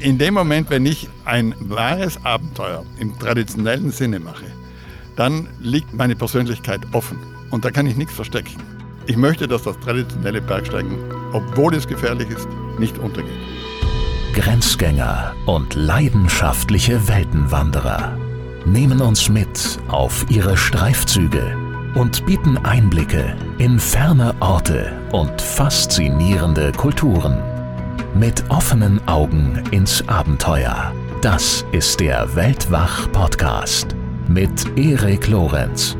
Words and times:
In 0.00 0.18
dem 0.18 0.34
Moment, 0.34 0.70
wenn 0.70 0.84
ich 0.84 1.08
ein 1.24 1.54
wahres 1.60 2.22
Abenteuer 2.24 2.84
im 2.98 3.18
traditionellen 3.18 3.90
Sinne 3.90 4.20
mache, 4.20 4.46
dann 5.16 5.48
liegt 5.60 5.94
meine 5.94 6.16
Persönlichkeit 6.16 6.80
offen 6.92 7.18
und 7.50 7.64
da 7.64 7.70
kann 7.70 7.86
ich 7.86 7.96
nichts 7.96 8.14
verstecken. 8.14 8.56
Ich 9.06 9.16
möchte, 9.16 9.46
dass 9.46 9.62
das 9.62 9.78
traditionelle 9.80 10.40
Bergsteigen, 10.40 10.98
obwohl 11.32 11.74
es 11.74 11.86
gefährlich 11.86 12.28
ist, 12.30 12.48
nicht 12.78 12.98
untergeht. 12.98 13.32
Grenzgänger 14.34 15.34
und 15.46 15.74
leidenschaftliche 15.74 17.06
Weltenwanderer 17.06 18.18
nehmen 18.66 19.00
uns 19.00 19.28
mit 19.28 19.78
auf 19.88 20.26
ihre 20.28 20.56
Streifzüge 20.56 21.56
und 21.94 22.26
bieten 22.26 22.58
Einblicke 22.58 23.36
in 23.58 23.78
ferne 23.78 24.34
Orte 24.40 24.92
und 25.12 25.40
faszinierende 25.40 26.72
Kulturen. 26.72 27.53
Mit 28.16 28.48
offenen 28.48 29.06
Augen 29.08 29.60
ins 29.72 30.08
Abenteuer. 30.08 30.94
Das 31.20 31.66
ist 31.72 31.98
der 31.98 32.32
Weltwach-Podcast 32.36 33.96
mit 34.28 34.78
Erik 34.78 35.26
Lorenz. 35.26 35.96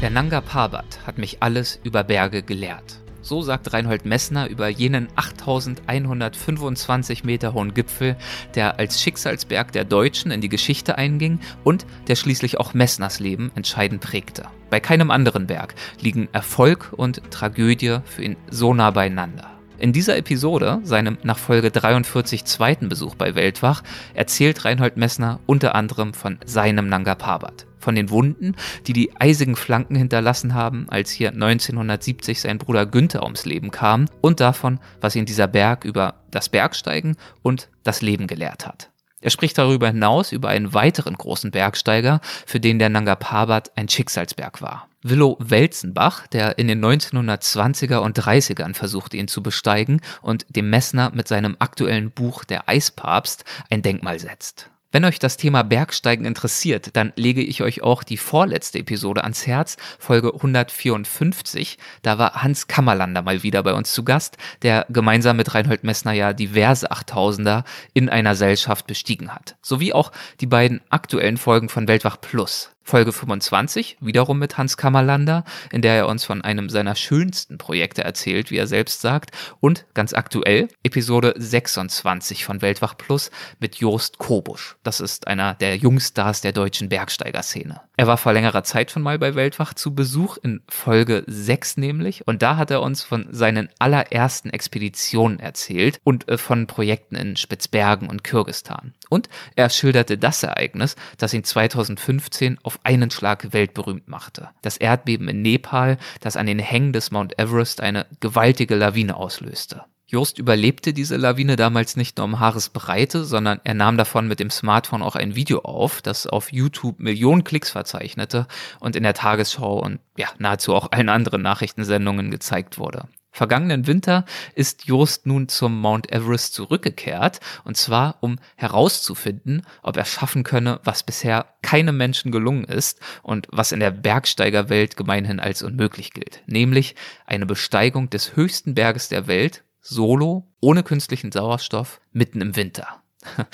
Der 0.00 0.10
Nanga 0.10 0.40
Parbat 0.40 1.00
hat 1.04 1.18
mich 1.18 1.38
alles 1.42 1.80
über 1.82 2.04
Berge 2.04 2.44
gelehrt. 2.44 3.00
So 3.26 3.42
sagt 3.42 3.72
Reinhold 3.72 4.06
Messner 4.06 4.48
über 4.48 4.68
jenen 4.68 5.08
8125 5.16 7.24
Meter 7.24 7.54
hohen 7.54 7.74
Gipfel, 7.74 8.14
der 8.54 8.78
als 8.78 9.02
Schicksalsberg 9.02 9.72
der 9.72 9.84
Deutschen 9.84 10.30
in 10.30 10.40
die 10.40 10.48
Geschichte 10.48 10.96
einging 10.96 11.40
und 11.64 11.86
der 12.06 12.14
schließlich 12.14 12.60
auch 12.60 12.72
Messners 12.72 13.18
Leben 13.18 13.50
entscheidend 13.56 14.00
prägte. 14.00 14.44
Bei 14.70 14.78
keinem 14.78 15.10
anderen 15.10 15.48
Berg 15.48 15.74
liegen 16.00 16.28
Erfolg 16.30 16.92
und 16.96 17.20
Tragödie 17.32 17.98
für 18.04 18.22
ihn 18.22 18.36
so 18.48 18.72
nah 18.72 18.92
beieinander. 18.92 19.50
In 19.78 19.92
dieser 19.92 20.16
Episode, 20.16 20.78
seinem 20.84 21.18
nach 21.24 21.38
Folge 21.38 21.72
43 21.72 22.44
zweiten 22.44 22.88
Besuch 22.88 23.16
bei 23.16 23.34
Weltwach, 23.34 23.82
erzählt 24.14 24.64
Reinhold 24.64 24.98
Messner 24.98 25.40
unter 25.46 25.74
anderem 25.74 26.14
von 26.14 26.38
seinem 26.44 26.88
Nanga 26.88 27.16
Parbat 27.16 27.65
von 27.78 27.94
den 27.94 28.10
Wunden, 28.10 28.54
die 28.86 28.92
die 28.92 29.16
eisigen 29.20 29.56
Flanken 29.56 29.96
hinterlassen 29.96 30.54
haben, 30.54 30.86
als 30.88 31.10
hier 31.10 31.30
1970 31.30 32.40
sein 32.40 32.58
Bruder 32.58 32.86
Günther 32.86 33.22
ums 33.22 33.44
Leben 33.44 33.70
kam 33.70 34.06
und 34.20 34.40
davon, 34.40 34.80
was 35.00 35.16
ihn 35.16 35.26
dieser 35.26 35.46
Berg 35.46 35.84
über 35.84 36.14
das 36.30 36.48
Bergsteigen 36.48 37.16
und 37.42 37.68
das 37.84 38.02
Leben 38.02 38.26
gelehrt 38.26 38.66
hat. 38.66 38.90
Er 39.20 39.30
spricht 39.30 39.58
darüber 39.58 39.88
hinaus 39.88 40.30
über 40.30 40.50
einen 40.50 40.74
weiteren 40.74 41.14
großen 41.14 41.50
Bergsteiger, 41.50 42.20
für 42.46 42.60
den 42.60 42.78
der 42.78 42.90
Nanga 42.90 43.16
Parbat 43.16 43.76
ein 43.76 43.88
Schicksalsberg 43.88 44.60
war. 44.60 44.88
Willow 45.02 45.36
Welzenbach, 45.40 46.26
der 46.26 46.58
in 46.58 46.68
den 46.68 46.84
1920er 46.84 47.98
und 47.98 48.18
30ern 48.18 48.74
versuchte, 48.74 49.16
ihn 49.16 49.28
zu 49.28 49.42
besteigen 49.42 50.00
und 50.20 50.46
dem 50.48 50.68
Messner 50.68 51.12
mit 51.14 51.28
seinem 51.28 51.56
aktuellen 51.58 52.10
Buch 52.10 52.44
Der 52.44 52.68
Eispapst 52.68 53.44
ein 53.70 53.82
Denkmal 53.82 54.18
setzt. 54.18 54.70
Wenn 54.96 55.04
euch 55.04 55.18
das 55.18 55.36
Thema 55.36 55.62
Bergsteigen 55.62 56.24
interessiert, 56.24 56.96
dann 56.96 57.12
lege 57.16 57.42
ich 57.42 57.62
euch 57.62 57.82
auch 57.82 58.02
die 58.02 58.16
vorletzte 58.16 58.78
Episode 58.78 59.24
ans 59.24 59.46
Herz, 59.46 59.76
Folge 59.98 60.32
154. 60.32 61.76
Da 62.00 62.16
war 62.16 62.42
Hans 62.42 62.66
Kammerlander 62.66 63.20
mal 63.20 63.42
wieder 63.42 63.62
bei 63.62 63.74
uns 63.74 63.92
zu 63.92 64.04
Gast, 64.04 64.38
der 64.62 64.86
gemeinsam 64.88 65.36
mit 65.36 65.54
Reinhold 65.54 65.84
Messner 65.84 66.12
ja 66.12 66.32
diverse 66.32 66.90
8000er 66.90 67.64
in 67.92 68.08
einer 68.08 68.30
Gesellschaft 68.30 68.86
bestiegen 68.86 69.34
hat. 69.34 69.56
Sowie 69.60 69.92
auch 69.92 70.12
die 70.40 70.46
beiden 70.46 70.80
aktuellen 70.88 71.36
Folgen 71.36 71.68
von 71.68 71.88
Weltwach 71.88 72.18
Plus. 72.18 72.70
Folge 72.86 73.10
25, 73.10 73.96
wiederum 74.00 74.38
mit 74.38 74.58
Hans 74.58 74.76
Kammerlander, 74.76 75.42
in 75.72 75.82
der 75.82 75.94
er 75.94 76.06
uns 76.06 76.24
von 76.24 76.42
einem 76.42 76.68
seiner 76.68 76.94
schönsten 76.94 77.58
Projekte 77.58 78.04
erzählt, 78.04 78.52
wie 78.52 78.58
er 78.58 78.68
selbst 78.68 79.00
sagt, 79.00 79.32
und 79.58 79.86
ganz 79.92 80.14
aktuell 80.14 80.68
Episode 80.84 81.34
26 81.36 82.44
von 82.44 82.62
Weltwach 82.62 82.96
Plus 82.96 83.32
mit 83.58 83.74
Jost 83.74 84.18
Kobusch. 84.18 84.76
Das 84.84 85.00
ist 85.00 85.26
einer 85.26 85.54
der 85.54 85.76
Jungstars 85.76 86.42
der 86.42 86.52
deutschen 86.52 86.88
Bergsteigerszene. 86.88 87.80
Er 87.96 88.06
war 88.06 88.18
vor 88.18 88.32
längerer 88.32 88.62
Zeit 88.62 88.92
schon 88.92 89.02
mal 89.02 89.18
bei 89.18 89.34
Weltwach 89.34 89.74
zu 89.74 89.92
Besuch, 89.92 90.36
in 90.36 90.62
Folge 90.68 91.24
6 91.26 91.78
nämlich, 91.78 92.24
und 92.28 92.42
da 92.42 92.56
hat 92.56 92.70
er 92.70 92.82
uns 92.82 93.02
von 93.02 93.26
seinen 93.32 93.68
allerersten 93.80 94.50
Expeditionen 94.50 95.40
erzählt 95.40 95.98
und 96.04 96.28
äh, 96.28 96.38
von 96.38 96.68
Projekten 96.68 97.16
in 97.16 97.34
Spitzbergen 97.34 98.08
und 98.08 98.22
Kirgistan. 98.22 98.94
Und 99.08 99.28
er 99.56 99.70
schilderte 99.70 100.18
das 100.18 100.44
Ereignis, 100.44 100.94
das 101.18 101.34
ihn 101.34 101.42
2015 101.42 102.58
auf 102.62 102.75
einen 102.82 103.10
Schlag 103.10 103.52
weltberühmt 103.52 104.08
machte. 104.08 104.50
Das 104.62 104.76
Erdbeben 104.76 105.28
in 105.28 105.42
Nepal, 105.42 105.98
das 106.20 106.36
an 106.36 106.46
den 106.46 106.58
Hängen 106.58 106.92
des 106.92 107.10
Mount 107.10 107.38
Everest 107.38 107.80
eine 107.80 108.06
gewaltige 108.20 108.74
Lawine 108.74 109.16
auslöste. 109.16 109.84
Jost 110.08 110.38
überlebte 110.38 110.92
diese 110.92 111.16
Lawine 111.16 111.56
damals 111.56 111.96
nicht 111.96 112.16
nur 112.16 112.26
um 112.26 112.38
Haaresbreite, 112.38 113.24
sondern 113.24 113.60
er 113.64 113.74
nahm 113.74 113.96
davon 113.96 114.28
mit 114.28 114.38
dem 114.38 114.50
Smartphone 114.50 115.02
auch 115.02 115.16
ein 115.16 115.34
Video 115.34 115.62
auf, 115.62 116.00
das 116.00 116.28
auf 116.28 116.52
YouTube 116.52 117.00
Millionen 117.00 117.42
Klicks 117.42 117.70
verzeichnete 117.70 118.46
und 118.78 118.94
in 118.94 119.02
der 119.02 119.14
Tagesschau 119.14 119.80
und 119.80 119.98
ja, 120.16 120.28
nahezu 120.38 120.76
auch 120.76 120.92
allen 120.92 121.08
anderen 121.08 121.42
Nachrichtensendungen 121.42 122.30
gezeigt 122.30 122.78
wurde. 122.78 123.08
Vergangenen 123.36 123.86
Winter 123.86 124.24
ist 124.54 124.86
Jost 124.86 125.26
nun 125.26 125.46
zum 125.50 125.78
Mount 125.78 126.10
Everest 126.10 126.54
zurückgekehrt, 126.54 127.40
und 127.64 127.76
zwar 127.76 128.16
um 128.22 128.38
herauszufinden, 128.54 129.66
ob 129.82 129.98
er 129.98 130.06
schaffen 130.06 130.42
könne, 130.42 130.80
was 130.84 131.02
bisher 131.02 131.44
keinem 131.60 131.98
Menschen 131.98 132.32
gelungen 132.32 132.64
ist 132.64 132.98
und 133.22 133.46
was 133.50 133.72
in 133.72 133.80
der 133.80 133.90
Bergsteigerwelt 133.90 134.96
gemeinhin 134.96 135.38
als 135.38 135.62
unmöglich 135.62 136.14
gilt, 136.14 136.44
nämlich 136.46 136.94
eine 137.26 137.44
Besteigung 137.44 138.08
des 138.08 138.36
höchsten 138.36 138.74
Berges 138.74 139.10
der 139.10 139.26
Welt, 139.26 139.64
solo, 139.82 140.48
ohne 140.60 140.82
künstlichen 140.82 141.30
Sauerstoff, 141.30 142.00
mitten 142.12 142.40
im 142.40 142.56
Winter. 142.56 143.02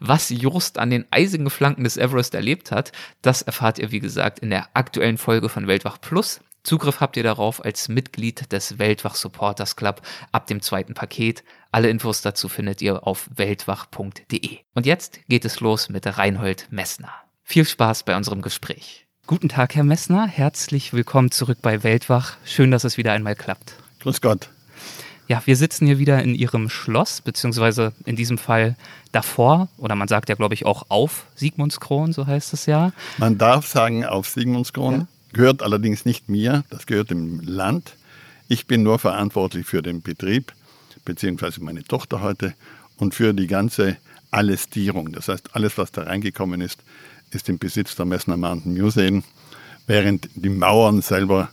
Was 0.00 0.28
Jost 0.28 0.78
an 0.78 0.90
den 0.90 1.06
eisigen 1.10 1.48
Flanken 1.48 1.84
des 1.84 1.96
Everest 1.96 2.34
erlebt 2.34 2.72
hat, 2.72 2.92
das 3.22 3.40
erfahrt 3.40 3.78
ihr 3.78 3.90
wie 3.90 4.00
gesagt 4.00 4.40
in 4.40 4.50
der 4.50 4.68
aktuellen 4.74 5.16
Folge 5.16 5.48
von 5.48 5.66
Weltwach 5.66 5.98
Plus. 5.98 6.40
Zugriff 6.62 7.00
habt 7.00 7.16
ihr 7.16 7.22
darauf 7.22 7.64
als 7.64 7.88
Mitglied 7.88 8.52
des 8.52 8.78
Weltwach 8.78 9.14
Supporters 9.14 9.76
Club 9.76 10.02
ab 10.30 10.46
dem 10.46 10.60
zweiten 10.60 10.94
Paket. 10.94 11.42
Alle 11.72 11.88
Infos 11.88 12.20
dazu 12.20 12.48
findet 12.48 12.82
ihr 12.82 13.06
auf 13.06 13.28
weltwach.de. 13.34 14.58
Und 14.74 14.86
jetzt 14.86 15.20
geht 15.28 15.44
es 15.44 15.60
los 15.60 15.88
mit 15.88 16.06
Reinhold 16.18 16.68
Messner. 16.70 17.12
Viel 17.42 17.64
Spaß 17.64 18.02
bei 18.02 18.16
unserem 18.16 18.42
Gespräch. 18.42 19.06
Guten 19.26 19.48
Tag, 19.48 19.74
Herr 19.74 19.84
Messner. 19.84 20.26
Herzlich 20.26 20.92
willkommen 20.92 21.30
zurück 21.30 21.58
bei 21.62 21.82
Weltwach. 21.82 22.36
Schön, 22.44 22.70
dass 22.70 22.84
es 22.84 22.98
wieder 22.98 23.12
einmal 23.12 23.36
klappt. 23.36 23.74
Grüß 24.00 24.20
Gott. 24.20 24.50
Ja, 25.28 25.40
wir 25.46 25.56
sitzen 25.56 25.86
hier 25.86 25.98
wieder 25.98 26.20
in 26.22 26.34
Ihrem 26.34 26.68
Schloss, 26.68 27.20
beziehungsweise 27.20 27.92
in 28.04 28.16
diesem 28.16 28.36
Fall 28.36 28.74
davor, 29.12 29.68
oder 29.78 29.94
man 29.94 30.08
sagt 30.08 30.28
ja, 30.28 30.34
glaube 30.34 30.54
ich, 30.54 30.66
auch 30.66 30.86
auf 30.88 31.26
Sigmundskron, 31.36 32.12
so 32.12 32.26
heißt 32.26 32.52
es 32.52 32.66
ja. 32.66 32.92
Man 33.16 33.38
darf 33.38 33.68
sagen 33.68 34.04
auf 34.04 34.28
Sigmundskron. 34.28 35.00
Ja 35.02 35.06
gehört 35.32 35.62
allerdings 35.62 36.04
nicht 36.04 36.28
mir, 36.28 36.64
das 36.70 36.86
gehört 36.86 37.10
dem 37.10 37.40
Land. 37.40 37.96
Ich 38.48 38.66
bin 38.66 38.82
nur 38.82 38.98
verantwortlich 38.98 39.66
für 39.66 39.82
den 39.82 40.02
Betrieb, 40.02 40.52
beziehungsweise 41.04 41.62
meine 41.62 41.84
Tochter 41.84 42.20
heute, 42.20 42.54
und 42.96 43.14
für 43.14 43.32
die 43.32 43.46
ganze 43.46 43.96
Allestierung. 44.30 45.12
Das 45.12 45.28
heißt, 45.28 45.54
alles, 45.54 45.78
was 45.78 45.92
da 45.92 46.02
reingekommen 46.02 46.60
ist, 46.60 46.82
ist 47.30 47.48
im 47.48 47.58
Besitz 47.58 47.96
der 47.96 48.06
Messner 48.06 48.36
Mountain 48.36 48.74
Museum, 48.74 49.24
während 49.86 50.28
die 50.34 50.50
Mauern 50.50 51.00
selber 51.02 51.50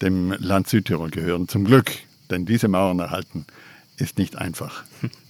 dem 0.00 0.32
Land 0.32 0.68
Südtirol 0.68 1.10
gehören. 1.10 1.48
Zum 1.48 1.64
Glück, 1.64 1.92
denn 2.30 2.46
diese 2.46 2.68
Mauern 2.68 2.98
erhalten 2.98 3.46
ist 3.96 4.18
nicht 4.18 4.36
einfach. 4.36 4.84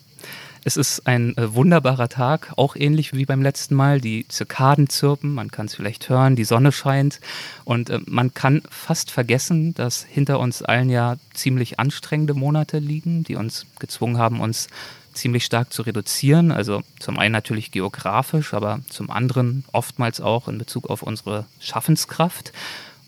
Es 0.66 0.76
ist 0.76 1.06
ein 1.06 1.36
äh, 1.36 1.54
wunderbarer 1.54 2.08
Tag, 2.08 2.52
auch 2.56 2.74
ähnlich 2.74 3.12
wie 3.12 3.24
beim 3.24 3.40
letzten 3.40 3.76
Mal. 3.76 4.00
Die 4.00 4.26
Zikaden 4.26 4.88
zirpen, 4.88 5.32
man 5.32 5.52
kann 5.52 5.66
es 5.66 5.76
vielleicht 5.76 6.08
hören, 6.08 6.34
die 6.34 6.42
Sonne 6.42 6.72
scheint 6.72 7.20
und 7.64 7.88
äh, 7.88 8.00
man 8.06 8.34
kann 8.34 8.62
fast 8.68 9.12
vergessen, 9.12 9.74
dass 9.74 10.02
hinter 10.02 10.40
uns 10.40 10.62
allen 10.62 10.90
ja 10.90 11.18
ziemlich 11.32 11.78
anstrengende 11.78 12.34
Monate 12.34 12.80
liegen, 12.80 13.22
die 13.22 13.36
uns 13.36 13.66
gezwungen 13.78 14.18
haben, 14.18 14.40
uns 14.40 14.66
ziemlich 15.14 15.44
stark 15.44 15.72
zu 15.72 15.82
reduzieren. 15.82 16.50
Also 16.50 16.82
zum 16.98 17.16
einen 17.16 17.30
natürlich 17.30 17.70
geografisch, 17.70 18.52
aber 18.52 18.80
zum 18.88 19.08
anderen 19.12 19.64
oftmals 19.70 20.20
auch 20.20 20.48
in 20.48 20.58
Bezug 20.58 20.90
auf 20.90 21.04
unsere 21.04 21.44
Schaffenskraft. 21.60 22.52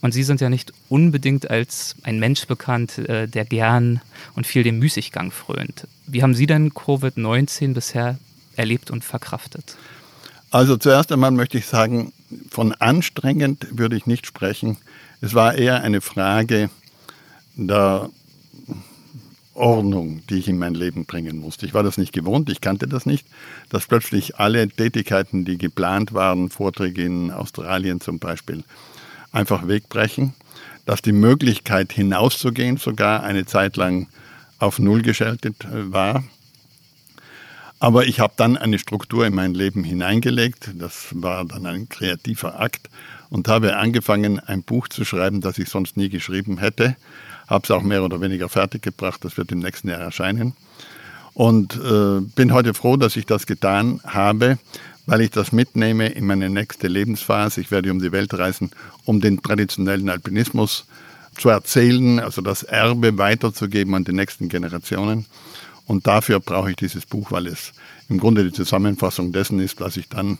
Und 0.01 0.13
Sie 0.13 0.23
sind 0.23 0.41
ja 0.41 0.49
nicht 0.49 0.73
unbedingt 0.89 1.51
als 1.51 1.97
ein 2.03 2.19
Mensch 2.21 2.47
bekannt, 2.47 2.99
äh, 2.99 3.27
der 3.27 3.45
gern 3.45 4.01
und 4.37 4.47
viel 4.47 4.63
dem 4.63 4.79
Müßiggang 4.79 5.33
frönt. 5.33 5.87
Wie 6.07 6.23
haben 6.23 6.35
Sie 6.35 6.47
denn 6.47 6.71
Covid-19 6.71 7.75
bisher 7.75 8.19
erlebt 8.57 8.91
und 8.91 9.05
verkraftet? 9.05 9.77
Also 10.51 10.77
zuerst 10.77 11.13
einmal 11.13 11.31
möchte 11.31 11.59
ich 11.59 11.67
sagen, 11.67 12.13
von 12.51 12.73
anstrengend 12.75 13.67
würde 13.71 13.97
ich 13.97 14.07
nicht 14.07 14.27
sprechen. 14.27 14.79
Es 15.21 15.35
war 15.35 15.55
eher 15.55 15.83
eine 15.83 16.01
Frage 16.01 16.71
der 17.57 18.09
Ordnung, 19.55 20.23
die 20.31 20.37
ich 20.37 20.49
in 20.49 20.59
mein 20.59 20.75
Leben 20.75 21.05
bringen 21.05 21.39
musste. 21.39 21.67
Ich 21.67 21.75
war 21.75 21.83
das 21.83 21.99
nicht 21.99 22.13
gewohnt, 22.13 22.49
ich 22.49 22.61
kannte 22.61 22.87
das 22.87 23.05
nicht, 23.05 23.27
dass 23.69 23.87
plötzlich 23.87 24.37
alle 24.37 24.69
Tätigkeiten, 24.69 25.45
die 25.45 25.59
geplant 25.59 26.15
waren, 26.15 26.49
Vorträge 26.49 27.03
in 27.03 27.33
Australien 27.33 28.01
zum 28.01 28.21
Beispiel, 28.21 28.63
einfach 29.33 29.69
wegbrechen. 29.69 30.35
dass 30.89 31.03
die 31.03 31.13
Möglichkeit 31.13 31.93
hinauszugehen 31.93 32.79
sogar 32.79 33.23
eine 33.23 33.45
Zeit 33.45 33.77
lang 33.77 34.09
auf 34.59 34.79
Null 34.79 35.03
geschaltet 35.03 35.67
äh, 35.67 35.93
war. 35.93 36.25
Aber 37.79 38.07
ich 38.07 38.21
habe 38.21 38.33
dann 38.37 38.57
eine 38.57 38.79
Struktur 38.79 39.27
in 39.27 39.35
mein 39.35 39.53
Leben 39.53 39.85
hineingelegt. 39.85 40.71
Das 40.75 41.09
war 41.13 41.45
dann 41.45 41.67
ein 41.67 41.91
kreativer 41.91 42.59
Akt 42.59 42.89
und 43.31 43.49
habe 43.49 43.77
angefangen, 43.77 44.41
ein 44.41 44.63
Buch 44.63 44.89
zu 44.89 45.05
schreiben, 45.05 45.43
das 45.43 45.59
ich 45.59 45.69
sonst 45.69 45.99
nie 45.99 46.09
geschrieben 46.09 46.57
hätte. 46.57 46.97
Habe 47.47 47.65
es 47.65 47.71
auch 47.71 47.83
mehr 47.83 48.03
oder 48.03 48.23
weniger 48.23 48.49
fertiggebracht. 48.49 49.25
Das 49.25 49.37
wird 49.37 49.53
im 49.53 49.61
nächsten 49.61 49.89
Jahr 49.91 50.01
erscheinen. 50.01 50.55
Und 51.35 51.77
äh, 51.77 52.21
bin 52.35 52.53
heute 52.53 52.75
froh, 52.75 52.97
dass 52.97 53.15
ich 53.15 53.27
das 53.27 53.47
getan 53.47 54.01
habe, 54.05 54.59
weil 55.09 55.23
ich 55.23 55.31
das 55.31 55.53
mitnehme 55.53 56.09
in 56.09 56.27
meine 56.27 56.51
nächste 56.51 56.87
Lebensphase. 56.87 57.63
Ich 57.63 57.71
werde 57.71 57.91
um 57.91 57.99
die 57.99 58.13
Welt 58.13 58.35
reisen, 58.35 58.71
um 59.07 59.23
den 59.23 59.41
traditionellen 59.43 60.11
Alpinismus 60.11 60.85
zu 61.39 61.49
erzählen, 61.49 62.21
also 62.21 62.43
das 62.43 62.63
Erbe 62.63 63.17
weiterzugeben 63.17 63.95
an 63.95 64.05
die 64.05 64.13
nächsten 64.13 64.51
Generationen. 64.51 65.25
Und 65.87 66.07
dafür 66.07 66.41
brauche 66.41 66.71
ich 66.71 66.77
dieses 66.77 67.07
Buch, 67.07 67.33
weil 67.33 67.47
es 67.47 67.73
im 68.11 68.19
Grunde 68.19 68.45
die 68.45 68.53
Zusammenfassung 68.53 69.33
dessen 69.33 69.61
ist, 69.61 69.81
was 69.81 69.97
ich 69.97 70.11
dann 70.11 70.39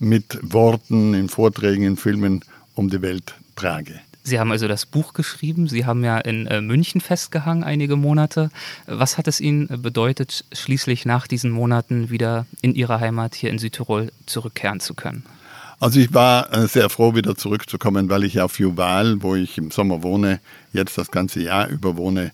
mit 0.00 0.40
Worten, 0.42 1.14
in 1.14 1.28
Vorträgen, 1.28 1.84
in 1.84 1.96
Filmen 1.96 2.44
um 2.74 2.90
die 2.90 3.02
Welt 3.02 3.34
trage. 3.54 4.00
Sie 4.30 4.38
haben 4.38 4.52
also 4.52 4.68
das 4.68 4.86
Buch 4.86 5.12
geschrieben. 5.12 5.66
Sie 5.66 5.84
haben 5.84 6.04
ja 6.04 6.18
in 6.18 6.46
äh, 6.46 6.60
München 6.60 7.00
festgehangen 7.00 7.64
einige 7.64 7.96
Monate. 7.96 8.50
Was 8.86 9.18
hat 9.18 9.26
es 9.26 9.40
Ihnen 9.40 9.82
bedeutet, 9.82 10.44
schließlich 10.52 11.04
nach 11.04 11.26
diesen 11.26 11.50
Monaten 11.50 12.10
wieder 12.10 12.46
in 12.62 12.76
Ihre 12.76 13.00
Heimat 13.00 13.34
hier 13.34 13.50
in 13.50 13.58
Südtirol 13.58 14.12
zurückkehren 14.26 14.78
zu 14.78 14.94
können? 14.94 15.24
Also 15.80 15.98
ich 15.98 16.14
war 16.14 16.52
äh, 16.54 16.68
sehr 16.68 16.90
froh, 16.90 17.16
wieder 17.16 17.34
zurückzukommen, 17.34 18.08
weil 18.08 18.22
ich 18.22 18.40
auf 18.40 18.60
Juval, 18.60 19.20
wo 19.20 19.34
ich 19.34 19.58
im 19.58 19.72
Sommer 19.72 20.04
wohne, 20.04 20.38
jetzt 20.72 20.96
das 20.96 21.10
ganze 21.10 21.42
Jahr 21.42 21.66
über 21.66 21.96
wohne, 21.96 22.30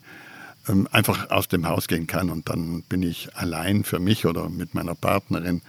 ähm, 0.69 0.87
einfach 0.93 1.31
aus 1.31 1.48
dem 1.48 1.66
Haus 1.66 1.88
gehen 1.88 2.06
kann. 2.06 2.28
Und 2.28 2.50
dann 2.50 2.82
bin 2.82 3.02
ich 3.02 3.34
allein 3.37 3.84
für 3.84 4.00
mich 4.00 4.26
oder 4.26 4.50
mit 4.50 4.75
meiner 4.75 4.94
Partnerin 4.94 5.62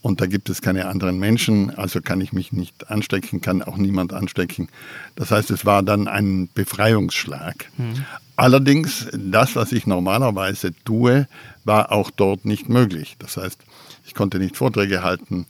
und 0.00 0.20
da 0.20 0.26
gibt 0.26 0.48
es 0.48 0.62
keine 0.62 0.86
anderen 0.86 1.18
Menschen, 1.18 1.70
also 1.76 2.00
kann 2.00 2.20
ich 2.20 2.32
mich 2.32 2.52
nicht 2.52 2.90
anstecken, 2.90 3.40
kann 3.40 3.62
auch 3.62 3.76
niemand 3.76 4.12
anstecken. 4.12 4.68
Das 5.16 5.30
heißt, 5.30 5.50
es 5.50 5.66
war 5.66 5.82
dann 5.82 6.06
ein 6.06 6.48
Befreiungsschlag. 6.54 7.68
Mhm. 7.76 8.04
Allerdings, 8.36 9.08
das, 9.12 9.56
was 9.56 9.72
ich 9.72 9.88
normalerweise 9.88 10.72
tue, 10.84 11.26
war 11.64 11.90
auch 11.90 12.12
dort 12.12 12.44
nicht 12.44 12.68
möglich. 12.68 13.16
Das 13.18 13.36
heißt, 13.36 13.60
ich 14.06 14.14
konnte 14.14 14.38
nicht 14.38 14.56
Vorträge 14.56 15.02
halten. 15.02 15.46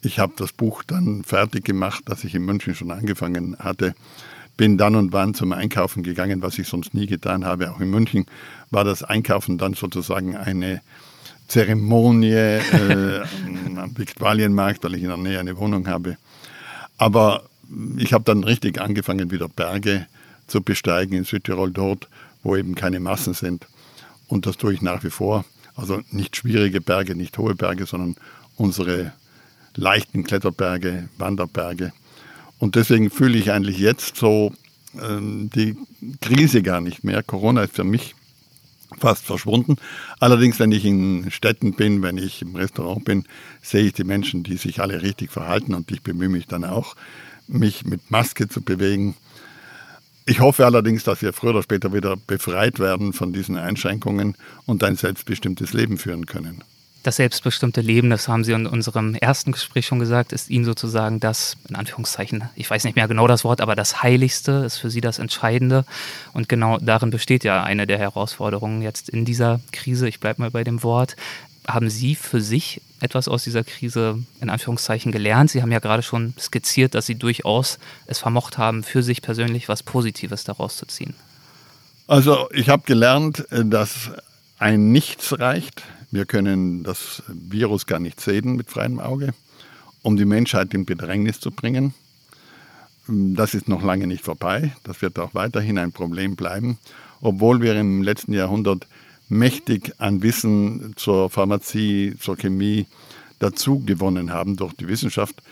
Ich 0.00 0.18
habe 0.18 0.32
das 0.36 0.52
Buch 0.52 0.82
dann 0.82 1.22
fertig 1.22 1.64
gemacht, 1.64 2.04
das 2.06 2.24
ich 2.24 2.34
in 2.34 2.44
München 2.46 2.74
schon 2.74 2.90
angefangen 2.90 3.58
hatte. 3.58 3.94
Bin 4.56 4.78
dann 4.78 4.94
und 4.94 5.12
wann 5.12 5.34
zum 5.34 5.52
Einkaufen 5.52 6.02
gegangen, 6.02 6.40
was 6.40 6.58
ich 6.58 6.66
sonst 6.66 6.94
nie 6.94 7.06
getan 7.06 7.44
habe. 7.44 7.70
Auch 7.70 7.80
in 7.80 7.90
München 7.90 8.24
war 8.70 8.84
das 8.84 9.02
Einkaufen 9.02 9.58
dann 9.58 9.74
sozusagen 9.74 10.36
eine 10.36 10.80
Zeremonie 11.50 12.32
äh, 12.32 13.22
am 13.76 13.96
Viktualienmarkt, 13.98 14.84
weil 14.84 14.94
ich 14.94 15.02
in 15.02 15.08
der 15.08 15.16
Nähe 15.16 15.40
eine 15.40 15.58
Wohnung 15.58 15.88
habe. 15.88 16.16
Aber 16.96 17.42
ich 17.98 18.12
habe 18.12 18.24
dann 18.24 18.44
richtig 18.44 18.80
angefangen, 18.80 19.32
wieder 19.32 19.48
Berge 19.48 20.06
zu 20.46 20.62
besteigen 20.62 21.16
in 21.16 21.24
Südtirol 21.24 21.72
dort, 21.72 22.08
wo 22.44 22.54
eben 22.54 22.76
keine 22.76 23.00
Massen 23.00 23.34
sind. 23.34 23.66
Und 24.28 24.46
das 24.46 24.58
tue 24.58 24.72
ich 24.74 24.80
nach 24.80 25.02
wie 25.02 25.10
vor. 25.10 25.44
Also 25.74 26.00
nicht 26.12 26.36
schwierige 26.36 26.80
Berge, 26.80 27.16
nicht 27.16 27.36
hohe 27.36 27.56
Berge, 27.56 27.84
sondern 27.86 28.16
unsere 28.56 29.12
leichten 29.74 30.22
Kletterberge, 30.22 31.08
Wanderberge. 31.18 31.92
Und 32.58 32.76
deswegen 32.76 33.10
fühle 33.10 33.38
ich 33.38 33.50
eigentlich 33.50 33.78
jetzt 33.78 34.16
so 34.16 34.52
ähm, 35.02 35.50
die 35.52 35.76
Krise 36.20 36.62
gar 36.62 36.80
nicht 36.80 37.02
mehr. 37.02 37.24
Corona 37.24 37.64
ist 37.64 37.74
für 37.74 37.84
mich 37.84 38.14
fast 38.98 39.24
verschwunden. 39.24 39.76
Allerdings, 40.18 40.58
wenn 40.58 40.72
ich 40.72 40.84
in 40.84 41.30
Städten 41.30 41.74
bin, 41.74 42.02
wenn 42.02 42.18
ich 42.18 42.42
im 42.42 42.56
Restaurant 42.56 43.04
bin, 43.04 43.24
sehe 43.62 43.84
ich 43.84 43.92
die 43.92 44.04
Menschen, 44.04 44.42
die 44.42 44.56
sich 44.56 44.80
alle 44.80 45.02
richtig 45.02 45.30
verhalten 45.30 45.74
und 45.74 45.90
ich 45.90 46.02
bemühe 46.02 46.28
mich 46.28 46.46
dann 46.46 46.64
auch, 46.64 46.96
mich 47.46 47.84
mit 47.84 48.10
Maske 48.10 48.48
zu 48.48 48.62
bewegen. 48.62 49.16
Ich 50.26 50.40
hoffe 50.40 50.64
allerdings, 50.64 51.04
dass 51.04 51.22
wir 51.22 51.32
früher 51.32 51.50
oder 51.50 51.62
später 51.62 51.92
wieder 51.92 52.16
befreit 52.16 52.78
werden 52.78 53.12
von 53.12 53.32
diesen 53.32 53.56
Einschränkungen 53.56 54.36
und 54.66 54.84
ein 54.84 54.96
selbstbestimmtes 54.96 55.72
Leben 55.72 55.98
führen 55.98 56.26
können 56.26 56.62
das 57.02 57.16
selbstbestimmte 57.16 57.80
Leben, 57.80 58.10
das 58.10 58.28
haben 58.28 58.44
Sie 58.44 58.52
in 58.52 58.66
unserem 58.66 59.14
ersten 59.14 59.52
Gespräch 59.52 59.86
schon 59.86 59.98
gesagt, 59.98 60.32
ist 60.32 60.50
Ihnen 60.50 60.64
sozusagen 60.64 61.18
das, 61.18 61.56
in 61.68 61.76
Anführungszeichen, 61.76 62.44
ich 62.56 62.68
weiß 62.68 62.84
nicht 62.84 62.96
mehr 62.96 63.08
genau 63.08 63.26
das 63.26 63.44
Wort, 63.44 63.60
aber 63.60 63.74
das 63.74 64.02
Heiligste 64.02 64.52
ist 64.66 64.76
für 64.76 64.90
Sie 64.90 65.00
das 65.00 65.18
Entscheidende. 65.18 65.84
Und 66.32 66.48
genau 66.48 66.78
darin 66.78 67.10
besteht 67.10 67.44
ja 67.44 67.62
eine 67.62 67.86
der 67.86 67.98
Herausforderungen 67.98 68.82
jetzt 68.82 69.08
in 69.08 69.24
dieser 69.24 69.60
Krise. 69.72 70.08
Ich 70.08 70.20
bleibe 70.20 70.42
mal 70.42 70.50
bei 70.50 70.62
dem 70.62 70.82
Wort. 70.82 71.16
Haben 71.66 71.88
Sie 71.88 72.14
für 72.14 72.40
sich 72.40 72.82
etwas 73.00 73.28
aus 73.28 73.44
dieser 73.44 73.64
Krise 73.64 74.22
in 74.40 74.50
Anführungszeichen 74.50 75.12
gelernt? 75.12 75.50
Sie 75.50 75.62
haben 75.62 75.72
ja 75.72 75.78
gerade 75.78 76.02
schon 76.02 76.34
skizziert, 76.38 76.94
dass 76.94 77.06
Sie 77.06 77.14
durchaus 77.14 77.78
es 78.06 78.18
vermocht 78.18 78.58
haben, 78.58 78.82
für 78.82 79.02
sich 79.02 79.22
persönlich 79.22 79.68
was 79.68 79.82
Positives 79.82 80.44
daraus 80.44 80.76
zu 80.76 80.86
ziehen. 80.86 81.14
Also 82.06 82.48
ich 82.52 82.68
habe 82.68 82.82
gelernt, 82.84 83.46
dass 83.50 84.10
ein 84.58 84.92
Nichts 84.92 85.38
reicht. 85.38 85.82
Wir 86.10 86.24
können 86.24 86.82
das 86.82 87.22
Virus 87.28 87.86
gar 87.86 88.00
nicht 88.00 88.20
sehen 88.20 88.56
mit 88.56 88.68
freiem 88.68 88.98
Auge, 88.98 89.32
um 90.02 90.16
die 90.16 90.24
Menschheit 90.24 90.74
in 90.74 90.84
Bedrängnis 90.84 91.38
zu 91.38 91.50
bringen. 91.50 91.94
Das 93.06 93.54
ist 93.54 93.68
noch 93.68 93.82
lange 93.82 94.06
nicht 94.06 94.24
vorbei. 94.24 94.74
Das 94.82 95.02
wird 95.02 95.18
auch 95.18 95.34
weiterhin 95.34 95.78
ein 95.78 95.92
Problem 95.92 96.36
bleiben, 96.36 96.78
obwohl 97.20 97.60
wir 97.60 97.76
im 97.76 98.02
letzten 98.02 98.32
Jahrhundert 98.32 98.86
mächtig 99.28 99.94
an 99.98 100.22
Wissen 100.22 100.94
zur 100.96 101.30
Pharmazie, 101.30 102.14
zur 102.18 102.36
Chemie 102.36 102.86
dazu 103.38 103.80
gewonnen 103.80 104.32
haben 104.32 104.56
durch 104.56 104.74
die 104.74 104.88
Wissenschaft, 104.88 105.42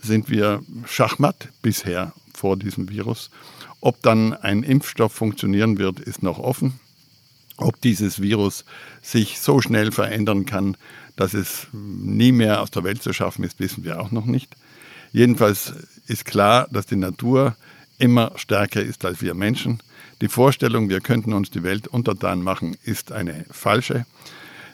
sind 0.00 0.28
wir 0.30 0.62
schachmatt 0.86 1.48
bisher 1.62 2.12
vor 2.34 2.56
diesem 2.56 2.88
Virus. 2.88 3.30
Ob 3.80 4.02
dann 4.02 4.34
ein 4.34 4.64
Impfstoff 4.64 5.12
funktionieren 5.12 5.78
wird, 5.78 6.00
ist 6.00 6.22
noch 6.22 6.38
offen. 6.38 6.80
Ob 7.58 7.80
dieses 7.80 8.22
Virus 8.22 8.64
sich 9.02 9.40
so 9.40 9.60
schnell 9.60 9.92
verändern 9.92 10.46
kann, 10.46 10.76
dass 11.16 11.34
es 11.34 11.66
nie 11.72 12.32
mehr 12.32 12.62
aus 12.62 12.70
der 12.70 12.84
Welt 12.84 13.02
zu 13.02 13.12
schaffen 13.12 13.44
ist, 13.44 13.58
wissen 13.58 13.84
wir 13.84 14.00
auch 14.00 14.12
noch 14.12 14.24
nicht. 14.24 14.56
Jedenfalls 15.12 15.72
ist 16.06 16.24
klar, 16.24 16.68
dass 16.70 16.86
die 16.86 16.96
Natur 16.96 17.56
immer 17.98 18.32
stärker 18.36 18.80
ist 18.80 19.04
als 19.04 19.20
wir 19.20 19.34
Menschen. 19.34 19.80
Die 20.20 20.28
Vorstellung, 20.28 20.88
wir 20.88 21.00
könnten 21.00 21.32
uns 21.32 21.50
die 21.50 21.64
Welt 21.64 21.88
untertan 21.88 22.42
machen, 22.42 22.76
ist 22.84 23.10
eine 23.10 23.44
falsche. 23.50 24.06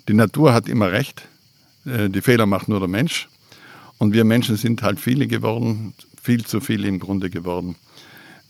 Die 0.09 0.14
Natur 0.14 0.52
hat 0.52 0.68
immer 0.68 0.92
recht. 0.92 1.26
Äh, 1.87 2.11
die 2.11 2.20
Fehler 2.20 2.44
macht 2.44 2.68
nur 2.68 2.80
der 2.80 2.88
Mensch. 2.88 3.28
Und 3.97 4.12
wir 4.12 4.25
Menschen 4.25 4.56
sind 4.56 4.82
halt 4.82 5.00
viele 5.00 5.26
geworden, 5.26 5.94
viel 6.23 6.44
zu 6.44 6.61
viele 6.61 6.88
im 6.88 7.00
Grunde 7.00 7.30
geworden. 7.30 7.76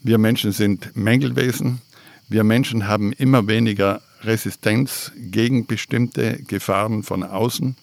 Wir 0.02 0.18
Menschen 0.18 0.50
sind 0.50 0.96
Mängelwesen. 0.96 1.80
Wir 2.28 2.42
Menschen 2.42 2.88
haben 2.88 3.12
immer 3.12 3.46
weniger 3.46 4.02
Resistenz 4.26 5.12
gegen 5.16 5.66
bestimmte 5.66 6.42
Gefahren 6.42 7.02
von 7.02 7.22
außen. 7.22 7.76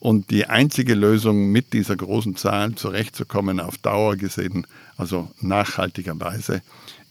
Und 0.00 0.30
die 0.30 0.46
einzige 0.46 0.94
Lösung, 0.94 1.50
mit 1.50 1.72
dieser 1.72 1.96
großen 1.96 2.36
Zahl 2.36 2.74
zurechtzukommen, 2.74 3.58
auf 3.58 3.78
Dauer 3.78 4.16
gesehen, 4.16 4.66
also 4.96 5.30
nachhaltigerweise, 5.40 6.62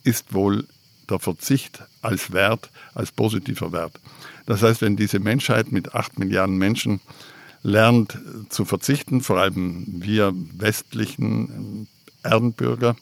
ist 0.03 0.33
wohl 0.33 0.65
der 1.09 1.19
Verzicht 1.19 1.81
als 2.01 2.31
Wert, 2.31 2.69
als 2.93 3.11
positiver 3.11 3.71
Wert. 3.71 3.99
Das 4.45 4.63
heißt, 4.63 4.81
wenn 4.81 4.95
diese 4.95 5.19
Menschheit 5.19 5.71
mit 5.71 5.95
acht 5.95 6.17
Milliarden 6.17 6.57
Menschen 6.57 7.01
lernt 7.63 8.17
zu 8.49 8.65
verzichten, 8.65 9.21
vor 9.21 9.37
allem 9.37 9.85
wir 9.87 10.33
westlichen 10.57 11.87
Erdenbürger, 12.23 12.95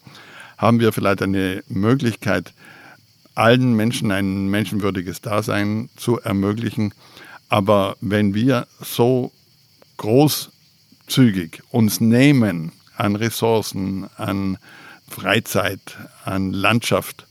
haben 0.58 0.80
wir 0.80 0.92
vielleicht 0.94 1.22
eine 1.22 1.64
Möglichkeit, 1.68 2.54
allen 3.36 3.75
Menschen 3.75 4.12
ein 4.12 4.48
menschenwürdiges 4.48 5.22
Dasein 5.22 5.89
zu 5.96 6.20
ermöglichen. 6.20 6.94
Aber 7.50 7.98
wenn 8.01 8.34
wir 8.34 8.68
so 8.82 9.32
großzügig 9.98 11.62
uns 11.70 12.01
nehmen 12.01 12.72
an 12.98 13.15
Ressourcen, 13.15 14.10
an 14.18 14.58
Freizeit, 15.08 15.98
an 16.24 16.51
Landschaft, 16.51 17.27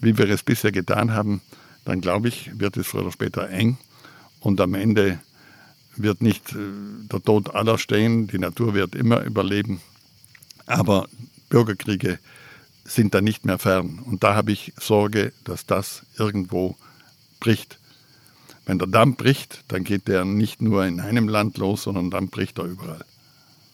wie 0.00 0.18
wir 0.18 0.28
es 0.28 0.42
bisher 0.42 0.72
getan 0.72 1.12
haben, 1.12 1.40
dann 1.84 2.00
glaube 2.00 2.28
ich, 2.28 2.50
wird 2.58 2.76
es 2.76 2.86
früher 2.86 3.02
oder 3.02 3.12
später 3.12 3.48
eng. 3.48 3.78
Und 4.40 4.60
am 4.60 4.74
Ende 4.74 5.18
wird 5.96 6.22
nicht 6.22 6.52
äh, 6.52 6.58
der 7.10 7.22
Tod 7.22 7.54
aller 7.54 7.78
stehen, 7.78 8.28
die 8.28 8.38
Natur 8.38 8.74
wird 8.74 8.94
immer 8.94 9.22
überleben, 9.22 9.80
aber 10.66 11.08
Bürgerkriege 11.48 12.18
sind 12.88 13.14
da 13.14 13.20
nicht 13.20 13.44
mehr 13.44 13.58
fern. 13.58 14.00
Und 14.04 14.24
da 14.24 14.34
habe 14.34 14.52
ich 14.52 14.72
Sorge, 14.78 15.32
dass 15.44 15.66
das 15.66 16.02
irgendwo 16.16 16.76
bricht. 17.40 17.78
Wenn 18.66 18.78
der 18.78 18.88
Damm 18.88 19.14
bricht, 19.14 19.64
dann 19.68 19.84
geht 19.84 20.08
der 20.08 20.24
nicht 20.24 20.60
nur 20.60 20.84
in 20.84 21.00
einem 21.00 21.28
Land 21.28 21.58
los, 21.58 21.84
sondern 21.84 22.10
dann 22.10 22.28
bricht 22.28 22.58
er 22.58 22.64
überall. 22.64 23.04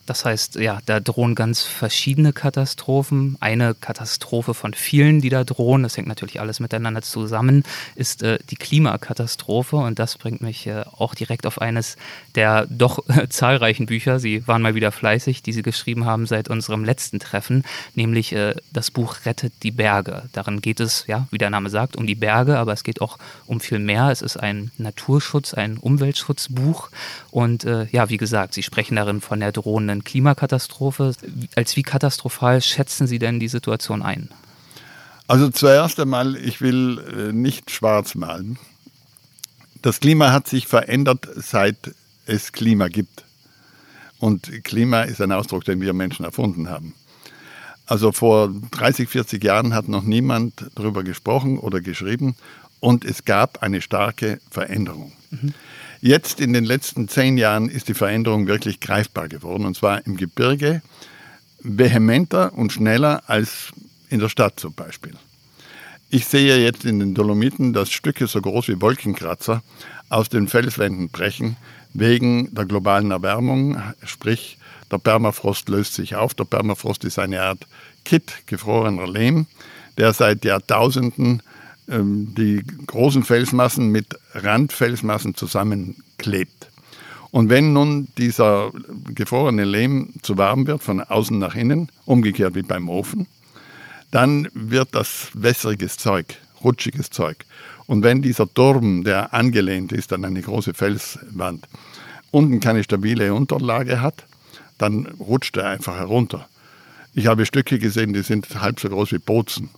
Das 0.05 0.25
heißt, 0.25 0.55
ja, 0.55 0.79
da 0.85 0.99
drohen 0.99 1.35
ganz 1.35 1.63
verschiedene 1.63 2.33
Katastrophen. 2.33 3.37
Eine 3.39 3.73
Katastrophe 3.73 4.53
von 4.53 4.73
vielen, 4.73 5.21
die 5.21 5.29
da 5.29 5.43
drohen, 5.43 5.83
das 5.83 5.97
hängt 5.97 6.07
natürlich 6.07 6.39
alles 6.39 6.59
miteinander 6.59 7.01
zusammen, 7.01 7.63
ist 7.95 8.23
äh, 8.23 8.39
die 8.49 8.55
Klimakatastrophe. 8.55 9.77
Und 9.77 9.99
das 9.99 10.17
bringt 10.17 10.41
mich 10.41 10.67
äh, 10.67 10.83
auch 10.97 11.15
direkt 11.15 11.45
auf 11.45 11.61
eines 11.61 11.97
der 12.35 12.67
doch 12.69 13.07
äh, 13.09 13.27
zahlreichen 13.29 13.85
Bücher, 13.85 14.19
Sie 14.19 14.47
waren 14.47 14.61
mal 14.61 14.75
wieder 14.75 14.91
fleißig, 14.91 15.41
die 15.41 15.53
Sie 15.53 15.61
geschrieben 15.61 16.05
haben 16.05 16.25
seit 16.25 16.49
unserem 16.49 16.83
letzten 16.83 17.19
Treffen, 17.19 17.63
nämlich 17.95 18.33
äh, 18.33 18.55
das 18.71 18.91
Buch 18.91 19.17
Rettet 19.25 19.53
die 19.63 19.71
Berge. 19.71 20.23
Darin 20.33 20.61
geht 20.61 20.79
es, 20.79 21.05
ja, 21.07 21.27
wie 21.31 21.37
der 21.37 21.49
Name 21.49 21.69
sagt, 21.69 21.95
um 21.95 22.07
die 22.07 22.15
Berge, 22.15 22.57
aber 22.57 22.73
es 22.73 22.83
geht 22.83 23.01
auch 23.01 23.17
um 23.45 23.59
viel 23.59 23.79
mehr. 23.79 24.09
Es 24.11 24.21
ist 24.21 24.37
ein 24.37 24.71
Naturschutz, 24.77 25.53
ein 25.53 25.77
Umweltschutzbuch. 25.77 26.89
Und 27.31 27.65
äh, 27.65 27.87
ja, 27.91 28.09
wie 28.09 28.17
gesagt, 28.17 28.53
Sie 28.53 28.63
sprechen 28.63 28.95
darin 28.95 29.21
von 29.21 29.39
der 29.39 29.51
drohenden 29.51 29.94
drohenden 29.95 30.03
Klimakatastrophe. 30.03 31.13
Als 31.55 31.75
wie 31.75 31.83
katastrophal 31.83 32.61
schätzen 32.61 33.07
Sie 33.07 33.19
denn 33.19 33.39
die 33.39 33.47
Situation 33.47 34.01
ein? 34.01 34.29
Also 35.27 35.49
zuerst 35.49 35.99
einmal, 35.99 36.35
ich 36.35 36.61
will 36.61 36.99
äh, 36.99 37.33
nicht 37.33 37.71
schwarz 37.71 38.15
malen. 38.15 38.59
Das 39.81 39.99
Klima 39.99 40.31
hat 40.31 40.47
sich 40.47 40.67
verändert, 40.67 41.27
seit 41.35 41.93
es 42.25 42.51
Klima 42.51 42.87
gibt. 42.87 43.23
Und 44.19 44.63
Klima 44.63 45.03
ist 45.03 45.21
ein 45.21 45.31
Ausdruck, 45.31 45.65
den 45.65 45.81
wir 45.81 45.93
Menschen 45.93 46.25
erfunden 46.25 46.69
haben. 46.69 46.93
Also 47.85 48.11
vor 48.11 48.49
30, 48.71 49.09
40 49.09 49.43
Jahren 49.43 49.73
hat 49.73 49.87
noch 49.87 50.03
niemand 50.03 50.65
darüber 50.75 51.03
gesprochen 51.03 51.59
oder 51.59 51.81
geschrieben 51.81 52.35
und 52.79 53.05
es 53.05 53.25
gab 53.25 53.61
eine 53.61 53.81
starke 53.81 54.39
Veränderung. 54.49 55.11
Mhm. 55.29 55.53
Jetzt 56.05 56.39
in 56.39 56.53
den 56.53 56.65
letzten 56.65 57.07
zehn 57.07 57.35
Jahren 57.35 57.67
ist 57.67 57.87
die 57.87 57.95
Veränderung 57.95 58.45
wirklich 58.45 58.79
greifbar 58.79 59.27
geworden 59.27 59.65
und 59.65 59.75
zwar 59.75 60.05
im 60.05 60.17
Gebirge 60.17 60.83
vehementer 61.61 62.53
und 62.53 62.71
schneller 62.71 63.23
als 63.25 63.71
in 64.11 64.19
der 64.19 64.29
Stadt 64.29 64.59
zum 64.59 64.75
Beispiel. 64.75 65.13
Ich 66.11 66.27
sehe 66.27 66.59
jetzt 66.59 66.85
in 66.85 66.99
den 66.99 67.15
Dolomiten, 67.15 67.73
dass 67.73 67.89
Stücke 67.89 68.27
so 68.27 68.39
groß 68.39 68.67
wie 68.67 68.81
Wolkenkratzer 68.81 69.63
aus 70.09 70.29
den 70.29 70.47
Felswänden 70.47 71.09
brechen 71.09 71.57
wegen 71.95 72.53
der 72.53 72.65
globalen 72.65 73.09
Erwärmung, 73.09 73.81
sprich 74.03 74.59
der 74.91 74.99
Permafrost 74.99 75.69
löst 75.69 75.95
sich 75.95 76.15
auf. 76.15 76.35
Der 76.35 76.43
Permafrost 76.43 77.03
ist 77.03 77.17
eine 77.17 77.41
Art 77.41 77.65
Kit, 78.03 78.45
gefrorener 78.45 79.07
Lehm, 79.07 79.47
der 79.97 80.13
seit 80.13 80.45
Jahrtausenden 80.45 81.41
die 81.87 82.63
großen 82.87 83.23
Felsmassen 83.23 83.89
mit 83.89 84.07
Randfelsmassen 84.33 85.35
zusammenklebt. 85.35 86.69
Und 87.31 87.49
wenn 87.49 87.73
nun 87.73 88.07
dieser 88.17 88.71
gefrorene 89.13 89.65
Lehm 89.65 90.13
zu 90.21 90.37
warm 90.37 90.67
wird, 90.67 90.81
von 90.81 91.01
außen 91.01 91.37
nach 91.37 91.55
innen, 91.55 91.89
umgekehrt 92.05 92.55
wie 92.55 92.61
beim 92.61 92.89
Ofen, 92.89 93.27
dann 94.09 94.47
wird 94.53 94.95
das 94.95 95.29
wässriges 95.33 95.97
Zeug, 95.97 96.37
rutschiges 96.63 97.09
Zeug. 97.09 97.45
Und 97.87 98.03
wenn 98.03 98.21
dieser 98.21 98.51
Turm, 98.51 99.03
der 99.03 99.33
angelehnt 99.33 99.91
ist 99.91 100.13
an 100.13 100.25
eine 100.25 100.41
große 100.41 100.73
Felswand, 100.73 101.67
unten 102.31 102.59
keine 102.59 102.83
stabile 102.83 103.33
Unterlage 103.33 104.01
hat, 104.01 104.25
dann 104.77 105.05
rutscht 105.19 105.57
er 105.57 105.67
einfach 105.69 105.97
herunter. 105.97 106.47
Ich 107.13 107.27
habe 107.27 107.45
Stücke 107.45 107.79
gesehen, 107.79 108.13
die 108.13 108.23
sind 108.23 108.47
halb 108.59 108.79
so 108.79 108.89
groß 108.89 109.11
wie 109.11 109.19
Bozen 109.19 109.69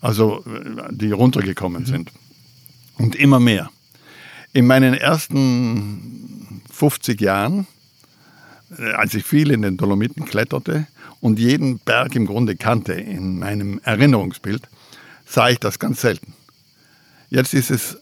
also 0.00 0.44
die 0.90 1.12
runtergekommen 1.12 1.86
sind. 1.86 2.10
Und 2.98 3.16
immer 3.16 3.40
mehr. 3.40 3.70
In 4.52 4.66
meinen 4.66 4.94
ersten 4.94 6.62
50 6.70 7.20
Jahren, 7.20 7.66
äh, 8.78 8.92
als 8.92 9.14
ich 9.14 9.24
viel 9.24 9.50
in 9.50 9.62
den 9.62 9.76
Dolomiten 9.76 10.24
kletterte 10.24 10.86
und 11.20 11.38
jeden 11.38 11.78
Berg 11.78 12.14
im 12.14 12.26
Grunde 12.26 12.56
kannte 12.56 12.94
in 12.94 13.38
meinem 13.38 13.80
Erinnerungsbild, 13.84 14.68
sah 15.24 15.48
ich 15.48 15.60
das 15.60 15.78
ganz 15.78 16.00
selten. 16.00 16.34
Jetzt 17.28 17.54
ist 17.54 17.70
es 17.70 17.98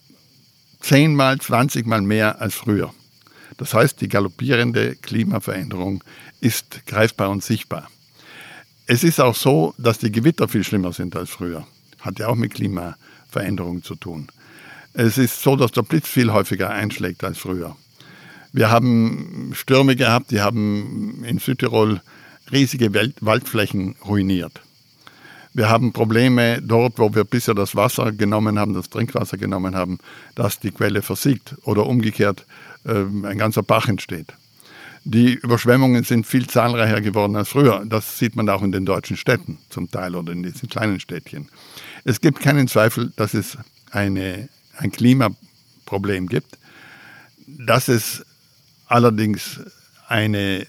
zehnmal, 0.79 1.39
zwanzigmal 1.39 2.01
mehr 2.01 2.41
als 2.41 2.55
früher. 2.55 2.93
Das 3.57 3.73
heißt, 3.73 4.01
die 4.01 4.07
galoppierende 4.07 4.95
Klimaveränderung 4.95 6.03
ist 6.41 6.85
greifbar 6.87 7.29
und 7.29 7.43
sichtbar. 7.43 7.89
Es 8.87 9.03
ist 9.03 9.19
auch 9.19 9.35
so, 9.35 9.75
dass 9.77 9.99
die 9.99 10.11
Gewitter 10.11 10.47
viel 10.47 10.63
schlimmer 10.63 10.93
sind 10.93 11.15
als 11.15 11.29
früher 11.29 11.67
hat 12.01 12.19
ja 12.19 12.27
auch 12.27 12.35
mit 12.35 12.53
Klimaveränderung 12.53 13.83
zu 13.83 13.95
tun. 13.95 14.27
Es 14.93 15.17
ist 15.17 15.41
so, 15.41 15.55
dass 15.55 15.71
der 15.71 15.83
Blitz 15.83 16.07
viel 16.07 16.31
häufiger 16.31 16.69
einschlägt 16.69 17.23
als 17.23 17.37
früher. 17.37 17.75
Wir 18.51 18.71
haben 18.71 19.51
Stürme 19.53 19.95
gehabt, 19.95 20.31
die 20.31 20.41
haben 20.41 21.23
in 21.23 21.37
Südtirol 21.37 22.01
riesige 22.51 22.91
Waldflächen 23.21 23.95
ruiniert. 24.05 24.61
Wir 25.53 25.69
haben 25.69 25.93
Probleme 25.93 26.61
dort, 26.61 26.99
wo 26.99 27.13
wir 27.13 27.23
bisher 27.23 27.53
das 27.53 27.75
Wasser 27.75 28.11
genommen 28.11 28.59
haben, 28.59 28.73
das 28.73 28.89
Trinkwasser 28.89 29.37
genommen 29.37 29.75
haben, 29.75 29.99
dass 30.35 30.59
die 30.59 30.71
Quelle 30.71 31.01
versiegt 31.01 31.55
oder 31.63 31.85
umgekehrt 31.85 32.45
äh, 32.85 33.01
ein 33.01 33.37
ganzer 33.37 33.63
Bach 33.63 33.87
entsteht. 33.87 34.33
Die 35.05 35.33
Überschwemmungen 35.33 36.03
sind 36.03 36.27
viel 36.27 36.47
zahlreicher 36.47 37.01
geworden 37.01 37.35
als 37.35 37.49
früher. 37.49 37.83
Das 37.85 38.19
sieht 38.19 38.35
man 38.35 38.49
auch 38.49 38.61
in 38.61 38.71
den 38.71 38.85
deutschen 38.85 39.17
Städten 39.17 39.57
zum 39.69 39.89
Teil 39.89 40.15
oder 40.15 40.31
in 40.33 40.43
diesen 40.43 40.69
kleinen 40.69 40.99
Städtchen. 40.99 41.49
Es 42.03 42.21
gibt 42.21 42.39
keinen 42.39 42.67
Zweifel, 42.67 43.11
dass 43.15 43.33
es 43.33 43.57
eine, 43.91 44.49
ein 44.77 44.91
Klimaproblem 44.91 46.27
gibt. 46.27 46.57
Dass 47.47 47.87
es 47.87 48.25
allerdings 48.87 49.59
eine 50.07 50.67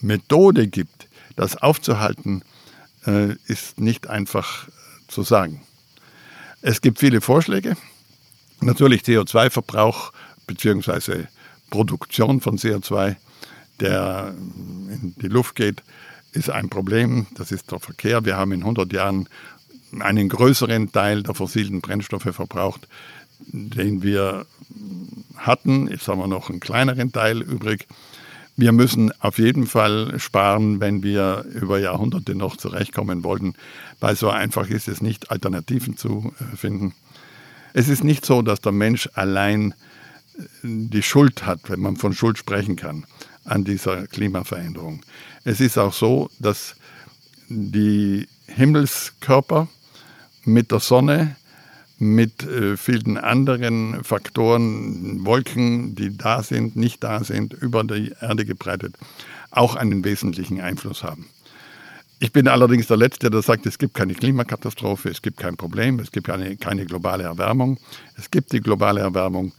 Methode 0.00 0.68
gibt, 0.68 1.08
das 1.36 1.56
aufzuhalten, 1.56 2.42
äh, 3.06 3.34
ist 3.46 3.80
nicht 3.80 4.08
einfach 4.08 4.68
zu 5.08 5.22
sagen. 5.22 5.62
Es 6.62 6.80
gibt 6.80 6.98
viele 6.98 7.20
Vorschläge. 7.20 7.76
Natürlich 8.60 9.02
CO2-Verbrauch 9.02 10.12
bzw. 10.46 11.24
Produktion 11.70 12.40
von 12.40 12.58
CO2 12.58 13.16
der 13.80 14.34
in 14.36 15.14
die 15.20 15.28
Luft 15.28 15.54
geht, 15.54 15.82
ist 16.32 16.50
ein 16.50 16.68
Problem. 16.68 17.26
Das 17.34 17.50
ist 17.50 17.72
der 17.72 17.80
Verkehr. 17.80 18.24
Wir 18.24 18.36
haben 18.36 18.52
in 18.52 18.60
100 18.60 18.92
Jahren 18.92 19.28
einen 19.98 20.28
größeren 20.28 20.92
Teil 20.92 21.22
der 21.22 21.34
fossilen 21.34 21.80
Brennstoffe 21.80 22.34
verbraucht, 22.34 22.88
den 23.48 24.02
wir 24.02 24.46
hatten. 25.36 25.88
Jetzt 25.88 26.06
haben 26.08 26.20
wir 26.20 26.26
noch 26.26 26.50
einen 26.50 26.60
kleineren 26.60 27.12
Teil 27.12 27.42
übrig. 27.42 27.86
Wir 28.56 28.72
müssen 28.72 29.10
auf 29.20 29.38
jeden 29.38 29.66
Fall 29.66 30.18
sparen, 30.18 30.80
wenn 30.80 31.02
wir 31.02 31.46
über 31.54 31.78
Jahrhunderte 31.78 32.34
noch 32.34 32.56
zurechtkommen 32.56 33.24
wollten, 33.24 33.54
weil 34.00 34.16
so 34.16 34.28
einfach 34.28 34.68
ist 34.68 34.86
es 34.86 35.00
nicht, 35.00 35.30
Alternativen 35.30 35.96
zu 35.96 36.34
äh, 36.38 36.56
finden. 36.56 36.94
Es 37.72 37.88
ist 37.88 38.04
nicht 38.04 38.26
so, 38.26 38.42
dass 38.42 38.60
der 38.60 38.72
Mensch 38.72 39.08
allein 39.14 39.72
äh, 39.72 40.44
die 40.62 41.02
Schuld 41.02 41.46
hat, 41.46 41.70
wenn 41.70 41.80
man 41.80 41.96
von 41.96 42.12
Schuld 42.12 42.36
sprechen 42.36 42.76
kann 42.76 43.06
an 43.44 43.64
dieser 43.64 44.06
Klimaveränderung. 44.06 45.00
Es 45.44 45.60
ist 45.60 45.78
auch 45.78 45.94
so, 45.94 46.28
dass 46.38 46.76
die 47.48 48.28
Himmelskörper 48.46 49.68
mit 50.44 50.70
der 50.70 50.80
Sonne, 50.80 51.36
mit 51.98 52.42
äh, 52.44 52.76
vielen 52.76 53.18
anderen 53.18 54.02
Faktoren, 54.04 55.24
Wolken, 55.24 55.94
die 55.94 56.16
da 56.16 56.42
sind, 56.42 56.76
nicht 56.76 57.04
da 57.04 57.22
sind, 57.24 57.52
über 57.52 57.84
die 57.84 58.12
Erde 58.20 58.44
gebreitet, 58.44 58.96
auch 59.50 59.76
einen 59.76 60.04
wesentlichen 60.04 60.60
Einfluss 60.60 61.02
haben. 61.02 61.26
Ich 62.18 62.32
bin 62.32 62.48
allerdings 62.48 62.86
der 62.86 62.96
Letzte, 62.96 63.30
der 63.30 63.42
sagt, 63.42 63.66
es 63.66 63.78
gibt 63.78 63.94
keine 63.94 64.14
Klimakatastrophe, 64.14 65.08
es 65.08 65.22
gibt 65.22 65.38
kein 65.38 65.56
Problem, 65.56 65.98
es 66.00 66.12
gibt 66.12 66.26
keine, 66.26 66.56
keine 66.56 66.84
globale 66.84 67.24
Erwärmung. 67.24 67.78
Es 68.16 68.30
gibt 68.30 68.52
die 68.52 68.60
globale 68.60 69.00
Erwärmung 69.00 69.52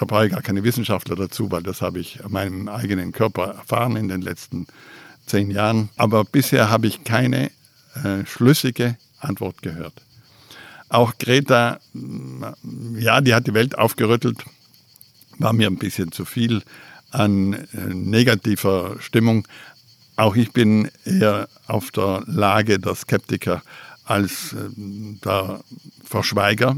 da 0.00 0.06
brauche 0.06 0.26
ich 0.26 0.32
gar 0.32 0.40
keine 0.40 0.64
Wissenschaftler 0.64 1.14
dazu, 1.14 1.50
weil 1.50 1.62
das 1.62 1.82
habe 1.82 1.98
ich 1.98 2.24
an 2.24 2.32
meinem 2.32 2.68
eigenen 2.68 3.12
Körper 3.12 3.48
erfahren 3.48 3.96
in 3.96 4.08
den 4.08 4.22
letzten 4.22 4.66
zehn 5.26 5.50
Jahren. 5.50 5.90
Aber 5.98 6.24
bisher 6.24 6.70
habe 6.70 6.86
ich 6.86 7.04
keine 7.04 7.50
äh, 8.02 8.24
schlüssige 8.24 8.96
Antwort 9.18 9.60
gehört. 9.60 9.92
Auch 10.90 11.16
Greta, 11.18 11.78
ja, 12.98 13.20
die 13.20 13.32
hat 13.32 13.46
die 13.46 13.54
Welt 13.54 13.78
aufgerüttelt, 13.78 14.44
war 15.38 15.52
mir 15.52 15.68
ein 15.68 15.78
bisschen 15.78 16.10
zu 16.10 16.24
viel 16.24 16.62
an 17.12 17.54
äh, 17.54 17.94
negativer 17.94 18.96
Stimmung. 18.98 19.46
Auch 20.16 20.34
ich 20.34 20.52
bin 20.52 20.90
eher 21.04 21.48
auf 21.68 21.92
der 21.92 22.24
Lage 22.26 22.78
der 22.80 22.96
Skeptiker 22.96 23.62
als 24.04 24.52
äh, 24.52 24.56
der 25.24 25.60
Verschweiger. 26.04 26.76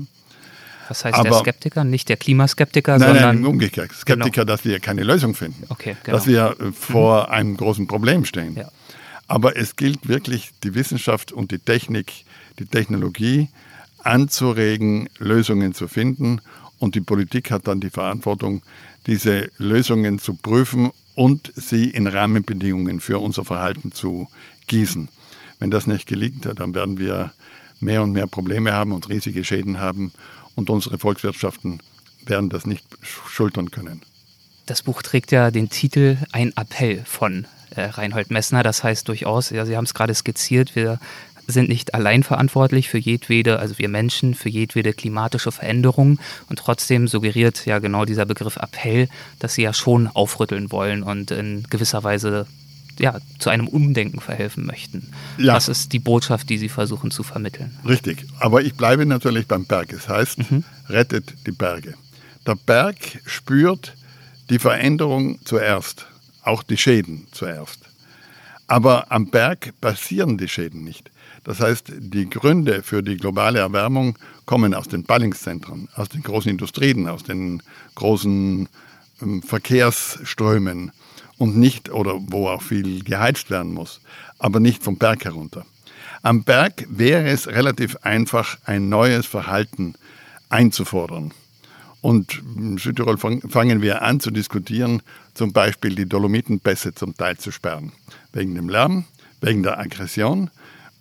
Was 0.88 1.06
heißt 1.06 1.18
Aber, 1.18 1.30
der 1.30 1.38
Skeptiker? 1.38 1.84
Nicht 1.84 2.10
der 2.10 2.18
Klimaskeptiker, 2.18 2.98
nein, 2.98 3.08
sondern. 3.08 3.36
Nein, 3.36 3.46
umgekehrt. 3.46 3.92
Skeptiker, 3.92 4.44
genau. 4.44 4.44
dass 4.44 4.64
wir 4.66 4.78
keine 4.78 5.04
Lösung 5.04 5.34
finden. 5.34 5.64
Okay, 5.70 5.96
genau. 6.04 6.18
Dass 6.18 6.26
wir 6.26 6.54
äh, 6.60 6.72
vor 6.72 7.28
mhm. 7.28 7.32
einem 7.32 7.56
großen 7.56 7.86
Problem 7.86 8.26
stehen. 8.26 8.56
Ja. 8.56 8.68
Aber 9.26 9.56
es 9.56 9.76
gilt 9.76 10.06
wirklich, 10.06 10.50
die 10.62 10.74
Wissenschaft 10.74 11.32
und 11.32 11.50
die 11.50 11.58
Technik, 11.58 12.26
die 12.58 12.66
Technologie 12.66 13.48
anzuregen, 14.04 15.08
Lösungen 15.18 15.74
zu 15.74 15.88
finden. 15.88 16.40
Und 16.78 16.94
die 16.94 17.00
Politik 17.00 17.50
hat 17.50 17.68
dann 17.68 17.80
die 17.80 17.90
Verantwortung, 17.90 18.62
diese 19.06 19.50
Lösungen 19.58 20.18
zu 20.18 20.34
prüfen 20.34 20.90
und 21.14 21.52
sie 21.54 21.90
in 21.90 22.06
Rahmenbedingungen 22.06 23.00
für 23.00 23.18
unser 23.18 23.44
Verhalten 23.44 23.92
zu 23.92 24.28
gießen. 24.66 25.08
Wenn 25.58 25.70
das 25.70 25.86
nicht 25.86 26.06
gelingt, 26.06 26.48
dann 26.56 26.74
werden 26.74 26.98
wir 26.98 27.32
mehr 27.80 28.02
und 28.02 28.12
mehr 28.12 28.26
Probleme 28.26 28.72
haben 28.72 28.92
und 28.92 29.08
riesige 29.08 29.44
Schäden 29.44 29.78
haben 29.78 30.12
und 30.54 30.70
unsere 30.70 30.98
Volkswirtschaften 30.98 31.80
werden 32.24 32.50
das 32.50 32.66
nicht 32.66 32.84
schultern 33.02 33.70
können. 33.70 34.02
Das 34.66 34.82
Buch 34.82 35.02
trägt 35.02 35.32
ja 35.32 35.50
den 35.50 35.68
Titel 35.68 36.18
Ein 36.30 36.52
Appell 36.56 37.02
von 37.04 37.46
äh, 37.74 37.82
Reinhold 37.82 38.30
Messner. 38.30 38.62
Das 38.62 38.84
heißt 38.84 39.08
durchaus, 39.08 39.50
ja, 39.50 39.66
Sie 39.66 39.76
haben 39.76 39.84
es 39.84 39.94
gerade 39.94 40.14
skizziert, 40.14 40.76
wir 40.76 41.00
sind 41.52 41.68
nicht 41.68 41.94
allein 41.94 42.24
verantwortlich 42.24 42.88
für 42.88 42.98
jedwede, 42.98 43.60
also 43.60 43.78
wir 43.78 43.88
Menschen, 43.88 44.34
für 44.34 44.48
jedwede 44.48 44.92
klimatische 44.92 45.52
Veränderung. 45.52 46.18
Und 46.48 46.58
trotzdem 46.58 47.06
suggeriert 47.06 47.64
ja 47.66 47.78
genau 47.78 48.04
dieser 48.04 48.24
Begriff 48.24 48.56
Appell, 48.56 49.08
dass 49.38 49.54
sie 49.54 49.62
ja 49.62 49.72
schon 49.72 50.08
aufrütteln 50.08 50.72
wollen 50.72 51.04
und 51.04 51.30
in 51.30 51.64
gewisser 51.70 52.02
Weise 52.02 52.46
ja, 52.98 53.18
zu 53.38 53.50
einem 53.50 53.68
Umdenken 53.68 54.20
verhelfen 54.20 54.66
möchten. 54.66 55.08
Ja. 55.38 55.54
Das 55.54 55.68
ist 55.68 55.92
die 55.92 55.98
Botschaft, 55.98 56.50
die 56.50 56.58
Sie 56.58 56.68
versuchen 56.68 57.10
zu 57.10 57.22
vermitteln. 57.22 57.76
Richtig. 57.86 58.24
Aber 58.38 58.62
ich 58.62 58.74
bleibe 58.74 59.06
natürlich 59.06 59.46
beim 59.46 59.64
Berg. 59.64 59.92
Es 59.92 60.08
heißt, 60.08 60.50
mhm. 60.50 60.64
rettet 60.88 61.34
die 61.46 61.52
Berge. 61.52 61.94
Der 62.46 62.56
Berg 62.56 62.96
spürt 63.24 63.94
die 64.50 64.58
Veränderung 64.58 65.38
zuerst, 65.44 66.06
auch 66.42 66.62
die 66.62 66.76
Schäden 66.76 67.26
zuerst. 67.32 67.80
Aber 68.66 69.12
am 69.12 69.30
Berg 69.30 69.74
passieren 69.80 70.38
die 70.38 70.48
Schäden 70.48 70.82
nicht. 70.84 71.10
Das 71.44 71.60
heißt, 71.60 71.92
die 71.98 72.30
Gründe 72.30 72.82
für 72.82 73.02
die 73.02 73.16
globale 73.16 73.58
Erwärmung 73.58 74.16
kommen 74.46 74.74
aus 74.74 74.88
den 74.88 75.02
Ballungszentren, 75.02 75.88
aus 75.94 76.08
den 76.08 76.22
großen 76.22 76.50
Industrien, 76.50 77.08
aus 77.08 77.24
den 77.24 77.62
großen 77.94 78.68
ähm, 79.20 79.42
Verkehrsströmen 79.42 80.92
und 81.38 81.56
nicht, 81.56 81.90
oder 81.90 82.20
wo 82.28 82.48
auch 82.48 82.62
viel 82.62 83.02
geheizt 83.02 83.50
werden 83.50 83.74
muss, 83.74 84.00
aber 84.38 84.60
nicht 84.60 84.82
vom 84.84 84.96
Berg 84.96 85.24
herunter. 85.24 85.66
Am 86.22 86.44
Berg 86.44 86.86
wäre 86.88 87.28
es 87.28 87.48
relativ 87.48 87.96
einfach, 88.02 88.58
ein 88.64 88.88
neues 88.88 89.26
Verhalten 89.26 89.94
einzufordern. 90.48 91.32
Und 92.00 92.42
in 92.56 92.78
Südtirol 92.78 93.16
fangen 93.16 93.82
wir 93.82 94.02
an 94.02 94.20
zu 94.20 94.30
diskutieren, 94.30 95.02
zum 95.34 95.52
Beispiel 95.52 95.94
die 95.94 96.06
Dolomitenpässe 96.06 96.94
zum 96.94 97.16
Teil 97.16 97.38
zu 97.38 97.50
sperren. 97.50 97.92
Wegen 98.32 98.54
dem 98.54 98.68
Lärm, 98.68 99.04
wegen 99.40 99.62
der 99.62 99.78
Aggression 99.78 100.50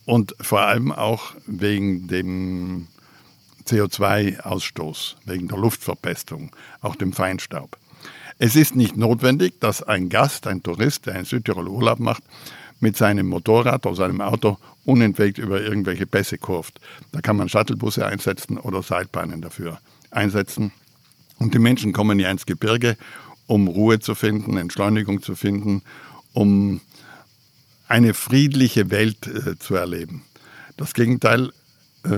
und 0.06 0.36
vor 0.40 0.62
allem 0.62 0.92
auch 0.92 1.34
wegen 1.46 2.08
dem 2.08 2.88
CO2-Ausstoß, 3.68 5.16
wegen 5.26 5.48
der 5.48 5.58
Luftverpestung, 5.58 6.52
auch 6.82 6.96
dem 6.96 7.14
Feinstaub. 7.14 7.78
Es 8.40 8.56
ist 8.56 8.76
nicht 8.76 8.98
notwendig, 8.98 9.60
dass 9.60 9.84
ein 9.84 10.10
Gast, 10.10 10.48
ein 10.48 10.64
Tourist, 10.64 11.06
der 11.06 11.16
in 11.16 11.26
Südtirol 11.26 11.68
Urlaub 11.68 12.00
macht, 12.00 12.24
mit 12.80 12.98
seinem 12.98 13.28
Motorrad 13.28 13.86
oder 13.86 13.96
seinem 13.96 14.22
Auto 14.22 14.58
unentwegt 14.84 15.38
über 15.38 15.62
irgendwelche 15.62 16.08
Pässe 16.08 16.40
kurft. 16.40 16.82
Da 17.12 17.22
kann 17.22 17.38
man 17.38 17.50
Shuttlebusse 17.50 18.06
einsetzen 18.06 18.58
oder 18.58 18.82
Seilbahnen 18.82 19.42
dafür 19.42 19.80
einsetzen. 20.10 20.72
Und 21.38 21.54
die 21.54 21.60
Menschen 21.60 21.94
kommen 21.94 22.20
ja 22.20 22.32
ins 22.32 22.46
Gebirge, 22.46 22.98
um 23.46 23.68
Ruhe 23.68 24.00
zu 24.00 24.16
finden, 24.16 24.58
Entschleunigung 24.58 25.22
zu 25.22 25.36
finden, 25.36 25.84
um 26.34 26.82
eine 27.92 28.14
friedliche 28.14 28.90
Welt 28.90 29.28
äh, 29.28 29.60
zu 29.60 29.76
erleben. 29.76 30.24
Das 30.78 30.94
Gegenteil 30.94 31.52
äh, 32.04 32.10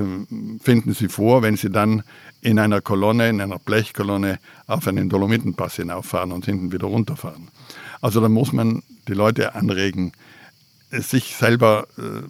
finden 0.61 0.93
sie 0.93 1.07
vor, 1.07 1.41
wenn 1.41 1.57
sie 1.57 1.71
dann 1.71 2.03
in 2.41 2.59
einer 2.59 2.79
Kolonne, 2.79 3.27
in 3.27 3.41
einer 3.41 3.57
Blechkolonne 3.57 4.37
auf 4.67 4.87
einen 4.87 5.09
Dolomitenpass 5.09 5.77
hinauffahren 5.77 6.31
und 6.31 6.45
hinten 6.45 6.71
wieder 6.71 6.85
runterfahren. 6.85 7.49
Also 8.01 8.21
da 8.21 8.29
muss 8.29 8.53
man 8.53 8.83
die 9.07 9.13
Leute 9.13 9.55
anregen, 9.55 10.11
sich 10.91 11.35
selber 11.35 11.87
äh, 11.97 12.21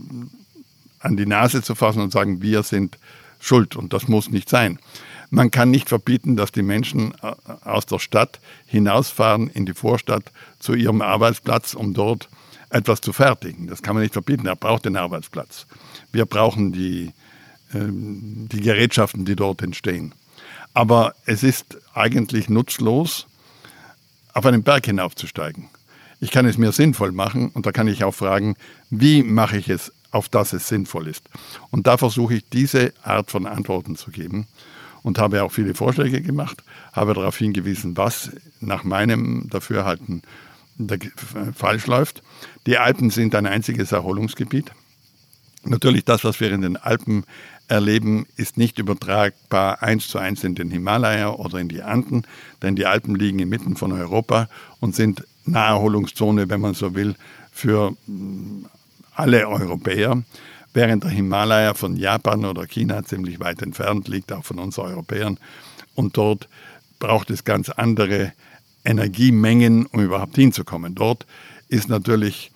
an 1.00 1.18
die 1.18 1.26
Nase 1.26 1.62
zu 1.62 1.76
fassen 1.76 2.02
und 2.02 2.14
sagen, 2.14 2.42
wir 2.42 2.64
sind 2.64 2.98
schuld 3.42 3.76
und 3.76 3.92
das 3.92 4.08
muss 4.08 4.30
nicht 4.30 4.48
sein. 4.48 4.80
Man 5.32 5.52
kann 5.52 5.70
nicht 5.70 5.90
verbieten, 5.90 6.38
dass 6.38 6.54
die 6.54 6.64
Menschen 6.64 7.14
äh, 7.22 7.34
aus 7.66 7.86
der 7.88 8.00
Stadt 8.00 8.40
hinausfahren 8.68 9.50
in 9.50 9.66
die 9.66 9.74
Vorstadt 9.74 10.32
zu 10.60 10.76
ihrem 10.76 11.02
Arbeitsplatz, 11.02 11.74
um 11.74 11.94
dort 11.94 12.30
etwas 12.74 13.02
zu 13.02 13.14
fertigen. 13.14 13.68
Das 13.68 13.82
kann 13.82 13.96
man 13.96 14.04
nicht 14.04 14.14
verbieten. 14.14 14.48
Er 14.48 14.56
braucht 14.56 14.86
den 14.86 14.98
Arbeitsplatz. 14.98 15.68
Wir 16.12 16.26
brauchen 16.26 16.72
die, 16.72 17.14
ähm, 17.74 18.48
die 18.52 18.62
Gerätschaften, 18.62 19.26
die 19.26 19.36
dort 19.36 19.62
entstehen. 19.62 20.14
Aber 20.74 21.14
es 21.26 21.44
ist 21.44 21.78
eigentlich 21.94 22.50
nutzlos, 22.50 23.28
auf 24.34 24.46
einen 24.46 24.64
Berg 24.64 24.88
hinaufzusteigen. 24.88 25.70
Ich 26.20 26.32
kann 26.32 26.48
es 26.48 26.58
mir 26.58 26.72
sinnvoll 26.72 27.12
machen 27.12 27.50
und 27.50 27.66
da 27.66 27.72
kann 27.72 27.88
ich 27.88 28.04
auch 28.04 28.16
fragen, 28.16 28.56
wie 28.90 29.22
mache 29.22 29.58
ich 29.58 29.70
es, 29.70 29.92
auf 30.10 30.30
das 30.30 30.54
es 30.54 30.68
sinnvoll 30.68 31.08
ist. 31.08 31.30
Und 31.70 31.86
da 31.86 31.98
versuche 31.98 32.36
ich 32.36 32.50
diese 32.50 32.94
Art 33.04 33.30
von 33.30 33.46
Antworten 33.46 33.96
zu 33.96 34.10
geben 34.10 34.48
und 35.04 35.20
habe 35.20 35.44
auch 35.44 35.52
viele 35.52 35.76
Vorschläge 35.76 36.22
gemacht, 36.22 36.64
habe 36.94 37.14
darauf 37.14 37.38
hingewiesen, 37.38 37.98
was 37.98 38.32
nach 38.62 38.84
meinem 38.84 39.50
Dafürhalten 39.50 40.24
falsch 41.56 41.88
läuft. 41.88 42.24
Die 42.66 42.78
Alpen 42.78 43.10
sind 43.10 43.36
ein 43.36 43.46
einziges 43.46 43.92
Erholungsgebiet. 43.92 44.72
Natürlich, 45.66 46.04
das, 46.04 46.24
was 46.24 46.40
wir 46.40 46.52
in 46.52 46.62
den 46.62 46.78
Alpen 46.78 47.26
erleben, 47.68 48.26
ist 48.36 48.58
nicht 48.58 48.80
übertragbar 48.80 49.82
eins 49.82 50.08
zu 50.08 50.18
eins 50.18 50.44
in 50.44 50.56
den 50.56 50.70
Himalaya 50.70 51.30
oder 51.30 51.60
in 51.60 51.70
die 51.70 51.84
Anden, 51.84 52.24
denn 52.62 52.76
die 52.76 52.86
Alpen 52.86 53.16
liegen 53.16 53.40
inmitten 53.40 53.78
von 53.78 53.94
Europa 53.94 54.50
und 54.80 54.96
sind 54.96 55.26
Naherholungszone, 55.46 56.50
wenn 56.50 56.62
man 56.62 56.74
so 56.74 56.96
will, 56.96 57.16
für 57.52 57.92
mm, 58.08 58.66
alle 59.16 59.48
Europäer 59.48 60.24
während 60.74 61.04
der 61.04 61.12
Himalaya 61.12 61.74
von 61.74 61.96
Japan 61.96 62.46
oder 62.46 62.66
China 62.66 63.04
ziemlich 63.04 63.40
weit 63.40 63.62
entfernt 63.62 64.08
liegt, 64.08 64.32
auch 64.32 64.44
von 64.44 64.60
uns 64.60 64.80
Europäern. 64.80 65.40
Und 65.96 66.18
dort 66.18 66.50
braucht 67.00 67.30
es 67.30 67.44
ganz 67.44 67.70
andere 67.70 68.34
Energiemengen, 68.86 69.86
um 69.88 70.02
überhaupt 70.02 70.36
hinzukommen. 70.36 70.96
Dort 70.96 71.26
ist 71.70 71.90
natürlich 71.90 72.52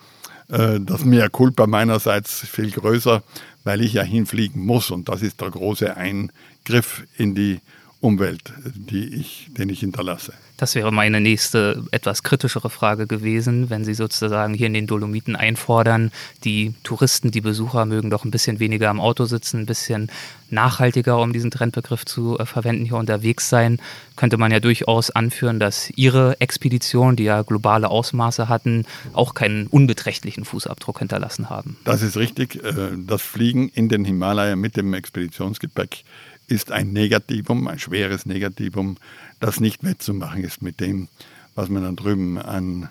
äh, 0.49 0.79
das 0.79 1.05
Mehr 1.05 1.29
Culpa 1.29 1.67
meinerseits 1.67 2.39
viel 2.39 2.71
größer, 2.71 3.23
weil 3.63 3.81
ich 3.81 3.93
ja 3.93 4.03
hinfliegen 4.03 4.65
muss. 4.65 4.91
Und 4.91 5.09
das 5.09 5.21
ist 5.21 5.41
der 5.41 5.51
große 5.51 5.95
Eingriff 5.95 7.03
in 7.17 7.35
die 7.35 7.59
Umwelt, 7.99 8.53
die 8.75 9.15
ich, 9.15 9.47
den 9.57 9.69
ich 9.69 9.79
hinterlasse. 9.79 10.33
Das 10.57 10.73
wäre 10.73 10.91
meine 10.91 11.21
nächste, 11.21 11.83
etwas 11.91 12.23
kritischere 12.23 12.71
Frage 12.71 13.05
gewesen, 13.05 13.69
wenn 13.69 13.86
Sie 13.86 13.93
sozusagen 13.93 14.55
hier 14.55 14.67
in 14.67 14.73
den 14.73 14.88
Dolomiten 14.88 15.36
einfordern, 15.36 16.12
die 16.43 16.73
Touristen, 16.83 17.29
die 17.29 17.41
Besucher 17.41 17.86
mögen 17.86 18.10
doch 18.10 18.25
ein 18.25 18.31
bisschen 18.31 18.60
weniger 18.60 18.89
am 18.89 18.99
Auto 18.99 19.25
sitzen, 19.25 19.62
ein 19.62 19.65
bisschen 19.67 20.12
nachhaltiger, 20.49 21.19
um 21.19 21.33
diesen 21.33 21.51
Trendbegriff 21.51 22.05
zu 22.05 22.39
äh, 22.39 22.45
verwenden, 22.45 22.86
hier 22.86 22.97
unterwegs 22.97 23.49
sein. 23.49 23.79
Könnte 24.15 24.38
man 24.38 24.51
ja 24.51 24.60
durchaus 24.60 25.12
anführen, 25.12 25.60
dass 25.60 25.91
Ihre 25.91 26.39
Expedition, 26.41 27.15
die 27.15 27.25
ja 27.25 27.43
globale 27.43 27.89
Ausmaße 27.89 28.49
hatten, 28.49 28.86
auch 29.13 29.33
keinen 29.33 29.67
unbeträchtlichen 29.67 30.45
Fußabdruck 30.45 30.99
hinterlassen 30.99 31.49
haben. 31.49 31.77
Das 31.83 32.01
ist 32.01 32.17
richtig. 32.17 32.63
Äh, 32.63 32.91
das 32.97 33.21
Fliegen 33.21 33.69
in 33.69 33.89
den 33.89 34.05
Himalaya 34.05 34.55
mit 34.55 34.75
dem 34.75 34.93
Expeditionsgepäck 34.93 36.03
ist 36.47 36.71
ein 36.71 36.93
Negativum, 36.93 37.67
ein 37.67 37.79
schweres 37.79 38.25
Negativum, 38.25 38.97
das 39.39 39.60
nicht 39.60 39.83
wettzumachen 39.83 40.43
ist 40.43 40.62
mit 40.62 40.79
dem, 40.79 41.10
was 41.55 41.69
man 41.69 41.83
da 41.83 41.91
drüben 41.91 42.38
an 42.38 42.89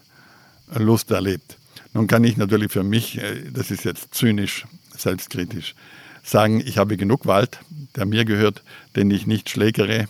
Lust 0.74 1.10
erlebt. 1.10 1.56
Nun 1.92 2.06
kann 2.06 2.24
ich 2.24 2.36
natürlich 2.36 2.72
für 2.72 2.82
mich, 2.82 3.18
äh, 3.18 3.50
das 3.50 3.70
ist 3.70 3.84
jetzt 3.84 4.14
zynisch, 4.14 4.66
selbstkritisch, 4.96 5.74
sagen, 6.22 6.60
ich 6.64 6.78
habe 6.78 6.96
genug 6.96 7.26
Wald, 7.26 7.60
der 7.94 8.04
mir 8.04 8.24
gehört, 8.24 8.62
den 8.96 9.10
ich 9.10 9.26
nicht 9.26 9.48
schlägere, 9.48 10.08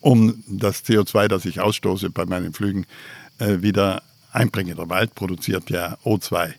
um 0.00 0.44
das 0.46 0.84
CO2, 0.84 1.28
das 1.28 1.44
ich 1.44 1.60
ausstoße 1.60 2.10
bei 2.10 2.26
meinen 2.26 2.52
Flügen, 2.52 2.86
äh, 3.38 3.62
wieder 3.62 4.02
einbringe. 4.30 4.74
Der 4.74 4.88
Wald 4.88 5.14
produziert 5.14 5.70
ja 5.70 5.96
O2. 6.04 6.54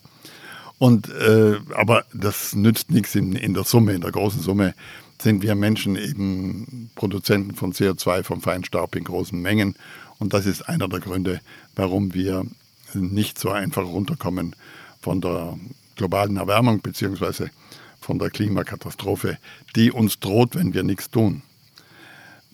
Und, 0.79 1.09
äh, 1.09 1.55
aber 1.75 2.05
das 2.13 2.53
nützt 2.53 2.91
nichts 2.91 3.15
in, 3.15 3.33
in 3.33 3.53
der 3.53 3.63
Summe, 3.63 3.93
in 3.93 4.01
der 4.01 4.11
großen 4.11 4.41
Summe 4.41 4.73
sind 5.21 5.41
wir 5.41 5.55
Menschen 5.55 5.95
eben 5.95 6.89
Produzenten 6.95 7.55
von 7.55 7.73
CO2, 7.73 8.23
vom 8.23 8.41
Feinstaub 8.41 8.95
in 8.95 9.03
großen 9.03 9.39
Mengen. 9.39 9.75
Und 10.19 10.33
das 10.33 10.45
ist 10.45 10.67
einer 10.69 10.87
der 10.87 10.99
Gründe, 10.99 11.41
warum 11.75 12.13
wir 12.13 12.45
nicht 12.93 13.39
so 13.39 13.49
einfach 13.49 13.83
runterkommen 13.83 14.55
von 15.01 15.21
der 15.21 15.57
globalen 15.95 16.37
Erwärmung 16.37 16.81
bzw. 16.81 17.47
von 17.99 18.19
der 18.19 18.29
Klimakatastrophe, 18.29 19.37
die 19.75 19.91
uns 19.91 20.19
droht, 20.19 20.55
wenn 20.55 20.73
wir 20.73 20.83
nichts 20.83 21.09
tun. 21.09 21.41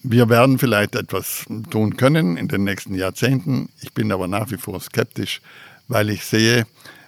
Wir 0.01 0.27
werden 0.27 0.59
vielleicht 0.59 0.95
etwas 0.95 1.45
tun 1.69 1.95
können 1.95 2.35
in 2.35 2.49
den 2.49 2.65
nächsten 2.65 2.95
Jahrzehnten. 2.95 3.69
Ich 3.81 3.93
bin 3.93 4.11
aber 4.11 4.27
nach 4.27 4.51
wie 4.51 4.57
vor 4.57 4.79
skeptisch, 4.81 5.41
weil 5.87 6.09
ich 6.09 6.25
sehe, 6.25 6.65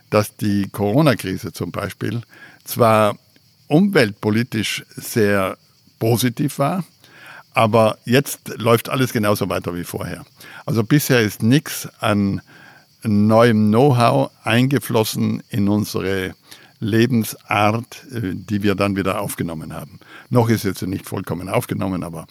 dass 0.09 0.35
die 0.37 0.69
Corona-Krise 0.69 1.51
zum 1.51 1.71
Beispiel 1.71 2.21
zwar 2.63 3.17
umweltpolitisch 3.67 4.85
sehr 4.95 5.57
positiv 5.99 6.59
war. 6.59 6.83
Aber 7.53 7.97
jetzt 8.03 8.57
läuft 8.57 8.89
alles 8.89 9.13
genauso 9.13 9.47
weiter 9.49 9.75
wie 9.75 9.85
vorher. 9.85 10.25
Also 10.65 10.83
bisher 10.83 11.21
ist 11.21 11.41
nichts 11.41 11.87
an 11.99 12.41
neuem 13.03 13.69
Know-how 13.69 14.31
eingeflossen 14.43 15.41
in 15.49 15.69
unsere 15.69 16.35
Lebensart, 16.79 18.05
äh, 18.11 18.33
die 18.33 18.63
wir 18.63 18.75
dann 18.75 18.95
wieder 18.95 19.21
aufgenommen 19.21 19.73
haben. 19.73 19.99
Noch 20.29 20.49
ist 20.49 20.63
jetzt 20.63 20.81
nicht 20.81 21.07
vollkommen 21.07 21.47
aufgenommen, 21.47 22.03
aber 22.03 22.27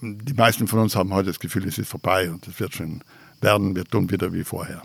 die 0.00 0.34
meisten 0.34 0.68
von 0.68 0.80
uns 0.80 0.94
haben 0.96 1.12
heute 1.12 1.28
das 1.28 1.40
Gefühl, 1.40 1.66
es 1.66 1.78
ist 1.78 1.88
vorbei 1.88 2.30
und 2.30 2.46
es 2.46 2.60
wird 2.60 2.74
schon 2.74 3.02
werden, 3.40 3.74
wir 3.74 3.84
tun 3.84 4.10
wieder 4.10 4.32
wie 4.32 4.44
vorher. 4.44 4.82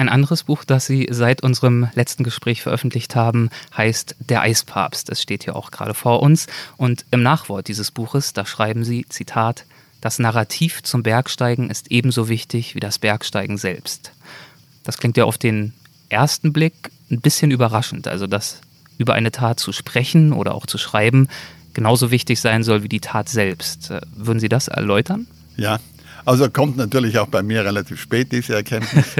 Ein 0.00 0.08
anderes 0.08 0.44
Buch, 0.44 0.64
das 0.64 0.86
Sie 0.86 1.08
seit 1.10 1.42
unserem 1.42 1.90
letzten 1.92 2.24
Gespräch 2.24 2.62
veröffentlicht 2.62 3.16
haben, 3.16 3.50
heißt 3.76 4.16
Der 4.18 4.40
Eispapst. 4.40 5.10
Es 5.10 5.20
steht 5.20 5.44
hier 5.44 5.54
auch 5.54 5.70
gerade 5.70 5.92
vor 5.92 6.22
uns. 6.22 6.46
Und 6.78 7.04
im 7.10 7.22
Nachwort 7.22 7.68
dieses 7.68 7.90
Buches, 7.90 8.32
da 8.32 8.46
schreiben 8.46 8.82
Sie, 8.82 9.04
Zitat, 9.10 9.66
das 10.00 10.18
Narrativ 10.18 10.82
zum 10.82 11.02
Bergsteigen 11.02 11.68
ist 11.68 11.90
ebenso 11.90 12.30
wichtig 12.30 12.74
wie 12.74 12.80
das 12.80 12.98
Bergsteigen 12.98 13.58
selbst. 13.58 14.12
Das 14.84 14.96
klingt 14.96 15.18
ja 15.18 15.24
auf 15.24 15.36
den 15.36 15.74
ersten 16.08 16.54
Blick 16.54 16.90
ein 17.10 17.20
bisschen 17.20 17.50
überraschend. 17.50 18.08
Also, 18.08 18.26
dass 18.26 18.62
über 18.96 19.12
eine 19.12 19.32
Tat 19.32 19.60
zu 19.60 19.70
sprechen 19.70 20.32
oder 20.32 20.54
auch 20.54 20.64
zu 20.64 20.78
schreiben 20.78 21.28
genauso 21.74 22.10
wichtig 22.10 22.40
sein 22.40 22.62
soll 22.62 22.82
wie 22.82 22.88
die 22.88 23.00
Tat 23.00 23.28
selbst. 23.28 23.90
Äh, 23.90 24.00
würden 24.16 24.40
Sie 24.40 24.48
das 24.48 24.68
erläutern? 24.68 25.26
Ja, 25.58 25.78
also 26.24 26.50
kommt 26.50 26.76
natürlich 26.76 27.18
auch 27.18 27.28
bei 27.28 27.42
mir 27.42 27.64
relativ 27.64 28.00
spät 28.00 28.32
diese 28.32 28.54
Erkenntnis. 28.54 29.06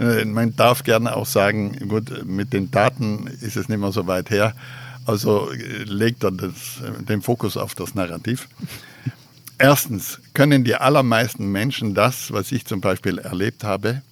Äh, 0.00 0.24
man 0.24 0.54
darf 0.54 0.84
gerne 0.84 1.16
auch 1.16 1.26
sagen, 1.26 1.76
gut, 1.88 2.24
mit 2.24 2.52
den 2.52 2.70
Daten 2.70 3.26
ist 3.26 3.56
es 3.56 3.68
nicht 3.68 3.80
mehr 3.80 3.90
so 3.90 4.06
weit 4.06 4.30
her. 4.30 4.54
Also 5.06 5.50
äh, 5.50 5.82
legt 5.82 6.22
er 6.22 6.30
das, 6.30 6.52
den 7.00 7.20
Fokus 7.20 7.56
auf 7.56 7.74
das 7.74 7.96
Narrativ. 7.96 8.46
Erstens 9.58 10.20
können 10.34 10.62
die 10.62 10.76
allermeisten 10.76 11.50
Menschen 11.50 11.94
das, 11.94 12.32
was 12.32 12.52
ich 12.52 12.64
zum 12.64 12.80
Beispiel 12.80 13.18
erlebt 13.18 13.64
habe, 13.64 14.02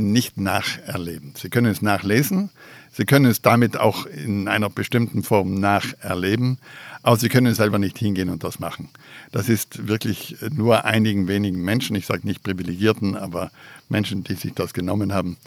nicht 0.00 0.38
nacherleben. 0.38 1.34
Sie 1.36 1.50
können 1.50 1.70
es 1.70 1.82
nachlesen, 1.82 2.48
Sie 2.96 3.06
können 3.06 3.26
es 3.26 3.42
damit 3.42 3.76
auch 3.76 4.06
in 4.06 4.46
einer 4.46 4.70
bestimmten 4.70 5.24
Form 5.24 5.54
nacherleben, 5.54 6.58
aber 7.02 7.16
Sie 7.16 7.28
können 7.28 7.52
selber 7.52 7.80
nicht 7.80 7.98
hingehen 7.98 8.28
und 8.28 8.44
das 8.44 8.60
machen. 8.60 8.88
Das 9.32 9.48
ist 9.48 9.88
wirklich 9.88 10.36
nur 10.52 10.84
einigen 10.84 11.26
wenigen 11.26 11.60
Menschen, 11.62 11.96
ich 11.96 12.06
sage 12.06 12.24
nicht 12.24 12.44
Privilegierten, 12.44 13.16
aber 13.16 13.50
Menschen, 13.88 14.22
die 14.22 14.34
sich 14.34 14.54
das 14.54 14.74
genommen 14.74 15.12
haben, 15.12 15.38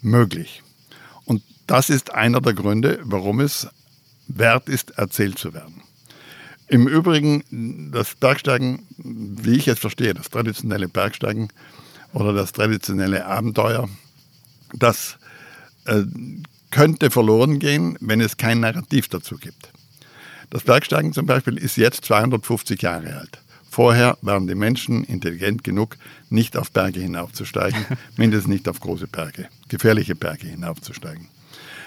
möglich. 0.00 0.62
Und 1.24 1.42
das 1.66 1.90
ist 1.90 2.14
einer 2.14 2.40
der 2.40 2.54
Gründe, 2.54 3.00
warum 3.02 3.40
es 3.40 3.66
wert 4.28 4.68
ist, 4.68 4.92
erzählt 4.92 5.38
zu 5.38 5.54
werden. 5.54 5.82
Im 6.68 6.86
Übrigen, 6.86 7.90
das 7.92 8.14
Bergsteigen, 8.14 8.86
wie 8.96 9.56
ich 9.56 9.66
es 9.66 9.80
verstehe, 9.80 10.14
das 10.14 10.30
traditionelle 10.30 10.88
Bergsteigen 10.88 11.48
oder 12.12 12.32
das 12.32 12.52
traditionelle 12.52 13.26
Abenteuer, 13.26 13.88
das 14.72 15.18
äh, 15.86 16.04
könnte 16.72 17.10
verloren 17.10 17.60
gehen, 17.60 17.96
wenn 18.00 18.20
es 18.20 18.36
kein 18.36 18.58
Narrativ 18.58 19.06
dazu 19.06 19.36
gibt. 19.36 19.70
Das 20.50 20.64
Bergsteigen 20.64 21.12
zum 21.12 21.26
Beispiel 21.26 21.56
ist 21.56 21.76
jetzt 21.76 22.04
250 22.04 22.82
Jahre 22.82 23.16
alt. 23.16 23.38
Vorher 23.70 24.18
waren 24.20 24.46
die 24.46 24.54
Menschen 24.54 25.04
intelligent 25.04 25.64
genug, 25.64 25.96
nicht 26.28 26.56
auf 26.56 26.72
Berge 26.72 27.00
hinaufzusteigen, 27.00 27.86
mindestens 28.16 28.52
nicht 28.52 28.68
auf 28.68 28.80
große 28.80 29.06
Berge, 29.06 29.48
gefährliche 29.68 30.14
Berge 30.14 30.48
hinaufzusteigen. 30.48 31.28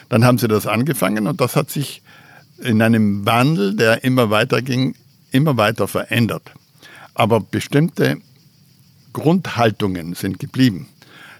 Dann 0.09 0.23
haben 0.23 0.37
sie 0.37 0.47
das 0.47 0.65
angefangen 0.65 1.27
und 1.27 1.41
das 1.41 1.55
hat 1.55 1.69
sich 1.69 2.01
in 2.59 2.81
einem 2.81 3.25
Wandel, 3.25 3.75
der 3.75 4.03
immer 4.03 4.29
weiter 4.29 4.61
ging, 4.61 4.95
immer 5.31 5.57
weiter 5.57 5.87
verändert. 5.87 6.53
Aber 7.13 7.39
bestimmte 7.39 8.17
Grundhaltungen 9.13 10.13
sind 10.15 10.39
geblieben. 10.39 10.87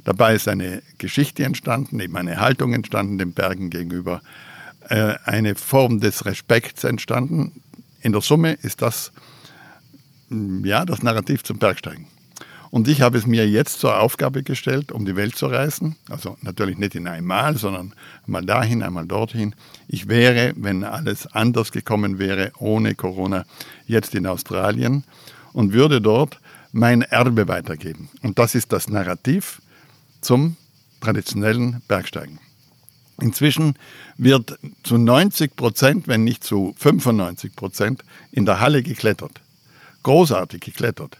Dabei 0.06 0.36
ist 0.36 0.48
eine 0.48 0.84
Geschichte 1.00 1.44
entstanden, 1.44 2.00
eben 2.00 2.15
eine 2.15 2.39
Haltung 2.39 2.74
entstanden 2.74 3.18
den 3.18 3.34
Bergen 3.34 3.72
gegenüber, 3.72 4.22
äh, 4.88 5.15
eine 5.26 5.56
Form 5.56 6.00
des 6.00 6.26
Respekts 6.26 6.84
entstanden. 6.84 7.63
In 8.02 8.12
der 8.12 8.22
Summe 8.22 8.54
ist 8.54 8.84
das 8.84 9.12
mm, 10.30 10.63
ja, 10.63 10.86
das 10.86 11.02
Narrativ 11.02 11.44
zum 11.44 11.58
Bergsteigen. 11.58 12.06
Und 12.70 12.88
ich 12.88 13.02
habe 13.02 13.18
es 13.18 13.26
mir 13.26 13.50
jetzt 13.50 13.80
zur 13.80 14.00
Aufgabe 14.00 14.44
gestellt, 14.44 14.91
um 14.91 15.06
die 15.06 15.15
Welt 15.15 15.36
zu 15.36 15.48
reisen. 15.48 15.96
Also 16.10 16.38
natürlich 16.41 16.78
nicht 16.78 16.94
in 16.94 17.08
einmal, 17.08 17.58
sondern 17.58 17.94
einmal 18.28 18.46
dahin, 18.46 18.84
einmal 18.84 19.08
dorthin. 19.08 19.56
Ich 19.88 20.08
wäre, 20.08 20.54
wenn 20.56 20.84
alles 20.84 21.26
anders 21.28 21.72
gekommen 21.72 22.20
wäre, 22.20 22.52
ohne 22.60 22.94
Corona, 22.94 23.46
jetzt 23.88 24.13
in 24.13 24.28
Australien 24.28 25.04
und 25.54 25.74
würde 25.74 26.00
dort 26.00 26.39
mein 26.74 27.02
Erbe 27.02 27.48
weitergeben. 27.48 28.10
Und 28.22 28.38
das 28.38 28.54
ist 28.54 28.74
das 28.74 28.89
Narrativ 28.89 29.62
zum 30.26 30.58
traditionellen 31.02 31.82
Bergsteigen. 31.88 32.40
Inzwischen 33.22 33.76
wird 34.18 34.60
zu 34.84 34.98
90 34.98 35.56
Prozent, 35.56 36.08
wenn 36.08 36.24
nicht 36.24 36.44
zu 36.44 36.76
95 36.78 37.56
Prozent, 37.56 38.04
in 38.32 38.46
der 38.46 38.60
Halle 38.60 38.84
geklettert. 38.84 39.42
Großartig 40.04 40.62
geklettert. 40.62 41.18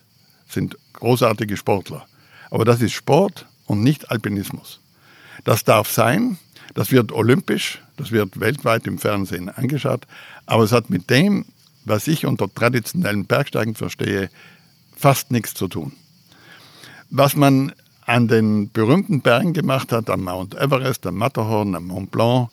Sind 0.48 0.78
großartige 0.94 1.56
Sportler. 1.56 2.06
Aber 2.52 2.65
das 2.65 2.82
ist 2.82 2.94
Sport 2.94 3.48
und 3.65 3.82
nicht 3.82 4.12
Alpinismus. 4.12 4.82
Das 5.44 5.63
darf 5.63 5.91
sein. 5.91 6.38
Das 6.74 6.91
wird 6.91 7.12
olympisch. 7.12 7.82
Das 7.98 8.12
wird 8.12 8.39
weltweit 8.39 8.88
im 8.88 9.00
Fernsehen 9.00 9.50
angeschaut. 9.50 10.06
Aber 10.46 10.63
es 10.63 10.72
hat 10.72 10.89
mit 10.89 11.10
dem, 11.10 11.46
was 11.86 12.08
ich 12.08 12.26
unter 12.26 12.54
traditionellen 12.54 13.26
Bergsteigen 13.26 13.76
verstehe, 13.76 14.30
fast 14.96 15.32
nichts 15.32 15.54
zu 15.54 15.68
tun. 15.68 15.94
Was 17.10 17.36
man 17.36 17.72
an 18.06 18.28
den 18.28 18.72
berühmten 18.72 19.22
Bergen 19.22 19.54
gemacht 19.54 19.91
hat, 19.91 20.10
am 20.10 20.24
Mount 20.24 20.56
Everest, 20.56 21.06
am 21.08 21.15
Matterhorn, 21.15 21.76
am 21.76 21.88
Mont 21.88 22.12
Blanc 22.12 22.50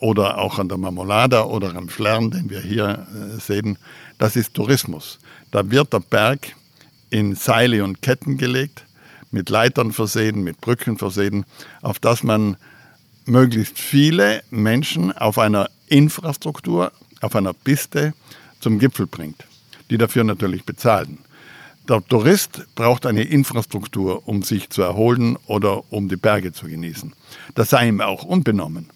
oder 0.00 0.38
auch 0.38 0.58
an 0.58 0.68
der 0.68 0.78
Marmolada 0.78 1.42
oder 1.42 1.74
am 1.74 1.90
Schlern, 1.90 2.30
den 2.30 2.50
wir 2.50 2.60
hier 2.60 3.06
äh, 3.14 3.38
sehen, 3.40 3.78
das 4.18 4.36
ist 4.36 4.54
Tourismus. 4.54 5.18
Da 5.50 5.70
wird 5.70 5.92
der 5.92 6.00
Berg 6.00 6.54
in 7.10 7.34
Seile 7.34 7.84
und 7.84 8.02
Ketten 8.02 8.38
gelegt, 8.38 8.84
mit 9.30 9.50
Leitern 9.50 9.92
versehen, 9.92 10.42
mit 10.42 10.60
Brücken 10.60 10.98
versehen, 10.98 11.44
auf 11.82 11.98
dass 11.98 12.22
man 12.22 12.56
möglichst 13.26 13.78
viele 13.78 14.42
Menschen 14.50 15.12
auf 15.12 15.38
einer 15.38 15.68
Infrastruktur, 15.86 16.92
auf 17.20 17.36
einer 17.36 17.52
Piste 17.52 18.14
zum 18.60 18.78
Gipfel 18.78 19.06
bringt, 19.06 19.44
die 19.90 19.98
dafür 19.98 20.24
natürlich 20.24 20.64
bezahlen. 20.64 21.18
Der 21.88 22.06
Tourist 22.06 22.66
braucht 22.74 23.06
eine 23.06 23.22
Infrastruktur, 23.22 24.28
um 24.28 24.42
sich 24.42 24.68
zu 24.68 24.82
erholen 24.82 25.38
oder 25.46 25.90
um 25.90 26.10
die 26.10 26.16
Berge 26.16 26.52
zu 26.52 26.66
genießen. 26.66 27.14
Das 27.54 27.70
sei 27.70 27.88
ihm 27.88 28.02
auch 28.02 28.24
unbenommen. 28.24 28.90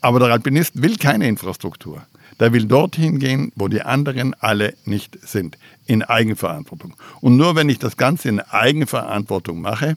Aber 0.00 0.18
der 0.20 0.28
Alpinist 0.30 0.80
will 0.80 0.96
keine 0.96 1.28
Infrastruktur. 1.28 2.06
Der 2.40 2.52
will 2.54 2.64
dorthin 2.64 3.18
gehen, 3.18 3.52
wo 3.54 3.68
die 3.68 3.82
anderen 3.82 4.34
alle 4.34 4.74
nicht 4.84 5.18
sind, 5.26 5.58
in 5.86 6.02
Eigenverantwortung. 6.02 6.94
Und 7.20 7.36
nur 7.36 7.54
wenn 7.54 7.68
ich 7.68 7.78
das 7.78 7.98
Ganze 7.98 8.30
in 8.30 8.40
Eigenverantwortung 8.40 9.60
mache, 9.60 9.96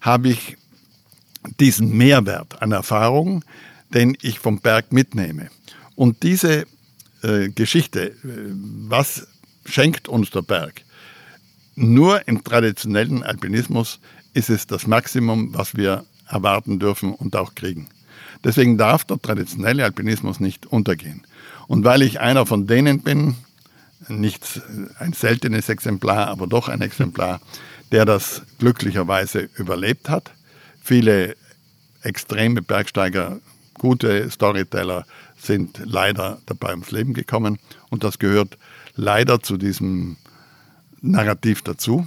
habe 0.00 0.28
ich 0.28 0.56
diesen 1.58 1.96
Mehrwert 1.96 2.62
an 2.62 2.72
Erfahrung, 2.72 3.44
den 3.92 4.16
ich 4.20 4.38
vom 4.38 4.60
Berg 4.60 4.92
mitnehme. 4.92 5.48
Und 5.96 6.22
diese 6.22 6.66
äh, 7.22 7.48
Geschichte, 7.48 8.08
äh, 8.08 8.14
was 8.88 9.26
schenkt 9.64 10.08
uns 10.08 10.30
der 10.30 10.42
Berg? 10.42 10.82
Nur 11.76 12.26
im 12.26 12.42
traditionellen 12.42 13.22
Alpinismus 13.22 14.00
ist 14.32 14.48
es 14.48 14.66
das 14.66 14.86
Maximum, 14.86 15.54
was 15.54 15.76
wir 15.76 16.06
erwarten 16.26 16.78
dürfen 16.78 17.14
und 17.14 17.36
auch 17.36 17.54
kriegen. 17.54 17.88
Deswegen 18.42 18.78
darf 18.78 19.04
der 19.04 19.20
traditionelle 19.20 19.84
Alpinismus 19.84 20.40
nicht 20.40 20.64
untergehen. 20.66 21.26
Und 21.68 21.84
weil 21.84 22.00
ich 22.00 22.18
einer 22.18 22.46
von 22.46 22.66
denen 22.66 23.02
bin, 23.02 23.36
nicht 24.08 24.62
ein 24.98 25.12
seltenes 25.12 25.68
Exemplar, 25.68 26.28
aber 26.28 26.46
doch 26.46 26.68
ein 26.68 26.80
Exemplar, 26.80 27.40
der 27.92 28.06
das 28.06 28.42
glücklicherweise 28.58 29.48
überlebt 29.56 30.08
hat. 30.08 30.32
Viele 30.82 31.36
extreme 32.02 32.62
Bergsteiger, 32.62 33.40
gute 33.74 34.30
Storyteller 34.30 35.04
sind 35.36 35.80
leider 35.84 36.40
dabei 36.46 36.70
ums 36.70 36.90
Leben 36.90 37.12
gekommen 37.12 37.58
und 37.90 38.02
das 38.02 38.18
gehört 38.18 38.56
leider 38.94 39.42
zu 39.42 39.58
diesem 39.58 40.16
Narrativ 41.00 41.62
dazu, 41.62 42.06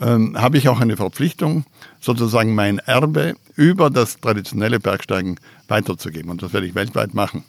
ähm, 0.00 0.40
habe 0.40 0.58
ich 0.58 0.68
auch 0.68 0.80
eine 0.80 0.96
Verpflichtung, 0.96 1.64
sozusagen 2.00 2.54
mein 2.54 2.78
Erbe 2.78 3.36
über 3.54 3.90
das 3.90 4.20
traditionelle 4.20 4.78
Bergsteigen 4.78 5.38
weiterzugeben. 5.68 6.30
Und 6.30 6.42
das 6.42 6.52
werde 6.52 6.66
ich 6.66 6.74
weltweit 6.74 7.14
machen. 7.14 7.44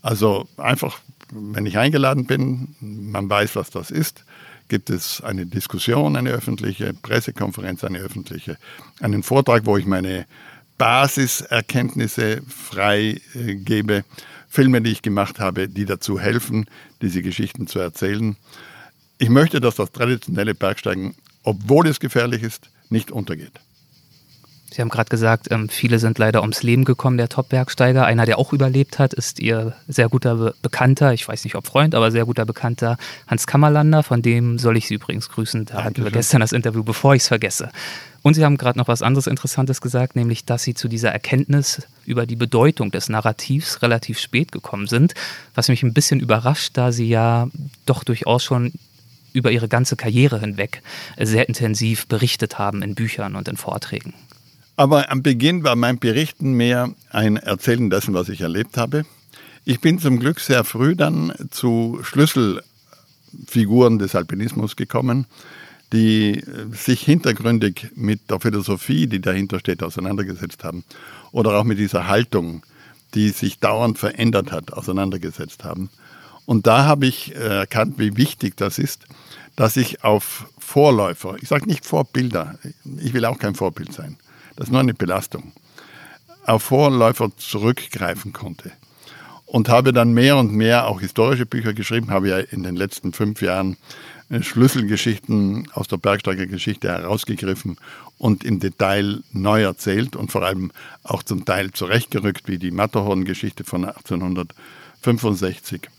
Also 0.00 0.48
einfach, 0.56 0.98
wenn 1.30 1.66
ich 1.66 1.78
eingeladen 1.78 2.26
bin, 2.26 2.74
man 2.80 3.28
weiß, 3.28 3.56
was 3.56 3.70
das 3.70 3.90
ist, 3.90 4.24
gibt 4.68 4.90
es 4.90 5.20
eine 5.20 5.46
Diskussion, 5.46 6.16
eine 6.16 6.30
öffentliche, 6.30 6.94
Pressekonferenz, 6.94 7.84
eine 7.84 7.98
öffentliche, 7.98 8.56
einen 9.00 9.22
Vortrag, 9.22 9.66
wo 9.66 9.76
ich 9.76 9.86
meine 9.86 10.26
Basiserkenntnisse 10.78 12.42
freigebe, 12.48 13.96
äh, 13.96 14.02
Filme, 14.48 14.82
die 14.82 14.90
ich 14.90 15.02
gemacht 15.02 15.40
habe, 15.40 15.68
die 15.68 15.84
dazu 15.84 16.18
helfen, 16.18 16.66
diese 17.00 17.22
Geschichten 17.22 17.66
zu 17.66 17.78
erzählen. 17.78 18.36
Ich 19.22 19.28
möchte, 19.28 19.60
dass 19.60 19.76
das 19.76 19.92
traditionelle 19.92 20.52
Bergsteigen, 20.52 21.14
obwohl 21.44 21.86
es 21.86 22.00
gefährlich 22.00 22.42
ist, 22.42 22.70
nicht 22.90 23.12
untergeht. 23.12 23.52
Sie 24.72 24.80
haben 24.80 24.88
gerade 24.88 25.10
gesagt, 25.10 25.46
ähm, 25.52 25.68
viele 25.68 26.00
sind 26.00 26.18
leider 26.18 26.40
ums 26.40 26.64
Leben 26.64 26.84
gekommen, 26.84 27.18
der 27.18 27.28
Top-Bergsteiger. 27.28 28.04
Einer, 28.04 28.26
der 28.26 28.40
auch 28.40 28.52
überlebt 28.52 28.98
hat, 28.98 29.14
ist 29.14 29.38
Ihr 29.38 29.76
sehr 29.86 30.08
guter 30.08 30.34
Be 30.34 30.54
Bekannter, 30.60 31.12
ich 31.12 31.28
weiß 31.28 31.44
nicht 31.44 31.54
ob 31.54 31.68
Freund, 31.68 31.94
aber 31.94 32.10
sehr 32.10 32.24
guter 32.24 32.44
Bekannter 32.44 32.98
Hans 33.28 33.46
Kammerlander. 33.46 34.02
Von 34.02 34.22
dem 34.22 34.58
soll 34.58 34.76
ich 34.76 34.88
Sie 34.88 34.94
übrigens 34.94 35.28
grüßen. 35.28 35.66
Da 35.66 35.84
hatten 35.84 36.02
wir 36.02 36.10
gestern 36.10 36.40
das 36.40 36.50
Interview, 36.50 36.82
bevor 36.82 37.14
ich 37.14 37.22
es 37.22 37.28
vergesse. 37.28 37.70
Und 38.22 38.34
Sie 38.34 38.44
haben 38.44 38.56
gerade 38.56 38.76
noch 38.76 38.88
was 38.88 39.02
anderes 39.02 39.28
Interessantes 39.28 39.80
gesagt, 39.80 40.16
nämlich, 40.16 40.46
dass 40.46 40.64
Sie 40.64 40.74
zu 40.74 40.88
dieser 40.88 41.12
Erkenntnis 41.12 41.86
über 42.06 42.26
die 42.26 42.34
Bedeutung 42.34 42.90
des 42.90 43.08
Narrativs 43.08 43.82
relativ 43.82 44.18
spät 44.18 44.50
gekommen 44.50 44.88
sind, 44.88 45.14
was 45.54 45.68
mich 45.68 45.84
ein 45.84 45.94
bisschen 45.94 46.18
überrascht, 46.18 46.72
da 46.74 46.90
Sie 46.90 47.08
ja 47.08 47.46
doch 47.86 48.02
durchaus 48.02 48.42
schon 48.42 48.72
über 49.32 49.50
Ihre 49.50 49.68
ganze 49.68 49.96
Karriere 49.96 50.40
hinweg 50.40 50.82
sehr 51.18 51.48
intensiv 51.48 52.06
berichtet 52.06 52.58
haben 52.58 52.82
in 52.82 52.94
Büchern 52.94 53.36
und 53.36 53.48
in 53.48 53.56
Vorträgen. 53.56 54.14
Aber 54.76 55.10
am 55.10 55.22
Beginn 55.22 55.64
war 55.64 55.76
mein 55.76 55.98
Berichten 55.98 56.54
mehr 56.54 56.94
ein 57.10 57.36
Erzählen 57.36 57.90
dessen, 57.90 58.14
was 58.14 58.28
ich 58.28 58.40
erlebt 58.40 58.76
habe. 58.76 59.04
Ich 59.64 59.80
bin 59.80 59.98
zum 59.98 60.18
Glück 60.18 60.40
sehr 60.40 60.64
früh 60.64 60.96
dann 60.96 61.32
zu 61.50 62.00
Schlüsselfiguren 62.02 63.98
des 63.98 64.14
Alpinismus 64.14 64.76
gekommen, 64.76 65.26
die 65.92 66.38
äh, 66.38 66.74
sich 66.74 67.02
hintergründig 67.02 67.90
mit 67.94 68.30
der 68.30 68.40
Philosophie, 68.40 69.06
die 69.06 69.20
dahinter 69.20 69.60
steht, 69.60 69.82
auseinandergesetzt 69.82 70.64
haben 70.64 70.84
oder 71.30 71.58
auch 71.58 71.64
mit 71.64 71.78
dieser 71.78 72.08
Haltung, 72.08 72.62
die 73.14 73.28
sich 73.28 73.58
dauernd 73.58 73.98
verändert 73.98 74.52
hat, 74.52 74.72
auseinandergesetzt 74.72 75.64
haben. 75.64 75.90
Und 76.46 76.66
da 76.66 76.84
habe 76.84 77.06
ich 77.06 77.34
äh, 77.34 77.38
erkannt, 77.38 77.98
wie 77.98 78.16
wichtig 78.16 78.56
das 78.56 78.78
ist, 78.78 79.06
dass 79.56 79.76
ich 79.76 80.04
auf 80.04 80.46
Vorläufer, 80.58 81.36
ich 81.40 81.48
sage 81.48 81.66
nicht 81.66 81.84
Vorbilder, 81.84 82.58
ich 82.98 83.12
will 83.12 83.24
auch 83.24 83.38
kein 83.38 83.54
Vorbild 83.54 83.92
sein, 83.92 84.16
das 84.56 84.68
ist 84.68 84.72
nur 84.72 84.80
eine 84.80 84.94
Belastung, 84.94 85.52
auf 86.46 86.64
Vorläufer 86.64 87.30
zurückgreifen 87.36 88.32
konnte. 88.32 88.72
Und 89.44 89.68
habe 89.68 89.92
dann 89.92 90.14
mehr 90.14 90.38
und 90.38 90.52
mehr 90.52 90.86
auch 90.86 91.00
historische 91.00 91.44
Bücher 91.44 91.74
geschrieben, 91.74 92.10
habe 92.10 92.30
ja 92.30 92.38
in 92.38 92.62
den 92.62 92.74
letzten 92.74 93.12
fünf 93.12 93.42
Jahren 93.42 93.76
äh, 94.30 94.42
Schlüsselgeschichten 94.42 95.68
aus 95.74 95.88
der 95.88 95.98
Bergsteigergeschichte 95.98 96.88
herausgegriffen 96.88 97.76
und 98.16 98.44
im 98.44 98.60
Detail 98.60 99.22
neu 99.32 99.62
erzählt 99.62 100.16
und 100.16 100.32
vor 100.32 100.42
allem 100.42 100.72
auch 101.02 101.22
zum 101.22 101.44
Teil 101.44 101.70
zurechtgerückt, 101.72 102.48
wie 102.48 102.58
die 102.58 102.70
Matterhorn-Geschichte 102.70 103.64
von 103.64 103.84
1865 103.84 105.90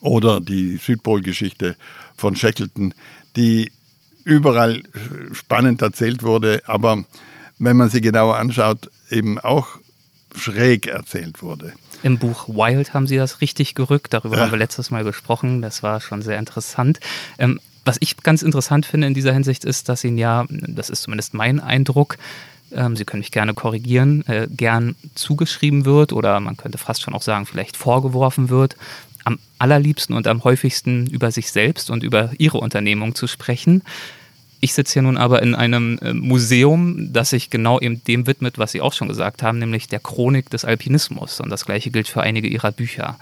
oder 0.00 0.40
die 0.40 0.76
Südpol-Geschichte 0.76 1.76
von 2.16 2.36
Shackleton, 2.36 2.94
die 3.36 3.72
überall 4.24 4.82
spannend 5.32 5.82
erzählt 5.82 6.22
wurde, 6.22 6.62
aber 6.66 7.04
wenn 7.58 7.76
man 7.76 7.88
sie 7.88 8.00
genauer 8.00 8.36
anschaut, 8.36 8.90
eben 9.10 9.38
auch 9.38 9.78
schräg 10.34 10.86
erzählt 10.86 11.42
wurde. 11.42 11.72
Im 12.02 12.18
Buch 12.18 12.48
Wild 12.48 12.92
haben 12.92 13.06
Sie 13.06 13.16
das 13.16 13.40
richtig 13.40 13.74
gerückt. 13.74 14.12
Darüber 14.12 14.36
ja. 14.36 14.42
haben 14.42 14.50
wir 14.50 14.58
letztes 14.58 14.90
Mal 14.90 15.04
gesprochen. 15.04 15.62
Das 15.62 15.82
war 15.82 16.00
schon 16.00 16.22
sehr 16.22 16.38
interessant. 16.38 17.00
Ähm, 17.38 17.58
was 17.84 17.96
ich 18.00 18.16
ganz 18.18 18.42
interessant 18.42 18.84
finde 18.84 19.06
in 19.06 19.14
dieser 19.14 19.32
Hinsicht 19.32 19.64
ist, 19.64 19.88
dass 19.88 20.04
Ihnen 20.04 20.18
ja, 20.18 20.44
das 20.50 20.90
ist 20.90 21.02
zumindest 21.02 21.34
mein 21.34 21.60
Eindruck, 21.60 22.18
ähm, 22.72 22.96
Sie 22.96 23.04
können 23.04 23.20
mich 23.20 23.30
gerne 23.30 23.54
korrigieren, 23.54 24.26
äh, 24.26 24.48
gern 24.50 24.96
zugeschrieben 25.14 25.84
wird 25.84 26.12
oder 26.12 26.40
man 26.40 26.56
könnte 26.56 26.78
fast 26.78 27.02
schon 27.02 27.14
auch 27.14 27.22
sagen, 27.22 27.46
vielleicht 27.46 27.76
vorgeworfen 27.76 28.50
wird, 28.50 28.76
am 29.26 29.38
allerliebsten 29.58 30.14
und 30.14 30.26
am 30.28 30.44
häufigsten 30.44 31.06
über 31.08 31.30
sich 31.32 31.50
selbst 31.50 31.90
und 31.90 32.04
über 32.04 32.30
Ihre 32.38 32.58
Unternehmung 32.58 33.14
zu 33.14 33.26
sprechen. 33.26 33.82
Ich 34.60 34.72
sitze 34.72 34.94
hier 34.94 35.02
nun 35.02 35.16
aber 35.16 35.42
in 35.42 35.54
einem 35.54 35.98
äh, 35.98 36.14
Museum, 36.14 37.12
das 37.12 37.30
sich 37.30 37.50
genau 37.50 37.80
eben 37.80 38.02
dem 38.04 38.26
widmet, 38.26 38.58
was 38.58 38.72
Sie 38.72 38.80
auch 38.80 38.92
schon 38.92 39.08
gesagt 39.08 39.42
haben, 39.42 39.58
nämlich 39.58 39.88
der 39.88 39.98
Chronik 39.98 40.48
des 40.48 40.64
Alpinismus. 40.64 41.40
Und 41.40 41.50
das 41.50 41.66
gleiche 41.66 41.90
gilt 41.90 42.08
für 42.08 42.22
einige 42.22 42.48
Ihrer 42.48 42.70
Bücher. 42.72 43.18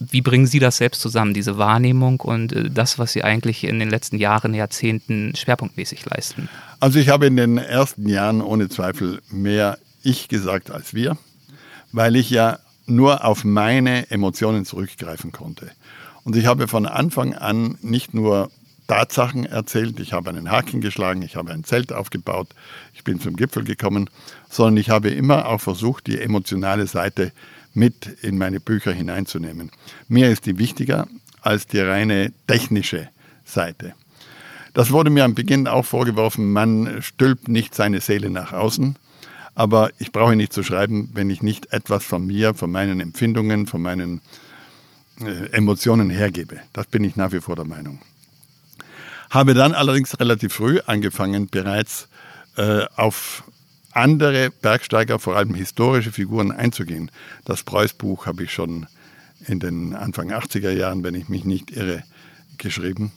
Wie 0.00 0.20
bringen 0.20 0.46
Sie 0.46 0.58
das 0.58 0.76
selbst 0.78 1.00
zusammen, 1.00 1.34
diese 1.34 1.56
Wahrnehmung 1.56 2.20
und 2.20 2.52
äh, 2.52 2.68
das, 2.68 2.98
was 2.98 3.12
Sie 3.12 3.22
eigentlich 3.22 3.62
in 3.62 3.78
den 3.78 3.90
letzten 3.90 4.18
Jahren, 4.18 4.54
Jahrzehnten 4.54 5.34
schwerpunktmäßig 5.36 6.04
leisten? 6.04 6.48
Also 6.80 6.98
ich 6.98 7.08
habe 7.10 7.26
in 7.26 7.36
den 7.36 7.58
ersten 7.58 8.08
Jahren 8.08 8.42
ohne 8.42 8.68
Zweifel 8.68 9.22
mehr 9.30 9.78
ich 10.02 10.28
gesagt 10.28 10.72
als 10.72 10.94
wir, 10.94 11.16
weil 11.92 12.16
ich 12.16 12.28
ja 12.28 12.58
nur 12.86 13.24
auf 13.24 13.44
meine 13.44 14.10
Emotionen 14.10 14.64
zurückgreifen 14.64 15.32
konnte. 15.32 15.70
Und 16.24 16.36
ich 16.36 16.46
habe 16.46 16.68
von 16.68 16.86
Anfang 16.86 17.34
an 17.34 17.78
nicht 17.82 18.14
nur 18.14 18.50
Tatsachen 18.86 19.46
erzählt, 19.46 19.98
ich 20.00 20.12
habe 20.12 20.30
einen 20.30 20.50
Haken 20.50 20.80
geschlagen, 20.80 21.22
ich 21.22 21.36
habe 21.36 21.52
ein 21.52 21.64
Zelt 21.64 21.92
aufgebaut, 21.92 22.48
ich 22.94 23.04
bin 23.04 23.18
zum 23.18 23.36
Gipfel 23.36 23.64
gekommen, 23.64 24.10
sondern 24.50 24.76
ich 24.76 24.90
habe 24.90 25.10
immer 25.10 25.48
auch 25.48 25.60
versucht, 25.60 26.06
die 26.06 26.20
emotionale 26.20 26.86
Seite 26.86 27.32
mit 27.72 28.06
in 28.22 28.36
meine 28.36 28.60
Bücher 28.60 28.92
hineinzunehmen. 28.92 29.70
Mir 30.08 30.30
ist 30.30 30.46
die 30.46 30.58
wichtiger 30.58 31.08
als 31.40 31.66
die 31.66 31.80
reine 31.80 32.32
technische 32.46 33.08
Seite. 33.44 33.94
Das 34.74 34.90
wurde 34.90 35.10
mir 35.10 35.24
am 35.24 35.34
Beginn 35.34 35.66
auch 35.66 35.84
vorgeworfen, 35.84 36.52
man 36.52 37.00
stülpt 37.00 37.48
nicht 37.48 37.74
seine 37.74 38.00
Seele 38.00 38.28
nach 38.28 38.52
außen, 38.52 38.96
aber 39.54 39.90
ich 39.98 40.12
brauche 40.12 40.36
nicht 40.36 40.52
zu 40.52 40.62
schreiben, 40.62 41.10
wenn 41.12 41.30
ich 41.30 41.42
nicht 41.42 41.72
etwas 41.72 42.04
von 42.04 42.26
mir, 42.26 42.54
von 42.54 42.70
meinen 42.70 43.00
Empfindungen, 43.00 43.66
von 43.66 43.82
meinen 43.82 44.20
äh, 45.20 45.50
Emotionen 45.52 46.10
hergebe. 46.10 46.60
Das 46.72 46.86
bin 46.86 47.04
ich 47.04 47.16
nach 47.16 47.32
wie 47.32 47.40
vor 47.40 47.56
der 47.56 47.64
Meinung. 47.64 48.00
Habe 49.30 49.54
dann 49.54 49.72
allerdings 49.72 50.18
relativ 50.18 50.54
früh 50.54 50.80
angefangen, 50.86 51.48
bereits 51.48 52.08
äh, 52.56 52.84
auf 52.96 53.44
andere 53.92 54.50
Bergsteiger, 54.50 55.18
vor 55.18 55.36
allem 55.36 55.54
historische 55.54 56.12
Figuren 56.12 56.50
einzugehen. 56.50 57.10
Das 57.44 57.62
Preuß-Buch 57.62 58.26
habe 58.26 58.44
ich 58.44 58.52
schon 58.52 58.86
in 59.46 59.60
den 59.60 59.94
Anfang 59.94 60.32
80er 60.32 60.70
Jahren, 60.70 61.04
wenn 61.04 61.14
ich 61.14 61.28
mich 61.28 61.44
nicht 61.44 61.70
irre, 61.70 62.02
geschrieben. 62.58 63.12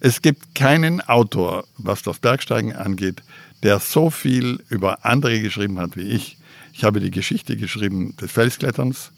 Es 0.00 0.22
gibt 0.22 0.54
keinen 0.54 1.00
Autor, 1.00 1.64
was 1.78 2.02
das 2.02 2.18
Bergsteigen 2.18 2.74
angeht, 2.74 3.22
der 3.62 3.78
so 3.78 4.10
viel 4.10 4.60
über 4.68 5.04
andere 5.04 5.40
geschrieben 5.40 5.78
hat 5.78 5.96
wie 5.96 6.02
ich. 6.02 6.38
Ich 6.72 6.84
habe 6.84 7.00
die 7.00 7.10
Geschichte 7.10 7.56
geschrieben 7.56 8.16
des 8.16 8.32
Felskletterns. 8.32 9.12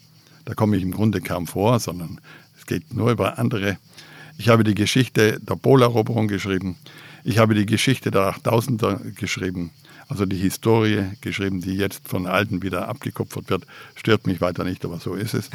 Da 0.45 0.53
komme 0.53 0.77
ich 0.77 0.83
im 0.83 0.91
Grunde 0.91 1.21
kaum 1.21 1.47
vor, 1.47 1.79
sondern 1.79 2.19
es 2.57 2.65
geht 2.65 2.93
nur 2.93 3.11
über 3.11 3.39
andere. 3.39 3.77
Ich 4.37 4.49
habe 4.49 4.63
die 4.63 4.75
Geschichte 4.75 5.39
der 5.39 5.55
Poleroberung 5.55 6.27
geschrieben. 6.27 6.75
Ich 7.23 7.37
habe 7.37 7.55
die 7.55 7.65
Geschichte 7.65 8.11
der 8.11 8.35
8000er 8.35 9.11
geschrieben. 9.13 9.71
Also 10.07 10.27
die 10.27 10.37
Historie 10.37 11.05
geschrieben, 11.21 11.61
die 11.61 11.75
jetzt 11.75 12.07
von 12.07 12.27
Alten 12.27 12.61
wieder 12.61 12.87
abgekupfert 12.87 13.49
wird. 13.49 13.65
Stört 13.95 14.27
mich 14.27 14.41
weiter 14.41 14.63
nicht, 14.63 14.85
aber 14.85 14.99
so 14.99 15.15
ist 15.15 15.33
es. 15.33 15.49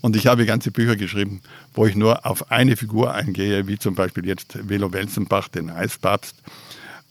Und 0.00 0.16
ich 0.16 0.26
habe 0.26 0.46
ganze 0.46 0.70
Bücher 0.70 0.96
geschrieben, 0.96 1.42
wo 1.74 1.84
ich 1.86 1.94
nur 1.94 2.24
auf 2.24 2.50
eine 2.50 2.76
Figur 2.76 3.12
eingehe, 3.12 3.66
wie 3.68 3.78
zum 3.78 3.94
Beispiel 3.94 4.26
jetzt 4.26 4.68
Velo 4.68 4.92
Welzenbach, 4.92 5.48
den 5.48 5.68
Eispapst, 5.68 6.36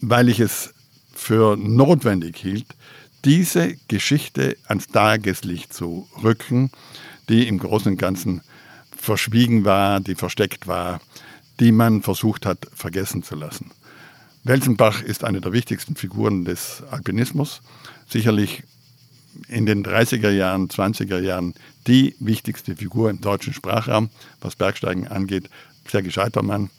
weil 0.01 0.27
ich 0.29 0.39
es 0.39 0.73
für 1.13 1.57
notwendig 1.57 2.37
hielt, 2.37 2.67
diese 3.25 3.75
Geschichte 3.87 4.57
ans 4.65 4.87
Tageslicht 4.87 5.73
zu 5.73 6.07
rücken, 6.23 6.71
die 7.29 7.47
im 7.47 7.59
Großen 7.59 7.91
und 7.91 7.97
Ganzen 7.97 8.41
verschwiegen 8.95 9.65
war, 9.65 9.99
die 9.99 10.15
versteckt 10.15 10.67
war, 10.67 11.01
die 11.59 11.71
man 11.71 12.01
versucht 12.01 12.45
hat 12.45 12.67
vergessen 12.73 13.23
zu 13.23 13.35
lassen. 13.35 13.71
Welzenbach 14.43 15.03
ist 15.03 15.23
eine 15.23 15.41
der 15.41 15.53
wichtigsten 15.53 15.95
Figuren 15.95 16.45
des 16.45 16.83
Alpinismus, 16.89 17.61
sicherlich 18.07 18.63
in 19.47 19.65
den 19.65 19.85
30er 19.85 20.31
Jahren, 20.31 20.67
20er 20.67 21.19
Jahren 21.19 21.53
die 21.87 22.15
wichtigste 22.19 22.75
Figur 22.75 23.09
im 23.09 23.21
deutschen 23.21 23.53
Sprachraum, 23.53 24.09
was 24.41 24.55
Bergsteigen 24.55 25.07
angeht, 25.07 25.49
sehr 25.87 26.01
gescheiter 26.01 26.43
Mann. 26.43 26.69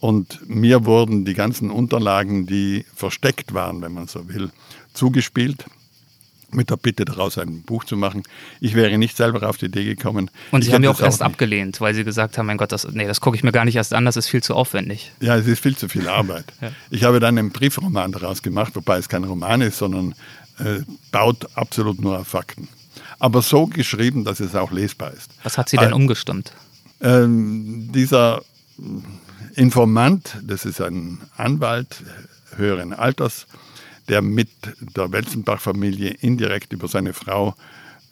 Und 0.00 0.48
mir 0.48 0.84
wurden 0.84 1.24
die 1.24 1.34
ganzen 1.34 1.70
Unterlagen, 1.70 2.46
die 2.46 2.84
versteckt 2.94 3.52
waren, 3.54 3.82
wenn 3.82 3.92
man 3.92 4.06
so 4.06 4.28
will, 4.28 4.50
zugespielt 4.94 5.64
mit 6.50 6.70
der 6.70 6.76
Bitte 6.76 7.04
daraus 7.04 7.36
ein 7.38 7.62
Buch 7.62 7.84
zu 7.84 7.96
machen. 7.96 8.22
Ich 8.60 8.74
wäre 8.74 8.96
nicht 8.96 9.16
selber 9.16 9.46
auf 9.48 9.58
die 9.58 9.66
Idee 9.66 9.84
gekommen. 9.84 10.30
Und 10.50 10.62
Sie 10.62 10.72
haben 10.72 10.82
ja 10.82 10.90
auch 10.90 11.00
erst 11.00 11.22
auch 11.22 11.26
abgelehnt, 11.26 11.80
weil 11.80 11.94
Sie 11.94 12.04
gesagt 12.04 12.38
haben, 12.38 12.46
mein 12.46 12.56
Gott, 12.56 12.72
das, 12.72 12.86
nee, 12.90 13.06
das 13.06 13.20
gucke 13.20 13.36
ich 13.36 13.42
mir 13.42 13.52
gar 13.52 13.64
nicht 13.64 13.76
erst 13.76 13.92
an, 13.92 14.04
das 14.04 14.16
ist 14.16 14.28
viel 14.28 14.42
zu 14.42 14.54
aufwendig. 14.54 15.12
Ja, 15.20 15.36
es 15.36 15.46
ist 15.46 15.60
viel 15.60 15.76
zu 15.76 15.88
viel 15.88 16.08
Arbeit. 16.08 16.46
ja. 16.60 16.70
Ich 16.90 17.04
habe 17.04 17.20
dann 17.20 17.38
einen 17.38 17.50
Briefroman 17.50 18.12
daraus 18.12 18.42
gemacht, 18.42 18.74
wobei 18.76 18.98
es 18.98 19.08
kein 19.08 19.24
Roman 19.24 19.60
ist, 19.60 19.78
sondern 19.78 20.14
äh, 20.58 20.80
baut 21.12 21.48
absolut 21.54 22.00
nur 22.00 22.18
auf 22.18 22.28
Fakten. 22.28 22.68
Aber 23.18 23.42
so 23.42 23.66
geschrieben, 23.66 24.24
dass 24.24 24.40
es 24.40 24.54
auch 24.54 24.72
lesbar 24.72 25.12
ist. 25.12 25.30
Was 25.42 25.58
hat 25.58 25.68
Sie 25.68 25.76
denn 25.76 25.90
äh, 25.90 25.94
umgestimmt? 25.94 26.52
Ähm, 27.00 27.90
dieser 27.92 28.42
Informant, 29.58 30.38
das 30.44 30.64
ist 30.64 30.80
ein 30.80 31.18
Anwalt 31.36 32.04
höheren 32.54 32.92
Alters, 32.92 33.48
der 34.08 34.22
mit 34.22 34.48
der 34.96 35.10
Welzenbach-Familie 35.10 36.10
indirekt 36.10 36.72
über 36.72 36.86
seine 36.86 37.12
Frau 37.12 37.56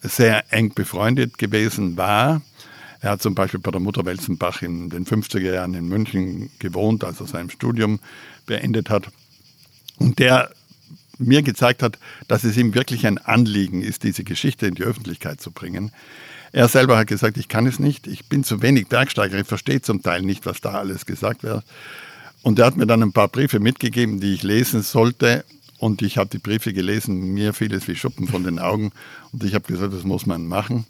sehr 0.01 0.43
eng 0.51 0.73
befreundet 0.73 1.37
gewesen 1.37 1.95
war. 1.95 2.41
Er 2.99 3.11
hat 3.11 3.21
zum 3.21 3.33
Beispiel 3.33 3.61
bei 3.61 3.71
der 3.71 3.79
Mutter 3.79 4.03
Welzenbach 4.03 4.61
in 4.61 4.89
den 4.89 5.05
50er 5.05 5.53
Jahren 5.53 5.73
in 5.73 5.87
München 5.87 6.49
gewohnt, 6.59 7.05
als 7.05 7.21
er 7.21 7.27
sein 7.27 7.49
Studium 7.49 8.01
beendet 8.45 8.89
hat. 8.89 9.07
Und 9.99 10.19
der 10.19 10.51
mir 11.19 11.41
gezeigt 11.41 11.83
hat, 11.83 11.97
dass 12.27 12.43
es 12.43 12.57
ihm 12.57 12.73
wirklich 12.73 13.05
ein 13.07 13.17
Anliegen 13.17 13.81
ist, 13.81 14.03
diese 14.03 14.23
Geschichte 14.23 14.67
in 14.67 14.75
die 14.75 14.83
Öffentlichkeit 14.83 15.41
zu 15.41 15.51
bringen. 15.51 15.91
Er 16.51 16.67
selber 16.67 16.97
hat 16.97 17.07
gesagt, 17.07 17.37
ich 17.37 17.47
kann 17.47 17.67
es 17.67 17.79
nicht, 17.79 18.07
ich 18.07 18.25
bin 18.27 18.43
zu 18.43 18.61
wenig 18.61 18.87
Bergsteiger, 18.87 19.37
ich 19.37 19.47
verstehe 19.47 19.81
zum 19.81 20.01
Teil 20.01 20.21
nicht, 20.21 20.45
was 20.45 20.61
da 20.61 20.71
alles 20.71 21.05
gesagt 21.05 21.43
wird. 21.43 21.63
Und 22.41 22.59
er 22.59 22.65
hat 22.65 22.77
mir 22.77 22.87
dann 22.87 23.03
ein 23.03 23.11
paar 23.11 23.27
Briefe 23.27 23.59
mitgegeben, 23.59 24.19
die 24.19 24.33
ich 24.33 24.43
lesen 24.43 24.81
sollte. 24.81 25.43
Und 25.79 26.01
ich 26.01 26.17
habe 26.17 26.29
die 26.29 26.39
Briefe 26.39 26.73
gelesen, 26.73 27.33
mir 27.33 27.53
fiel 27.53 27.73
es 27.73 27.87
wie 27.87 27.95
Schuppen 27.95 28.27
von 28.27 28.43
den 28.43 28.59
Augen. 28.59 28.91
Und 29.31 29.43
ich 29.43 29.53
habe 29.53 29.67
gesagt, 29.67 29.93
das 29.93 30.03
muss 30.03 30.25
man 30.25 30.47
machen. 30.47 30.85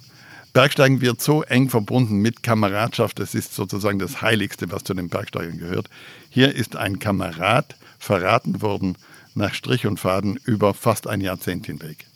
Bergsteigen 0.56 1.02
wird 1.02 1.20
so 1.20 1.42
eng 1.42 1.68
verbunden 1.68 2.20
mit 2.20 2.42
Kameradschaft, 2.42 3.18
das 3.18 3.34
ist 3.34 3.54
sozusagen 3.54 3.98
das 3.98 4.22
Heiligste, 4.22 4.72
was 4.72 4.84
zu 4.84 4.94
den 4.94 5.10
Bergsteigern 5.10 5.58
gehört. 5.58 5.90
Hier 6.30 6.54
ist 6.54 6.76
ein 6.76 6.98
Kamerad 6.98 7.76
verraten 7.98 8.62
worden 8.62 8.96
nach 9.34 9.52
Strich 9.52 9.86
und 9.86 10.00
Faden 10.00 10.40
über 10.46 10.72
fast 10.72 11.08
ein 11.08 11.20
Jahrzehnt 11.20 11.66
hinweg. 11.66 12.06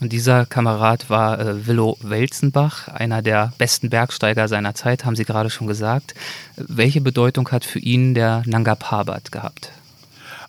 Und 0.00 0.12
dieser 0.12 0.46
Kamerad 0.46 1.10
war 1.10 1.38
äh, 1.38 1.68
Willow 1.68 1.96
Welzenbach, 2.02 2.88
einer 2.88 3.22
der 3.22 3.52
besten 3.56 3.88
Bergsteiger 3.88 4.48
seiner 4.48 4.74
Zeit, 4.74 5.04
haben 5.04 5.14
Sie 5.14 5.24
gerade 5.24 5.50
schon 5.50 5.68
gesagt. 5.68 6.16
Welche 6.56 7.00
Bedeutung 7.00 7.48
hat 7.52 7.64
für 7.64 7.78
ihn 7.78 8.14
der 8.14 8.42
Nanga 8.46 8.74
Parbat 8.74 9.30
gehabt? 9.30 9.70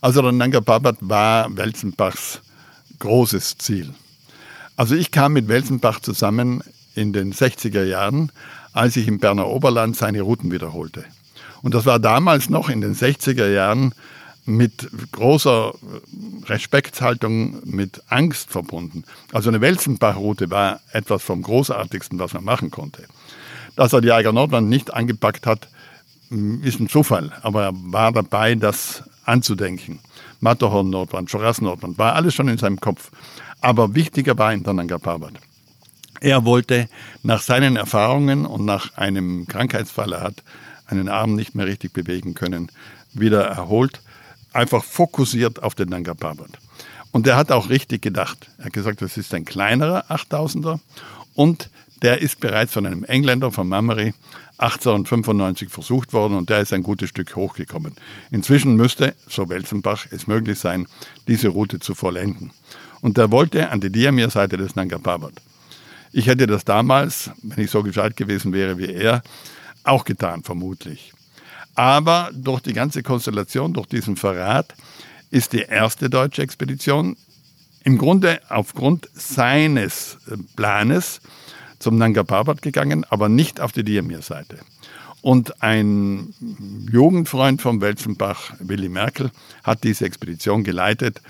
Also 0.02 0.24
der 0.24 0.32
Nanga 0.32 0.60
Parbat 0.60 0.98
war 1.02 1.56
Welzenbachs 1.56 2.42
großes 2.98 3.60
Ziel. 3.60 3.94
Also 4.76 4.96
ich 4.96 5.12
kam 5.12 5.34
mit 5.34 5.48
Welzenbach 5.48 6.00
zusammen 6.00 6.64
in 6.98 7.14
den 7.14 7.34
60er 7.34 7.84
Jahren, 7.84 8.32
als 8.74 8.98
ich 8.98 9.08
im 9.08 9.20
Berner 9.20 9.48
Oberland 9.48 9.96
seine 9.96 10.22
Routen 10.22 10.52
wiederholte. 10.52 11.06
Und 11.62 11.74
das 11.74 11.86
war 11.86 12.00
damals 12.00 12.50
noch 12.50 12.70
in 12.70 12.82
den 12.82 12.96
60er 12.96 13.48
Jahren 13.48 13.94
mit 14.46 14.90
großer 15.12 15.74
Respektshaltung, 16.46 17.62
mit 17.66 18.02
Angst 18.08 18.50
verbunden. 18.50 19.04
Also 19.34 19.50
eine 19.50 19.62
Welsenbach-Route 19.62 20.50
war 20.50 20.80
etwas 20.94 21.22
vom 21.24 21.42
Großartigsten, 21.42 22.18
was 22.20 22.34
man 22.34 22.46
machen 22.46 22.72
konnte. 22.72 23.04
Dass 23.76 23.94
er 23.94 24.02
die 24.02 24.12
Eiger 24.12 24.32
Nordwand 24.32 24.70
nicht 24.70 24.94
angepackt 24.94 25.46
hat, 25.46 25.68
ist 26.64 26.80
ein 26.80 26.90
Zufall, 26.90 27.32
aber 27.42 27.66
er 27.66 27.72
war 27.74 28.12
dabei, 28.12 28.56
das 28.56 29.04
anzudenken. 29.26 30.00
Matterhorn 30.40 30.90
Nordwand, 30.90 31.30
Schorassen 31.30 31.66
Nordwand, 31.66 31.98
war 31.98 32.16
alles 32.16 32.34
schon 32.34 32.48
in 32.48 32.58
seinem 32.58 32.80
Kopf. 32.80 33.12
Aber 33.62 33.96
wichtiger 33.96 34.38
war 34.38 34.54
in 34.54 34.62
Nanga 34.62 34.98
Parbat. 34.98 35.34
Er 36.20 36.46
wollte 36.46 36.90
nach 37.24 37.42
seinen 37.42 37.76
Erfahrungen 37.76 38.46
und 38.46 38.66
nach 38.66 38.96
einem 38.98 39.48
Krankheitsfall, 39.48 40.14
er 40.14 40.22
hat 40.22 40.44
einen 40.88 41.10
Arm 41.10 41.36
nicht 41.36 41.56
mehr 41.56 41.68
richtig 41.68 41.94
bewegen 41.94 42.34
können, 42.34 42.72
wieder 43.14 43.44
erholt, 43.44 44.02
einfach 44.54 44.84
fokussiert 44.84 45.62
auf 45.62 45.76
den 45.76 45.90
Nanga 45.90 46.14
Parbat. 46.14 46.50
Und 47.12 47.28
er 47.28 47.36
hat 47.36 47.52
auch 47.52 47.70
richtig 47.70 48.02
gedacht. 48.02 48.50
Er 48.58 48.66
hat 48.66 48.74
gesagt, 48.74 49.02
das 49.02 49.18
ist 49.18 49.34
ein 49.34 49.46
kleinerer 49.46 50.06
8000er 50.10 50.80
und 51.34 51.70
der 52.02 52.22
ist 52.22 52.40
bereits 52.40 52.74
von 52.74 52.86
einem 52.86 53.04
Engländer, 53.04 53.52
von 53.52 53.68
Mamery, 53.68 54.14
1895 54.60 55.70
versucht 55.70 56.14
worden 56.14 56.36
und 56.36 56.50
der 56.50 56.62
ist 56.62 56.74
ein 56.74 56.84
gutes 56.84 57.10
Stück 57.10 57.36
hochgekommen. 57.36 57.94
Inzwischen 58.32 58.76
müsste, 58.76 59.16
so 59.28 59.50
Welzenbach, 59.50 60.08
es 60.12 60.28
möglich 60.28 60.60
sein, 60.60 60.88
diese 61.28 61.50
Route 61.50 61.80
zu 61.80 61.96
vollenden. 61.96 62.52
Und 63.02 63.18
er 63.18 63.32
wollte 63.32 63.70
an 63.70 63.82
die 63.82 63.92
Diamir-Seite 63.92 64.58
des 64.58 64.76
Nanga 64.76 64.98
Parbat. 64.98 65.34
Ich 66.12 66.28
hätte 66.28 66.48
das 66.48 66.66
damals, 66.66 67.32
wenn 67.42 67.64
ich 67.64 67.72
so 67.72 67.84
gescheit 67.84 68.16
gewesen 68.18 68.54
wäre 68.54 68.78
wie 68.78 68.92
er, 68.92 69.22
auch 69.84 70.06
getan, 70.06 70.44
vermutlich. 70.44 71.14
Aber 71.76 72.32
durch 72.34 72.62
die 72.62 72.74
ganze 72.74 73.04
Konstellation, 73.04 73.74
durch 73.74 73.88
diesen 73.88 74.18
Verrat, 74.18 74.74
ist 75.30 75.54
die 75.54 75.62
erste 75.62 76.10
deutsche 76.10 76.42
Expedition 76.42 77.16
im 77.84 77.98
Grunde 77.98 78.42
aufgrund 78.50 79.10
seines 79.14 80.18
äh, 80.30 80.38
Planes 80.56 81.22
zum 81.80 81.98
Nanga 81.98 82.24
Parbat 82.24 82.62
gegangen, 82.62 83.06
aber 83.10 83.30
nicht 83.30 83.62
auf 83.62 83.72
die 83.72 83.84
Diamir-Seite. 83.84 84.60
Und 85.22 85.62
ein 85.62 86.34
Jugendfreund 86.92 87.62
von 87.62 87.82
Welzenbach, 87.82 88.54
Willy 88.60 88.90
Merkel, 88.90 89.32
hat 89.64 89.84
diese 89.84 90.06
Expedition 90.06 90.64
geleitet, 90.64 91.22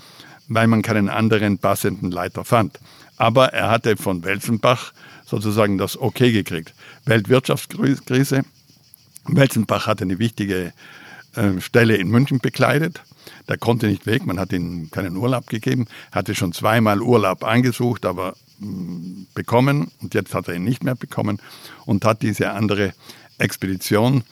weil 0.47 0.67
man 0.67 0.81
keinen 0.81 1.09
anderen 1.09 1.57
passenden 1.57 2.11
Leiter 2.11 2.45
fand. 2.45 2.79
Aber 3.17 3.53
er 3.53 3.69
hatte 3.69 3.97
von 3.97 4.23
Welzenbach 4.23 4.93
sozusagen 5.25 5.77
das 5.77 5.99
Okay 5.99 6.31
gekriegt. 6.31 6.73
Weltwirtschaftskrise. 7.05 8.43
Welzenbach 9.25 9.87
hatte 9.87 10.03
eine 10.03 10.19
wichtige 10.19 10.73
äh, 11.35 11.59
Stelle 11.59 11.97
in 11.97 12.09
München 12.09 12.39
bekleidet. 12.39 13.01
Der 13.49 13.57
konnte 13.57 13.87
nicht 13.87 14.05
weg, 14.05 14.25
man 14.25 14.39
hat 14.39 14.53
ihm 14.53 14.89
keinen 14.91 15.15
Urlaub 15.15 15.47
gegeben, 15.47 15.87
hatte 16.11 16.35
schon 16.35 16.53
zweimal 16.53 17.01
Urlaub 17.01 17.43
angesucht, 17.43 18.05
aber 18.05 18.35
mm, 18.59 19.23
bekommen 19.33 19.91
und 20.01 20.13
jetzt 20.13 20.33
hat 20.33 20.47
er 20.47 20.55
ihn 20.55 20.63
nicht 20.63 20.83
mehr 20.83 20.95
bekommen 20.95 21.39
und 21.85 22.05
hat 22.05 22.21
diese 22.21 22.51
andere 22.51 22.93
Expedition, 23.37 24.23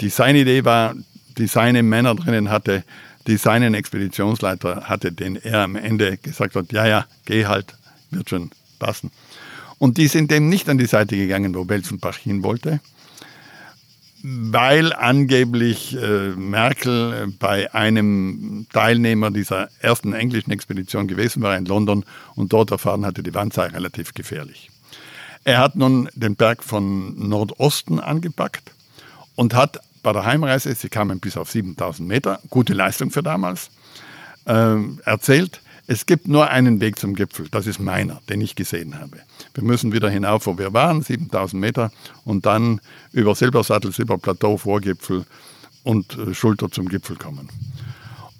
die 0.00 0.08
seine 0.08 0.40
Idee 0.40 0.64
war, 0.64 0.94
die 1.38 1.46
seine 1.46 1.82
Männer 1.82 2.14
drinnen 2.14 2.50
hatte, 2.50 2.84
die 3.26 3.36
seinen 3.36 3.74
Expeditionsleiter 3.74 4.82
hatte, 4.88 5.12
den 5.12 5.36
er 5.36 5.62
am 5.62 5.76
Ende 5.76 6.16
gesagt 6.18 6.54
hat, 6.54 6.72
ja, 6.72 6.86
ja, 6.86 7.06
geh 7.24 7.46
halt, 7.46 7.74
wird 8.14 8.30
schon 8.30 8.50
passen. 8.78 9.10
Und 9.78 9.98
die 9.98 10.08
sind 10.08 10.30
dem 10.30 10.48
nicht 10.48 10.68
an 10.68 10.78
die 10.78 10.86
Seite 10.86 11.16
gegangen, 11.16 11.54
wo 11.54 11.64
Belzenbach 11.64 12.16
hin 12.16 12.42
wollte, 12.42 12.80
weil 14.22 14.94
angeblich 14.94 15.94
äh, 15.96 16.30
Merkel 16.30 17.34
bei 17.38 17.74
einem 17.74 18.66
Teilnehmer 18.72 19.30
dieser 19.30 19.68
ersten 19.80 20.14
englischen 20.14 20.50
Expedition 20.50 21.08
gewesen 21.08 21.42
war 21.42 21.56
in 21.56 21.66
London 21.66 22.04
und 22.34 22.52
dort 22.52 22.70
erfahren 22.70 23.04
hatte, 23.04 23.22
die 23.22 23.34
Wand 23.34 23.52
sei 23.52 23.66
relativ 23.66 24.14
gefährlich. 24.14 24.70
Er 25.44 25.58
hat 25.58 25.76
nun 25.76 26.08
den 26.14 26.36
Berg 26.36 26.64
von 26.64 27.28
Nordosten 27.28 28.00
angepackt 28.00 28.72
und 29.34 29.52
hat 29.52 29.80
bei 30.02 30.14
der 30.14 30.24
Heimreise, 30.24 30.74
sie 30.74 30.88
kamen 30.88 31.20
bis 31.20 31.36
auf 31.36 31.50
7000 31.50 32.08
Meter, 32.08 32.40
gute 32.48 32.72
Leistung 32.72 33.10
für 33.10 33.22
damals, 33.22 33.70
äh, 34.46 34.76
erzählt, 35.04 35.60
es 35.86 36.06
gibt 36.06 36.28
nur 36.28 36.48
einen 36.48 36.80
Weg 36.80 36.98
zum 36.98 37.14
Gipfel, 37.14 37.46
das 37.50 37.66
ist 37.66 37.78
meiner, 37.78 38.20
den 38.28 38.40
ich 38.40 38.54
gesehen 38.54 38.98
habe. 38.98 39.18
Wir 39.52 39.64
müssen 39.64 39.92
wieder 39.92 40.08
hinauf, 40.08 40.46
wo 40.46 40.56
wir 40.56 40.72
waren, 40.72 41.02
7000 41.02 41.60
Meter, 41.60 41.92
und 42.24 42.46
dann 42.46 42.80
über 43.12 43.34
Silbersattel, 43.34 43.92
Silberplateau, 43.92 44.56
Vorgipfel 44.56 45.26
und 45.82 46.16
äh, 46.16 46.34
Schulter 46.34 46.70
zum 46.70 46.88
Gipfel 46.88 47.16
kommen. 47.16 47.48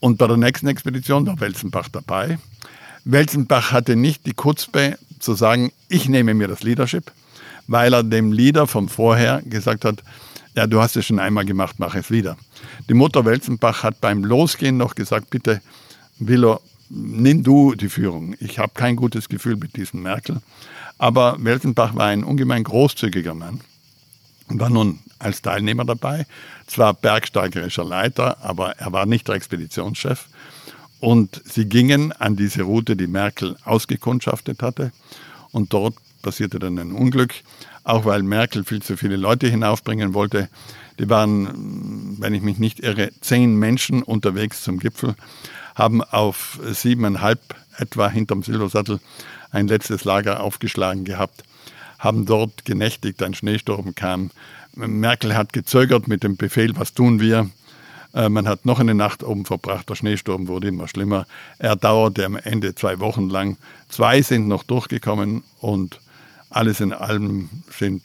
Und 0.00 0.18
bei 0.18 0.26
der 0.26 0.36
nächsten 0.36 0.68
Expedition 0.68 1.26
war 1.26 1.40
Welzenbach 1.40 1.88
dabei. 1.88 2.38
Welzenbach 3.04 3.72
hatte 3.72 3.96
nicht 3.96 4.26
die 4.26 4.32
Kutzbe 4.32 4.98
zu 5.18 5.34
sagen, 5.34 5.72
ich 5.88 6.08
nehme 6.08 6.34
mir 6.34 6.48
das 6.48 6.62
Leadership, 6.62 7.12
weil 7.66 7.92
er 7.92 8.02
dem 8.02 8.32
Leader 8.32 8.66
vom 8.66 8.88
Vorher 8.88 9.42
gesagt 9.42 9.84
hat, 9.84 10.02
ja, 10.56 10.66
du 10.66 10.80
hast 10.80 10.96
es 10.96 11.06
schon 11.06 11.18
einmal 11.18 11.44
gemacht, 11.44 11.76
mach 11.78 11.94
es 11.94 12.10
wieder. 12.10 12.36
Die 12.88 12.94
Mutter 12.94 13.24
Welzenbach 13.24 13.82
hat 13.82 14.00
beim 14.00 14.24
Losgehen 14.24 14.76
noch 14.76 14.94
gesagt, 14.94 15.30
bitte, 15.30 15.60
Willow, 16.18 16.60
nimm 16.94 17.42
du 17.42 17.74
die 17.74 17.88
Führung. 17.88 18.36
Ich 18.40 18.58
habe 18.58 18.72
kein 18.74 18.96
gutes 18.96 19.28
Gefühl 19.28 19.56
mit 19.56 19.76
diesem 19.76 20.02
Merkel. 20.02 20.40
Aber 20.98 21.36
Weltenbach 21.40 21.94
war 21.94 22.06
ein 22.06 22.24
ungemein 22.24 22.64
großzügiger 22.64 23.34
Mann 23.34 23.60
und 24.48 24.60
war 24.60 24.70
nun 24.70 25.00
als 25.18 25.42
Teilnehmer 25.42 25.84
dabei. 25.84 26.26
Zwar 26.66 26.94
bergsteigerischer 26.94 27.84
Leiter, 27.84 28.42
aber 28.42 28.78
er 28.78 28.92
war 28.92 29.06
nicht 29.06 29.28
der 29.28 29.34
Expeditionschef. 29.34 30.28
Und 31.00 31.42
sie 31.44 31.66
gingen 31.66 32.12
an 32.12 32.36
diese 32.36 32.62
Route, 32.62 32.96
die 32.96 33.06
Merkel 33.06 33.56
ausgekundschaftet 33.64 34.62
hatte. 34.62 34.92
Und 35.50 35.72
dort 35.72 35.94
passierte 36.22 36.58
dann 36.58 36.78
ein 36.78 36.92
Unglück, 36.92 37.34
auch 37.82 38.04
weil 38.04 38.22
Merkel 38.22 38.64
viel 38.64 38.82
zu 38.82 38.96
viele 38.96 39.16
Leute 39.16 39.48
hinaufbringen 39.48 40.14
wollte. 40.14 40.48
Die 40.98 41.10
waren, 41.10 42.16
wenn 42.18 42.34
ich 42.34 42.42
mich 42.42 42.58
nicht 42.58 42.80
irre, 42.80 43.10
zehn 43.20 43.56
Menschen 43.56 44.02
unterwegs 44.02 44.62
zum 44.62 44.78
Gipfel 44.78 45.16
haben 45.74 46.02
auf 46.02 46.58
siebeneinhalb 46.72 47.40
etwa 47.78 48.08
hinterm 48.08 48.42
Silbersattel 48.42 49.00
ein 49.50 49.68
letztes 49.68 50.04
Lager 50.04 50.40
aufgeschlagen 50.40 51.04
gehabt, 51.04 51.44
haben 51.98 52.26
dort 52.26 52.64
genächtigt, 52.64 53.22
ein 53.22 53.34
Schneesturm 53.34 53.94
kam. 53.94 54.30
Merkel 54.74 55.36
hat 55.36 55.52
gezögert 55.52 56.08
mit 56.08 56.22
dem 56.22 56.36
Befehl, 56.36 56.76
was 56.76 56.94
tun 56.94 57.20
wir? 57.20 57.50
Äh, 58.12 58.28
man 58.28 58.48
hat 58.48 58.64
noch 58.66 58.80
eine 58.80 58.94
Nacht 58.94 59.22
oben 59.22 59.44
verbracht, 59.44 59.88
der 59.88 59.94
Schneesturm 59.94 60.48
wurde 60.48 60.68
immer 60.68 60.88
schlimmer. 60.88 61.26
Er 61.58 61.76
dauerte 61.76 62.24
am 62.24 62.36
Ende 62.36 62.74
zwei 62.74 62.98
Wochen 63.00 63.28
lang. 63.28 63.56
Zwei 63.88 64.22
sind 64.22 64.48
noch 64.48 64.62
durchgekommen 64.62 65.44
und 65.60 66.00
alles 66.50 66.80
in 66.80 66.92
allem 66.92 67.48
sind 67.70 68.02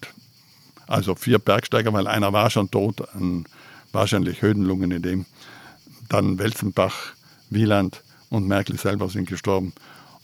also 0.88 1.14
vier 1.14 1.38
Bergsteiger, 1.38 1.94
weil 1.94 2.08
einer 2.08 2.34
war 2.34 2.50
schon 2.50 2.72
tot 2.72 3.08
an 3.14 3.46
wahrscheinlich 3.92 4.42
Höhenlungenedem. 4.42 5.26
Dann 6.10 6.40
Welzenbach, 6.40 7.14
Wieland 7.50 8.04
und 8.30 8.48
Merkel 8.48 8.78
selber 8.78 9.10
sind 9.10 9.28
gestorben. 9.28 9.74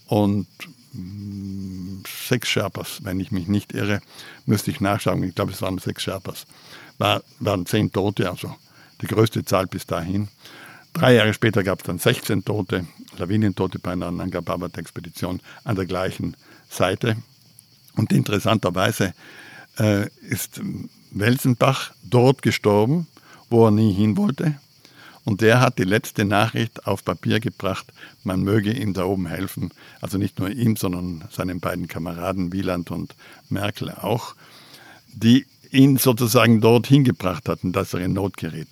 Und 0.06 0.46
mm, 0.92 2.02
sechs 2.28 2.48
Sherpas, 2.48 3.00
wenn 3.02 3.20
ich 3.20 3.32
mich 3.32 3.48
nicht 3.48 3.72
irre, 3.72 4.00
müsste 4.46 4.70
ich 4.70 4.80
nachschauen. 4.80 5.22
Ich 5.22 5.34
glaube, 5.34 5.52
es 5.52 5.62
waren 5.62 5.78
sechs 5.78 6.02
Sherpas. 6.04 6.46
War, 6.98 7.22
waren 7.40 7.66
zehn 7.66 7.92
Tote, 7.92 8.30
also 8.30 8.54
die 9.00 9.06
größte 9.06 9.44
Zahl 9.44 9.66
bis 9.66 9.86
dahin. 9.86 10.28
Drei 10.92 11.14
Jahre 11.14 11.34
später 11.34 11.62
gab 11.62 11.80
es 11.80 11.86
dann 11.86 11.98
16 11.98 12.44
Tote, 12.44 12.86
Lawinentote 13.18 13.78
bei 13.78 13.92
einer 13.92 14.10
Nanga 14.10 14.40
Parbat-Expedition 14.40 15.40
an 15.64 15.76
der 15.76 15.84
gleichen 15.84 16.36
Seite. 16.70 17.16
Und 17.96 18.12
interessanterweise 18.12 19.12
äh, 19.78 20.08
ist 20.22 20.60
Welsenbach 21.10 21.92
dort 22.02 22.40
gestorben, 22.40 23.06
wo 23.50 23.66
er 23.66 23.72
nie 23.72 23.92
hin 23.92 24.16
wollte. 24.16 24.54
Und 25.26 25.42
der 25.42 25.60
hat 25.60 25.78
die 25.78 25.84
letzte 25.84 26.24
Nachricht 26.24 26.86
auf 26.86 27.04
Papier 27.04 27.40
gebracht, 27.40 27.92
man 28.24 28.42
möge 28.42 28.72
ihm 28.72 28.94
da 28.94 29.04
oben 29.04 29.26
helfen. 29.26 29.70
Also 30.00 30.16
nicht 30.16 30.38
nur 30.38 30.48
ihm, 30.48 30.76
sondern 30.76 31.24
seinen 31.30 31.60
beiden 31.60 31.86
Kameraden 31.86 32.52
Wieland 32.52 32.90
und 32.90 33.14
Merkel 33.50 33.90
auch, 33.90 34.34
die 35.12 35.44
ihn 35.70 35.98
sozusagen 35.98 36.62
dorthin 36.62 37.04
gebracht 37.04 37.48
hatten, 37.48 37.72
dass 37.72 37.92
er 37.92 38.00
in 38.00 38.14
Not 38.14 38.38
gerät 38.38 38.68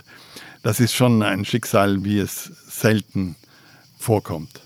das 0.64 0.80
ist 0.80 0.94
schon 0.94 1.22
ein 1.22 1.44
Schicksal, 1.44 2.05
wie 2.05 2.18
es 2.18 2.50
selten 2.66 3.36
vorkommt. 3.98 4.62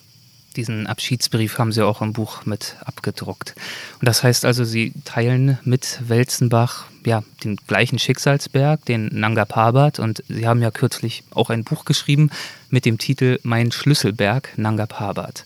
Diesen 0.59 0.89
Abschiedsbrief 0.89 1.57
haben 1.61 1.71
Sie 1.71 1.87
auch 1.87 2.03
im 2.03 2.13
Buch 2.13 2.45
mit 2.45 2.75
abgedruckt. 2.85 3.55
Und 4.01 4.09
das 4.09 4.25
heißt 4.25 4.45
also, 4.45 4.65
Sie 4.65 4.93
teilen 5.05 5.57
mit 5.63 6.01
Welzenbach 6.09 6.87
ja, 7.07 7.23
den 7.45 7.59
gleichen 7.69 8.01
Schicksalsberg, 8.01 8.85
den 8.85 9.09
Nanga 9.13 9.45
Parbat. 9.45 10.01
Und 10.01 10.25
Sie 10.29 10.49
haben 10.49 10.61
ja 10.61 10.73
kürzlich 10.73 11.23
auch 11.31 11.51
ein 11.51 11.63
Buch 11.63 11.85
geschrieben 11.85 12.31
mit 12.71 12.87
dem 12.87 12.99
Titel 12.99 13.39
Mein 13.45 13.71
Schlüsselberg, 13.71 14.49
Nanga 14.57 14.87
Parbat. 14.87 15.45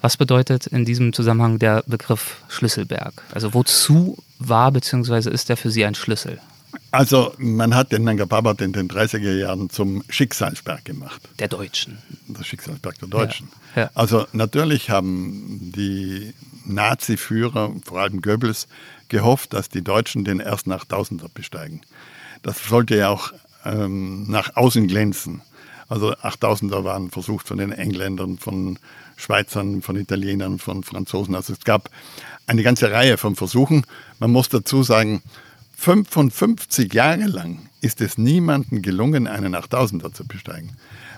Was 0.00 0.16
bedeutet 0.16 0.66
in 0.66 0.84
diesem 0.84 1.12
Zusammenhang 1.12 1.60
der 1.60 1.84
Begriff 1.86 2.42
Schlüsselberg? 2.48 3.22
Also 3.30 3.54
wozu 3.54 4.18
war 4.40 4.72
bzw. 4.72 5.30
ist 5.30 5.50
er 5.50 5.56
für 5.56 5.70
Sie 5.70 5.84
ein 5.84 5.94
Schlüssel? 5.94 6.40
Also 6.90 7.34
man 7.38 7.74
hat 7.74 7.92
den 7.92 8.04
Nanga 8.04 8.24
Parbat 8.24 8.60
in 8.62 8.72
den 8.72 8.88
30er 8.88 9.34
Jahren 9.34 9.68
zum 9.68 10.02
Schicksalsberg 10.08 10.84
gemacht. 10.84 11.20
Der 11.38 11.48
Deutschen. 11.48 11.98
Der 12.26 12.44
Schicksalsberg 12.44 12.98
der 12.98 13.08
Deutschen. 13.08 13.48
Ja, 13.76 13.82
ja. 13.82 13.90
Also 13.94 14.26
natürlich 14.32 14.88
haben 14.88 15.72
die 15.74 16.32
Nazi-Führer, 16.64 17.72
vor 17.84 18.00
allem 18.00 18.22
Goebbels, 18.22 18.68
gehofft, 19.08 19.52
dass 19.52 19.68
die 19.68 19.82
Deutschen 19.82 20.24
den 20.24 20.40
ersten 20.40 20.72
8000er 20.72 21.28
besteigen. 21.32 21.82
Das 22.42 22.68
sollte 22.68 22.96
ja 22.96 23.08
auch 23.08 23.32
ähm, 23.64 24.24
nach 24.28 24.56
außen 24.56 24.86
glänzen. 24.88 25.42
Also 25.88 26.12
8000er 26.12 26.84
waren 26.84 27.10
versucht 27.10 27.48
von 27.48 27.58
den 27.58 27.72
Engländern, 27.72 28.38
von 28.38 28.78
Schweizern, 29.16 29.82
von 29.82 29.96
Italienern, 29.96 30.58
von 30.58 30.84
Franzosen. 30.84 31.34
Also 31.34 31.54
es 31.54 31.60
gab 31.60 31.90
eine 32.46 32.62
ganze 32.62 32.90
Reihe 32.90 33.16
von 33.16 33.36
Versuchen. 33.36 33.84
Man 34.18 34.30
muss 34.30 34.48
dazu 34.48 34.82
sagen, 34.82 35.22
55 35.80 36.92
Jahre 36.92 37.26
lang 37.26 37.68
ist 37.80 38.00
es 38.00 38.18
niemandem 38.18 38.82
gelungen, 38.82 39.28
einen 39.28 39.54
8000er 39.54 40.12
zu 40.12 40.26
besteigen, 40.26 40.72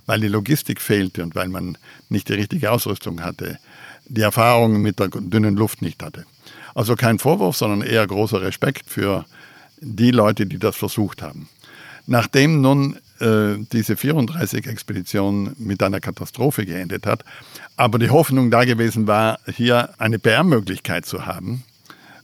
weil 0.04 0.20
die 0.20 0.28
Logistik 0.28 0.82
fehlte 0.82 1.22
und 1.22 1.34
weil 1.34 1.48
man 1.48 1.78
nicht 2.10 2.28
die 2.28 2.34
richtige 2.34 2.70
Ausrüstung 2.70 3.22
hatte, 3.22 3.58
die 4.04 4.20
Erfahrung 4.20 4.82
mit 4.82 5.00
der 5.00 5.08
dünnen 5.08 5.56
Luft 5.56 5.80
nicht 5.80 6.02
hatte. 6.02 6.26
Also 6.74 6.94
kein 6.94 7.18
Vorwurf, 7.18 7.56
sondern 7.56 7.80
eher 7.80 8.06
großer 8.06 8.42
Respekt 8.42 8.84
für 8.86 9.24
die 9.80 10.10
Leute, 10.10 10.44
die 10.44 10.58
das 10.58 10.76
versucht 10.76 11.22
haben. 11.22 11.48
Nachdem 12.06 12.60
nun 12.60 12.96
äh, 13.18 13.56
diese 13.72 13.94
34-Expedition 13.94 15.56
mit 15.58 15.82
einer 15.82 16.00
Katastrophe 16.00 16.66
geendet 16.66 17.06
hat, 17.06 17.24
aber 17.76 17.98
die 17.98 18.10
Hoffnung 18.10 18.50
da 18.50 18.64
gewesen 18.64 19.06
war, 19.06 19.38
hier 19.46 19.88
eine 19.96 20.18
PR-Möglichkeit 20.18 21.06
zu 21.06 21.24
haben 21.24 21.64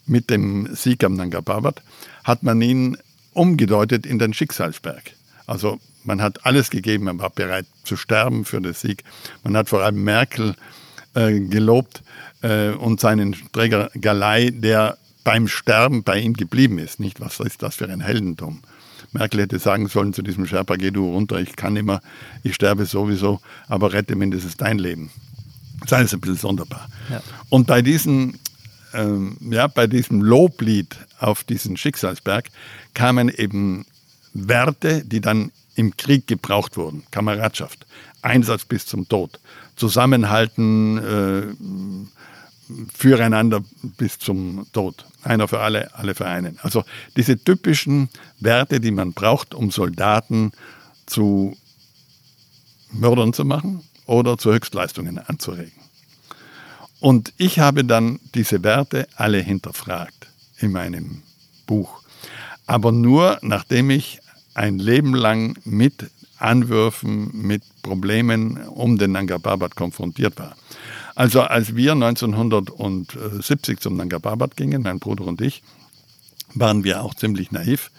mit 0.06 0.30
dem 0.30 0.74
Sieg 0.74 1.02
am 1.02 1.14
Nanga 1.14 1.40
Parbat, 1.40 1.82
hat 2.26 2.42
man 2.42 2.60
ihn 2.60 2.98
umgedeutet 3.32 4.04
in 4.04 4.18
den 4.18 4.34
Schicksalsberg. 4.34 5.12
Also 5.46 5.78
man 6.02 6.20
hat 6.20 6.44
alles 6.44 6.70
gegeben, 6.70 7.04
man 7.04 7.20
war 7.20 7.30
bereit 7.30 7.66
zu 7.84 7.96
sterben 7.96 8.44
für 8.44 8.60
den 8.60 8.74
Sieg. 8.74 9.04
Man 9.44 9.56
hat 9.56 9.68
vor 9.68 9.82
allem 9.82 10.02
Merkel 10.02 10.56
äh, 11.14 11.38
gelobt 11.38 12.02
äh, 12.42 12.70
und 12.70 13.00
seinen 13.00 13.36
Träger 13.52 13.90
Galei, 14.00 14.50
der 14.50 14.98
beim 15.22 15.46
Sterben 15.46 16.02
bei 16.02 16.18
ihm 16.18 16.34
geblieben 16.34 16.78
ist. 16.78 16.98
Nicht, 16.98 17.20
was 17.20 17.38
ist 17.38 17.62
das 17.62 17.76
für 17.76 17.88
ein 17.88 18.00
Heldentum? 18.00 18.60
Merkel 19.12 19.42
hätte 19.42 19.60
sagen 19.60 19.86
sollen 19.86 20.12
zu 20.12 20.22
diesem 20.22 20.46
Sherpa, 20.46 20.76
geh 20.76 20.90
du 20.90 21.12
runter, 21.12 21.38
ich 21.38 21.54
kann 21.54 21.76
immer, 21.76 22.00
ich 22.42 22.54
sterbe 22.56 22.86
sowieso, 22.86 23.40
aber 23.68 23.92
rette 23.92 24.16
mindestens 24.16 24.56
dein 24.56 24.78
Leben. 24.78 25.10
Das 25.88 26.02
ist 26.02 26.14
ein 26.14 26.20
bisschen 26.20 26.36
sonderbar. 26.36 26.88
Ja. 27.08 27.22
Und 27.50 27.66
bei 27.68 27.82
diesen 27.82 28.38
ähm, 28.92 29.36
ja, 29.40 29.66
bei 29.66 29.86
diesem 29.86 30.22
Loblied 30.22 30.96
auf 31.18 31.44
diesen 31.44 31.76
Schicksalsberg 31.76 32.48
kamen 32.94 33.28
eben 33.28 33.86
Werte, 34.32 35.04
die 35.04 35.20
dann 35.20 35.52
im 35.74 35.96
Krieg 35.96 36.26
gebraucht 36.26 36.76
wurden. 36.76 37.04
Kameradschaft, 37.10 37.86
Einsatz 38.22 38.64
bis 38.64 38.86
zum 38.86 39.08
Tod, 39.08 39.38
Zusammenhalten, 39.76 40.98
äh, 40.98 41.42
füreinander 42.92 43.62
bis 43.82 44.18
zum 44.18 44.66
Tod. 44.72 45.06
Einer 45.22 45.48
für 45.48 45.60
alle, 45.60 45.94
alle 45.94 46.14
für 46.14 46.26
einen. 46.26 46.58
Also 46.62 46.84
diese 47.16 47.38
typischen 47.38 48.08
Werte, 48.40 48.80
die 48.80 48.90
man 48.90 49.12
braucht, 49.12 49.54
um 49.54 49.70
Soldaten 49.70 50.52
zu 51.06 51.56
Mördern 52.92 53.32
zu 53.32 53.44
machen 53.44 53.84
oder 54.06 54.38
zu 54.38 54.52
Höchstleistungen 54.52 55.18
anzuregen. 55.18 55.85
Und 57.00 57.32
ich 57.36 57.58
habe 57.58 57.84
dann 57.84 58.20
diese 58.34 58.62
Werte 58.62 59.06
alle 59.16 59.38
hinterfragt 59.38 60.28
in 60.58 60.72
meinem 60.72 61.22
Buch. 61.66 62.02
Aber 62.66 62.92
nur 62.92 63.38
nachdem 63.42 63.90
ich 63.90 64.20
ein 64.54 64.78
Leben 64.78 65.14
lang 65.14 65.58
mit 65.64 66.10
Anwürfen, 66.38 67.30
mit 67.32 67.62
Problemen 67.82 68.58
um 68.68 68.98
den 68.98 69.12
Nanga 69.12 69.38
Parbat 69.38 69.74
konfrontiert 69.76 70.38
war. 70.38 70.56
Also 71.14 71.40
als 71.42 71.76
wir 71.76 71.92
1970 71.92 73.80
zum 73.80 73.96
Nanga 73.96 74.18
Parbat 74.18 74.56
gingen, 74.56 74.82
mein 74.82 74.98
Bruder 74.98 75.24
und 75.24 75.40
ich, 75.40 75.62
waren 76.54 76.84
wir 76.84 77.02
auch 77.02 77.14
ziemlich 77.14 77.52
naiv, 77.52 77.90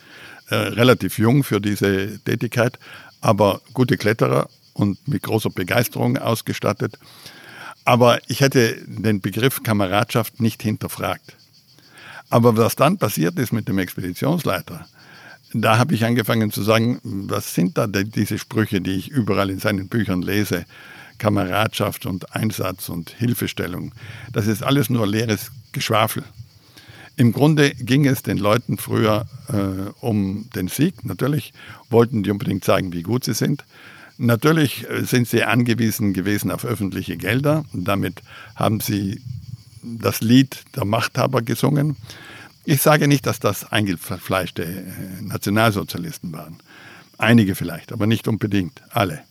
äh, 0.49 0.55
relativ 0.55 1.17
jung 1.17 1.43
für 1.43 1.59
diese 1.59 2.19
Tätigkeit, 2.23 2.77
aber 3.21 3.61
gute 3.73 3.97
Kletterer 3.97 4.49
und 4.73 5.07
mit 5.07 5.23
großer 5.23 5.49
Begeisterung 5.49 6.17
ausgestattet. 6.17 6.99
Aber 7.87 8.19
ich 8.27 8.41
hätte 8.41 8.75
den 8.85 9.21
Begriff 9.21 9.63
Kameradschaft 9.63 10.41
nicht 10.41 10.61
hinterfragt. 10.61 11.37
Aber 12.29 12.57
was 12.57 12.75
dann 12.75 12.97
passiert 12.97 13.39
ist 13.39 13.53
mit 13.53 13.69
dem 13.69 13.79
Expeditionsleiter, 13.79 14.85
da 15.53 15.77
habe 15.77 15.93
ich 15.93 16.03
angefangen 16.03 16.51
zu 16.51 16.63
sagen, 16.63 16.99
was 17.03 17.55
sind 17.55 17.77
da 17.77 17.87
diese 17.87 18.39
Sprüche, 18.39 18.81
die 18.81 18.91
ich 18.91 19.07
überall 19.07 19.49
in 19.49 19.59
seinen 19.59 19.87
Büchern 19.87 20.21
lese? 20.21 20.65
Kameradschaft 21.17 22.05
und 22.05 22.35
Einsatz 22.35 22.89
und 22.89 23.11
Hilfestellung. 23.11 23.93
Das 24.33 24.47
ist 24.47 24.63
alles 24.63 24.89
nur 24.89 25.07
leeres 25.07 25.53
Geschwafel. 25.71 26.25
Im 27.15 27.31
Grunde 27.31 27.69
ging 27.69 28.05
es 28.05 28.21
den 28.21 28.37
Leuten 28.37 28.77
früher 28.77 29.27
äh, 29.47 29.91
um 30.01 30.49
den 30.53 30.67
Sieg. 30.67 31.05
Natürlich 31.05 31.53
wollten 31.89 32.21
die 32.21 32.31
unbedingt 32.31 32.65
zeigen, 32.65 32.91
wie 32.91 33.03
gut 33.03 33.23
sie 33.23 33.33
sind. 33.33 33.63
Natürlich 34.17 34.89
äh, 34.89 35.03
sind 35.03 35.27
sie 35.27 35.43
angewiesen 35.43 36.13
gewesen 36.13 36.51
auf 36.51 36.65
öffentliche 36.65 37.17
Gelder. 37.17 37.65
Damit 37.73 38.21
haben 38.55 38.79
sie 38.79 39.21
das 39.83 40.21
Lied 40.21 40.63
der 40.75 40.85
Machthaber 40.85 41.41
gesungen. 41.41 41.95
Ich 42.65 42.81
sage 42.81 43.07
nicht, 43.07 43.25
dass 43.25 43.39
das 43.39 43.71
eingefleischte 43.71 44.63
äh, 44.63 45.21
Nationalsozialisten 45.21 46.33
waren. 46.33 46.57
Einige 47.17 47.55
vielleicht, 47.55 47.91
aber 47.91 48.07
nicht 48.07 48.27
unbedingt 48.27 48.81
alle. 48.91 49.21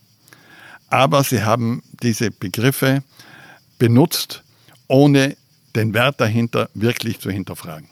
Aber 0.89 1.23
sie 1.23 1.43
haben 1.43 1.83
diese 2.01 2.31
Begriffe 2.31 3.03
benutzt, 3.77 4.43
ohne 4.87 5.35
den 5.75 5.93
Wert 5.93 6.19
dahinter 6.19 6.69
wirklich 6.73 7.19
zu 7.19 7.29
hinterfragen. 7.29 7.89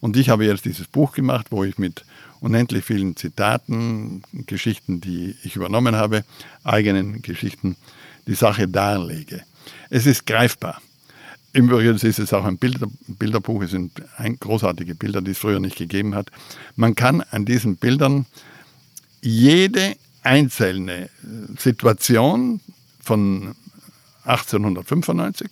Und 0.00 0.16
ich 0.16 0.28
habe 0.28 0.44
jetzt 0.44 0.64
dieses 0.64 0.86
Buch 0.86 1.12
gemacht, 1.12 1.46
wo 1.50 1.64
ich 1.64 1.78
mit 1.78 2.04
unendlich 2.46 2.84
vielen 2.84 3.16
Zitaten, 3.16 4.22
Geschichten, 4.46 5.00
die 5.00 5.34
ich 5.42 5.56
übernommen 5.56 5.96
habe, 5.96 6.24
eigenen 6.62 7.20
Geschichten, 7.20 7.76
die 8.28 8.36
Sache 8.36 8.68
darlege. 8.68 9.42
Es 9.90 10.06
ist 10.06 10.26
greifbar. 10.26 10.80
Im 11.52 11.68
Übrigen 11.68 11.96
ist 11.96 12.04
es 12.04 12.32
auch 12.32 12.44
ein 12.44 12.56
Bilder, 12.56 12.86
Bilderbuch, 13.08 13.62
es 13.62 13.72
sind 13.72 13.90
großartige 14.38 14.94
Bilder, 14.94 15.22
die 15.22 15.32
es 15.32 15.38
früher 15.38 15.58
nicht 15.58 15.76
gegeben 15.76 16.14
hat. 16.14 16.30
Man 16.76 16.94
kann 16.94 17.20
an 17.32 17.44
diesen 17.44 17.76
Bildern 17.76 18.26
jede 19.22 19.96
einzelne 20.22 21.10
Situation 21.58 22.60
von 23.00 23.56
1895 24.24 25.50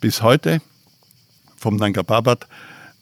bis 0.00 0.22
heute 0.22 0.60
vom 1.56 1.76
Nanga 1.76 2.02
Parbat 2.02 2.48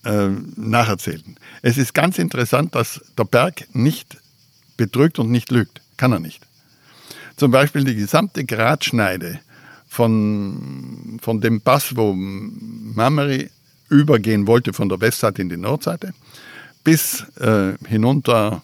äh, 0.05 0.29
nacherzählten. 0.57 1.37
Es 1.63 1.79
ist 1.79 1.95
ganz 1.95 2.19
interessant, 2.19 2.75
dass 2.75 3.01
der 3.19 3.25
Berg 3.25 3.67
nicht 3.75 4.19
betrügt 4.77 5.19
und 5.19 5.31
nicht 5.31 5.51
lügt. 5.51 5.81
Kann 5.97 6.13
er 6.13 6.21
nicht. 6.21 6.47
Zum 7.37 7.51
Beispiel 7.51 7.85
die 7.85 7.95
gesamte 7.95 8.45
Gradschneide 8.45 9.41
von, 9.89 11.19
von 11.21 11.41
dem 11.41 11.61
Pass, 11.61 11.97
wo 11.97 12.15
Mameri 12.15 13.51
übergehen 13.89 14.47
wollte 14.47 14.73
von 14.73 14.89
der 14.89 15.01
Westseite 15.01 15.43
in 15.43 15.49
die 15.49 15.57
Nordseite, 15.57 16.15
bis 16.85 17.27
äh, 17.39 17.73
hinunter, 17.87 18.63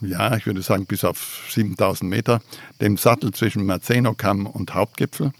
ja, 0.00 0.36
ich 0.36 0.46
würde 0.46 0.62
sagen, 0.62 0.86
bis 0.86 1.04
auf 1.04 1.46
7000 1.50 2.08
Meter, 2.08 2.40
dem 2.80 2.96
Sattel 2.96 3.32
zwischen 3.32 3.64
Marzeno-Kamm 3.66 4.46
und 4.46 4.74
Hauptgipfel. 4.74 5.32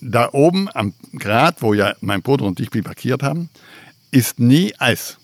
Da 0.00 0.30
oben 0.32 0.68
am 0.72 0.94
Grat, 1.18 1.60
wo 1.60 1.74
ja 1.74 1.94
mein 2.00 2.22
Bruder 2.22 2.46
und 2.46 2.60
ich 2.60 2.70
bivakiert 2.70 3.22
haben, 3.22 3.50
ist 4.10 4.38
nie 4.38 4.74
Eis. 4.78 5.18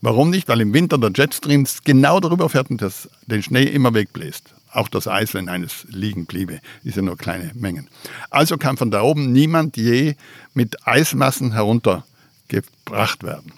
Warum 0.00 0.30
nicht? 0.30 0.48
Weil 0.48 0.60
im 0.60 0.74
Winter 0.74 0.98
der 0.98 1.12
Jetstream 1.14 1.66
genau 1.84 2.18
darüber 2.20 2.48
fährt 2.48 2.70
und 2.70 2.82
das, 2.82 3.08
den 3.26 3.42
Schnee 3.42 3.64
immer 3.64 3.94
wegbläst. 3.94 4.54
Auch 4.72 4.88
das 4.88 5.06
Eis, 5.06 5.34
wenn 5.34 5.48
eines 5.48 5.86
liegen 5.90 6.26
bliebe, 6.26 6.60
ist 6.82 6.96
ja 6.96 7.02
nur 7.02 7.16
kleine 7.16 7.52
Mengen. 7.54 7.88
Also 8.30 8.56
kann 8.56 8.76
von 8.76 8.90
da 8.90 9.02
oben 9.02 9.30
niemand 9.30 9.76
je 9.76 10.14
mit 10.54 10.88
Eismassen 10.88 11.52
heruntergebracht 11.52 13.22
werden. 13.22 13.52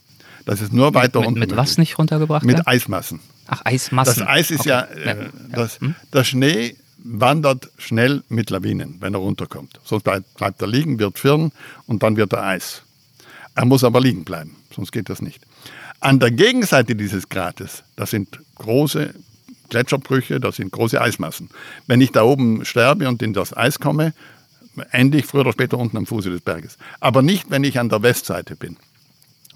Das 0.45 0.61
ist 0.61 0.73
nur 0.73 0.93
weiter 0.95 1.21
mit, 1.21 1.29
unten. 1.29 1.41
Mit 1.41 1.57
was 1.57 1.79
nicht 1.79 1.99
runtergebracht 1.99 2.45
Mit 2.45 2.57
werden? 2.57 2.67
Eismassen. 2.67 3.21
Ach, 3.47 3.63
Eismassen. 3.65 4.21
Das 4.21 4.29
Eis 4.29 4.51
ist 4.51 4.61
okay. 4.61 4.69
ja, 4.71 4.81
äh, 4.83 5.29
das, 5.53 5.81
Hm? 5.81 5.95
der 6.13 6.25
Schnee 6.25 6.77
wandert 6.99 7.71
schnell 7.79 8.23
mit 8.29 8.51
Lawinen, 8.51 8.97
wenn 9.01 9.15
er 9.15 9.21
runterkommt. 9.21 9.81
Sonst 9.85 10.03
bleibt, 10.03 10.35
bleibt 10.35 10.61
er 10.63 10.69
liegen, 10.69 10.99
wird 10.99 11.19
firn 11.19 11.53
und 11.87 12.03
dann 12.03 12.17
wird 12.17 12.33
er 12.33 12.43
Eis. 12.45 12.83
Er 13.55 13.65
muss 13.65 13.85
aber 13.85 14.01
liegen 14.01 14.25
bleiben, 14.25 14.57
sonst 14.75 14.93
geht 14.93 15.09
das 15.09 15.23
nicht. 15.23 15.41
An 16.01 16.19
der 16.19 16.31
Gegenseite 16.31 16.97
dieses 16.97 17.29
Grates, 17.29 17.85
das 17.97 18.11
sind 18.11 18.41
große 18.57 19.15
Gletscherbrüche, 19.71 20.41
das 20.41 20.57
sind 20.57 20.73
große 20.73 21.01
Eismassen. 21.01 21.51
Wenn 21.87 22.01
ich 22.01 22.13
da 22.13 22.23
oben 22.23 22.65
sterbe 22.65 23.09
und 23.09 23.23
in 23.23 23.33
das 23.33 23.57
Eis 23.57 23.79
komme, 23.79 24.13
ende 24.91 25.19
ich 25.19 25.27
früher 25.27 25.43
oder 25.43 25.53
später 25.53 25.79
unten 25.79 25.97
am 25.97 26.07
Fuße 26.07 26.31
des 26.31 26.41
Berges. 26.41 26.79
Aber 27.01 27.23
nicht, 27.23 27.51
wenn 27.51 27.65
ich 27.65 27.79
an 27.79 27.89
der 27.89 28.03
Westseite 28.03 28.57
bin, 28.57 28.77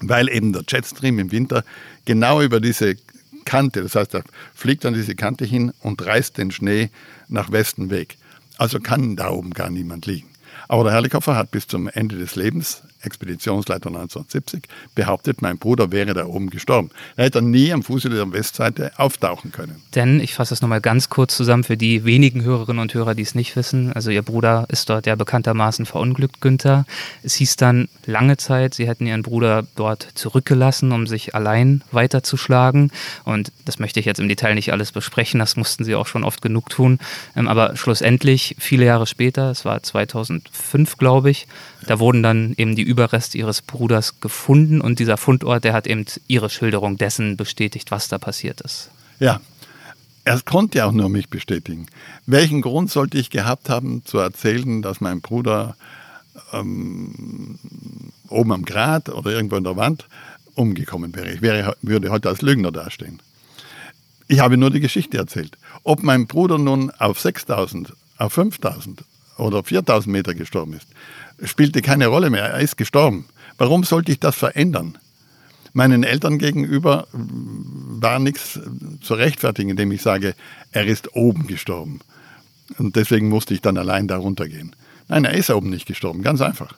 weil 0.00 0.28
eben 0.28 0.52
der 0.52 0.62
Jetstream 0.66 1.18
im 1.18 1.32
Winter 1.32 1.64
genau 2.04 2.40
über 2.40 2.60
diese 2.60 2.96
Kante, 3.44 3.82
das 3.82 3.94
heißt, 3.94 4.14
er 4.14 4.24
fliegt 4.54 4.86
an 4.86 4.94
diese 4.94 5.14
Kante 5.14 5.44
hin 5.44 5.72
und 5.80 6.04
reißt 6.04 6.38
den 6.38 6.50
Schnee 6.50 6.90
nach 7.28 7.50
Westen 7.50 7.90
weg. 7.90 8.16
Also 8.58 8.78
kann 8.80 9.16
da 9.16 9.30
oben 9.30 9.54
gar 9.54 9.70
niemand 9.70 10.06
liegen. 10.06 10.28
Aber 10.68 10.84
der 10.84 10.92
Herrlichhofer 10.92 11.36
hat 11.36 11.50
bis 11.50 11.66
zum 11.66 11.88
Ende 11.88 12.16
des 12.18 12.36
Lebens, 12.36 12.82
Expeditionsleiter 13.02 13.88
1970, 13.88 14.64
behauptet, 14.94 15.42
mein 15.42 15.58
Bruder 15.58 15.92
wäre 15.92 16.14
da 16.14 16.26
oben 16.26 16.50
gestorben. 16.50 16.90
Er 17.16 17.26
hätte 17.26 17.42
nie 17.42 17.72
am 17.72 17.82
Fuße 17.82 18.08
der 18.10 18.30
Westseite 18.32 18.92
auftauchen 18.96 19.52
können. 19.52 19.82
Denn, 19.94 20.20
ich 20.20 20.34
fasse 20.34 20.50
das 20.50 20.62
nochmal 20.62 20.80
ganz 20.80 21.08
kurz 21.08 21.36
zusammen 21.36 21.64
für 21.64 21.76
die 21.76 22.04
wenigen 22.04 22.42
Hörerinnen 22.42 22.80
und 22.80 22.94
Hörer, 22.94 23.14
die 23.14 23.22
es 23.22 23.34
nicht 23.34 23.56
wissen. 23.56 23.92
Also 23.92 24.10
Ihr 24.10 24.22
Bruder 24.22 24.66
ist 24.68 24.90
dort 24.90 25.06
ja 25.06 25.14
bekanntermaßen 25.14 25.86
verunglückt, 25.86 26.40
Günther. 26.40 26.86
Es 27.22 27.34
hieß 27.34 27.56
dann 27.56 27.88
lange 28.06 28.36
Zeit, 28.36 28.74
Sie 28.74 28.88
hätten 28.88 29.06
Ihren 29.06 29.22
Bruder 29.22 29.66
dort 29.76 30.08
zurückgelassen, 30.14 30.92
um 30.92 31.06
sich 31.06 31.34
allein 31.34 31.82
weiterzuschlagen. 31.92 32.90
Und 33.24 33.52
das 33.64 33.78
möchte 33.78 34.00
ich 34.00 34.06
jetzt 34.06 34.20
im 34.20 34.28
Detail 34.28 34.54
nicht 34.54 34.72
alles 34.72 34.92
besprechen, 34.92 35.40
das 35.40 35.56
mussten 35.56 35.84
Sie 35.84 35.94
auch 35.94 36.06
schon 36.06 36.24
oft 36.24 36.42
genug 36.42 36.70
tun. 36.70 36.98
Ähm, 37.36 37.48
Aber 37.48 37.76
schlussendlich, 37.76 38.56
viele 38.58 38.84
Jahre 38.84 39.06
später, 39.06 39.50
es 39.50 39.64
war 39.64 39.82
2005, 39.82 40.96
glaube 40.96 41.30
ich, 41.30 41.46
da 41.86 41.98
wurden 41.98 42.22
dann 42.22 42.54
eben 42.56 42.76
die 42.76 42.82
Überreste 42.82 43.38
Ihres 43.38 43.62
Bruders 43.62 44.20
gefunden 44.20 44.80
und 44.80 44.98
dieser 44.98 45.16
Fundort, 45.16 45.64
der 45.64 45.72
hat 45.72 45.86
eben 45.86 46.04
Ihre 46.26 46.50
Schilderung 46.50 46.98
dessen 46.98 47.36
bestätigt, 47.36 47.90
was 47.90 48.08
da 48.08 48.18
passiert 48.18 48.60
ist. 48.60 48.90
Ja, 49.20 49.40
er 50.24 50.40
konnte 50.42 50.78
ja 50.78 50.86
auch 50.86 50.92
nur 50.92 51.08
mich 51.08 51.28
bestätigen. 51.28 51.86
Welchen 52.26 52.60
Grund 52.60 52.90
sollte 52.90 53.16
ich 53.16 53.30
gehabt 53.30 53.70
haben, 53.70 54.04
zu 54.04 54.18
erzählen, 54.18 54.82
dass 54.82 55.00
mein 55.00 55.20
Bruder 55.20 55.76
ähm, 56.52 57.58
oben 58.28 58.52
am 58.52 58.64
Grat 58.64 59.08
oder 59.08 59.30
irgendwo 59.30 59.56
in 59.56 59.64
der 59.64 59.76
Wand 59.76 60.06
umgekommen 60.54 61.14
wäre? 61.14 61.30
Ich 61.30 61.40
wäre, 61.40 61.76
würde 61.80 62.10
heute 62.10 62.28
als 62.28 62.42
Lügner 62.42 62.72
dastehen. 62.72 63.20
Ich 64.26 64.40
habe 64.40 64.58
nur 64.58 64.70
die 64.70 64.80
Geschichte 64.80 65.16
erzählt. 65.16 65.56
Ob 65.84 66.02
mein 66.02 66.26
Bruder 66.26 66.58
nun 66.58 66.90
auf 66.98 67.18
6000, 67.18 67.94
auf 68.18 68.32
5000 68.34 69.04
oder 69.38 69.64
4000 69.64 70.12
Meter 70.12 70.34
gestorben 70.34 70.74
ist, 70.74 70.88
spielte 71.42 71.82
keine 71.82 72.08
Rolle 72.08 72.30
mehr. 72.30 72.44
Er 72.46 72.60
ist 72.60 72.76
gestorben. 72.76 73.26
Warum 73.56 73.84
sollte 73.84 74.12
ich 74.12 74.20
das 74.20 74.36
verändern? 74.36 74.98
Meinen 75.72 76.02
Eltern 76.02 76.38
gegenüber 76.38 77.06
war 77.12 78.18
nichts 78.18 78.58
zu 79.02 79.14
rechtfertigen, 79.14 79.70
indem 79.70 79.92
ich 79.92 80.02
sage, 80.02 80.34
er 80.72 80.86
ist 80.86 81.14
oben 81.14 81.46
gestorben. 81.46 82.00
Und 82.78 82.96
deswegen 82.96 83.28
musste 83.28 83.54
ich 83.54 83.60
dann 83.60 83.76
allein 83.76 84.08
da 84.08 84.16
runtergehen. 84.16 84.74
Nein, 85.08 85.24
er 85.24 85.34
ist 85.34 85.50
oben 85.50 85.70
nicht 85.70 85.86
gestorben, 85.86 86.22
ganz 86.22 86.40
einfach. 86.40 86.74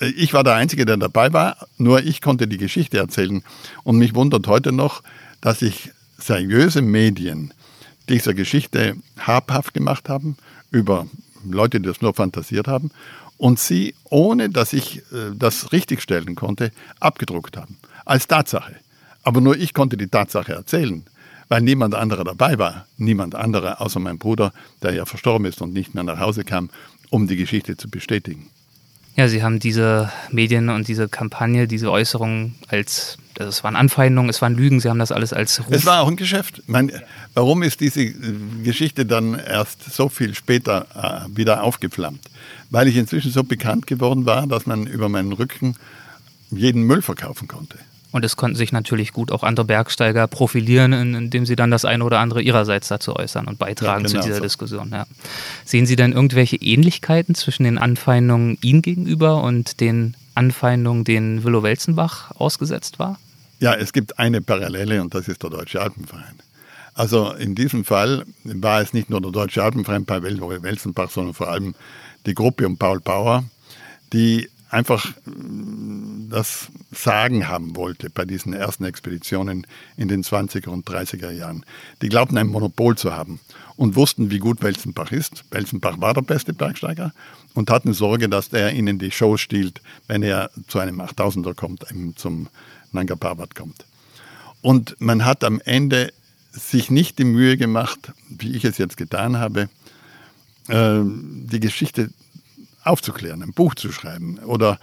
Ich 0.00 0.34
war 0.34 0.44
der 0.44 0.54
Einzige, 0.54 0.84
der 0.84 0.98
dabei 0.98 1.32
war, 1.32 1.56
nur 1.78 2.02
ich 2.02 2.20
konnte 2.20 2.46
die 2.46 2.58
Geschichte 2.58 2.98
erzählen. 2.98 3.42
Und 3.82 3.96
mich 3.96 4.14
wundert 4.14 4.46
heute 4.46 4.72
noch, 4.72 5.02
dass 5.40 5.60
sich 5.60 5.90
seriöse 6.18 6.82
Medien 6.82 7.54
dieser 8.08 8.34
Geschichte 8.34 8.96
habhaft 9.18 9.74
gemacht 9.74 10.08
haben, 10.08 10.36
über 10.70 11.06
Leute, 11.48 11.80
die 11.80 11.86
das 11.86 12.02
nur 12.02 12.14
fantasiert 12.14 12.68
haben, 12.68 12.90
und 13.38 13.58
sie, 13.58 13.94
ohne 14.04 14.48
dass 14.50 14.72
ich 14.72 14.98
äh, 15.12 15.32
das 15.34 15.72
richtigstellen 15.72 16.34
konnte, 16.34 16.72
abgedruckt 17.00 17.56
haben. 17.56 17.76
Als 18.04 18.26
Tatsache. 18.28 18.76
Aber 19.22 19.40
nur 19.40 19.56
ich 19.56 19.74
konnte 19.74 19.96
die 19.96 20.06
Tatsache 20.06 20.52
erzählen, 20.52 21.04
weil 21.48 21.60
niemand 21.60 21.94
anderer 21.94 22.24
dabei 22.24 22.58
war. 22.58 22.86
Niemand 22.96 23.34
anderer 23.34 23.80
außer 23.80 24.00
mein 24.00 24.18
Bruder, 24.18 24.52
der 24.82 24.94
ja 24.94 25.04
verstorben 25.04 25.46
ist 25.46 25.60
und 25.60 25.72
nicht 25.72 25.94
mehr 25.94 26.04
nach 26.04 26.20
Hause 26.20 26.44
kam, 26.44 26.70
um 27.10 27.26
die 27.26 27.36
Geschichte 27.36 27.76
zu 27.76 27.90
bestätigen. 27.90 28.48
Ja, 29.16 29.28
Sie 29.28 29.42
haben 29.42 29.58
diese 29.58 30.12
Medien 30.30 30.68
und 30.68 30.88
diese 30.88 31.08
Kampagne, 31.08 31.66
diese 31.66 31.90
Äußerungen 31.90 32.54
als, 32.68 33.16
also 33.38 33.48
es 33.50 33.64
waren 33.64 33.76
Anfeindungen, 33.76 34.30
es 34.30 34.40
waren 34.42 34.54
Lügen, 34.54 34.80
Sie 34.80 34.88
haben 34.88 34.98
das 34.98 35.12
alles 35.12 35.32
als 35.32 35.60
Ruf. 35.60 35.68
Es 35.70 35.86
war 35.86 36.02
auch 36.02 36.08
ein 36.08 36.16
Geschäft. 36.16 36.62
Mein, 36.66 36.92
warum 37.34 37.62
ist 37.62 37.80
diese 37.80 38.02
äh, 38.02 38.14
Geschichte 38.62 39.06
dann 39.06 39.38
erst 39.38 39.92
so 39.92 40.08
viel 40.08 40.34
später 40.34 40.86
äh, 41.30 41.36
wieder 41.36 41.62
aufgeflammt? 41.62 42.20
Weil 42.70 42.88
ich 42.88 42.96
inzwischen 42.96 43.30
so 43.30 43.44
bekannt 43.44 43.86
geworden 43.86 44.26
war, 44.26 44.46
dass 44.46 44.66
man 44.66 44.86
über 44.86 45.08
meinen 45.08 45.32
Rücken 45.32 45.76
jeden 46.50 46.82
Müll 46.82 47.02
verkaufen 47.02 47.48
konnte. 47.48 47.78
Und 48.12 48.24
es 48.24 48.36
konnten 48.36 48.56
sich 48.56 48.72
natürlich 48.72 49.12
gut 49.12 49.30
auch 49.30 49.42
andere 49.42 49.66
Bergsteiger 49.66 50.26
profilieren, 50.26 50.92
indem 50.92 51.44
sie 51.44 51.54
dann 51.54 51.70
das 51.70 51.84
eine 51.84 52.02
oder 52.02 52.20
andere 52.20 52.40
ihrerseits 52.40 52.88
dazu 52.88 53.14
äußern 53.14 53.46
und 53.46 53.58
beitragen 53.58 54.04
Ja, 54.04 54.08
genau 54.08 54.20
zu 54.20 54.26
dieser 54.26 54.38
so. 54.38 54.42
Diskussion. 54.42 54.90
Ja. 54.90 55.06
Sehen 55.66 55.84
Sie 55.84 55.96
denn 55.96 56.12
irgendwelche 56.12 56.56
Ähnlichkeiten 56.56 57.34
zwischen 57.34 57.64
den 57.64 57.76
Anfeindungen 57.76 58.56
Ihnen 58.62 58.80
gegenüber 58.80 59.42
und 59.42 59.80
den 59.80 60.16
Anfeindungen, 60.34 61.04
denen 61.04 61.44
Willow 61.44 61.62
Welzenbach 61.62 62.30
ausgesetzt 62.36 62.98
war? 62.98 63.18
Ja, 63.58 63.74
es 63.74 63.92
gibt 63.92 64.18
eine 64.18 64.42
Parallele 64.42 65.00
und 65.00 65.14
das 65.14 65.28
ist 65.28 65.42
der 65.42 65.50
Deutsche 65.50 65.80
Alpenverein. 65.80 66.36
Also 66.94 67.32
in 67.32 67.54
diesem 67.54 67.84
Fall 67.84 68.24
war 68.44 68.80
es 68.80 68.92
nicht 68.92 69.10
nur 69.10 69.20
der 69.20 69.30
Deutsche 69.30 69.62
Alpenverein 69.62 70.04
bei 70.04 70.22
Willow 70.22 70.62
Welzenbach, 70.62 71.10
sondern 71.10 71.34
vor 71.34 71.48
allem 71.48 71.74
die 72.26 72.34
Gruppe 72.34 72.66
um 72.66 72.76
Paul 72.76 73.00
Bauer, 73.00 73.44
die 74.12 74.48
einfach 74.70 75.06
das 76.28 76.68
Sagen 76.92 77.48
haben 77.48 77.76
wollte 77.76 78.10
bei 78.10 78.24
diesen 78.24 78.52
ersten 78.52 78.84
Expeditionen 78.84 79.66
in 79.96 80.08
den 80.08 80.22
20er 80.22 80.68
und 80.68 80.88
30er 80.88 81.30
Jahren. 81.30 81.64
Die 82.02 82.08
glaubten 82.08 82.38
ein 82.38 82.48
Monopol 82.48 82.96
zu 82.96 83.12
haben 83.12 83.40
und 83.76 83.96
wussten, 83.96 84.30
wie 84.30 84.38
gut 84.38 84.62
Welzenbach 84.62 85.12
ist. 85.12 85.44
Welzenbach 85.50 86.00
war 86.00 86.14
der 86.14 86.22
beste 86.22 86.52
Bergsteiger 86.52 87.12
und 87.54 87.70
hatten 87.70 87.92
Sorge, 87.92 88.28
dass 88.28 88.48
er 88.48 88.72
ihnen 88.72 88.98
die 88.98 89.10
Show 89.10 89.36
stiehlt, 89.36 89.80
wenn 90.06 90.22
er 90.22 90.50
zu 90.68 90.78
einem 90.78 91.00
8000er 91.00 91.54
kommt, 91.54 91.90
eben 91.90 92.16
zum 92.16 92.48
Nanga 92.92 93.16
Parbat 93.16 93.54
kommt. 93.54 93.84
Und 94.62 94.96
man 94.98 95.24
hat 95.24 95.44
am 95.44 95.60
Ende 95.64 96.12
sich 96.52 96.90
nicht 96.90 97.18
die 97.18 97.24
Mühe 97.24 97.56
gemacht, 97.56 98.12
wie 98.28 98.56
ich 98.56 98.64
es 98.64 98.78
jetzt 98.78 98.96
getan 98.96 99.38
habe, 99.38 99.68
äh, 100.68 101.00
die 101.04 101.60
Geschichte 101.60 102.10
aufzuklären, 102.82 103.42
ein 103.42 103.52
Buch 103.52 103.74
zu 103.74 103.92
schreiben 103.92 104.38
oder 104.38 104.78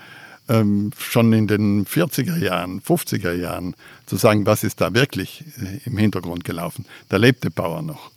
ähm, 0.49 0.91
schon 0.97 1.31
in 1.33 1.47
den 1.47 1.85
40er 1.85 2.37
Jahren, 2.37 2.81
50er 2.81 3.33
Jahren 3.33 3.75
zu 4.05 4.17
sagen, 4.17 4.45
was 4.45 4.63
ist 4.63 4.81
da 4.81 4.93
wirklich 4.93 5.43
äh, 5.61 5.79
im 5.85 5.97
Hintergrund 5.97 6.43
gelaufen. 6.43 6.85
Da 7.09 7.17
lebte 7.17 7.49
Bauer 7.49 7.81
noch. 7.81 8.11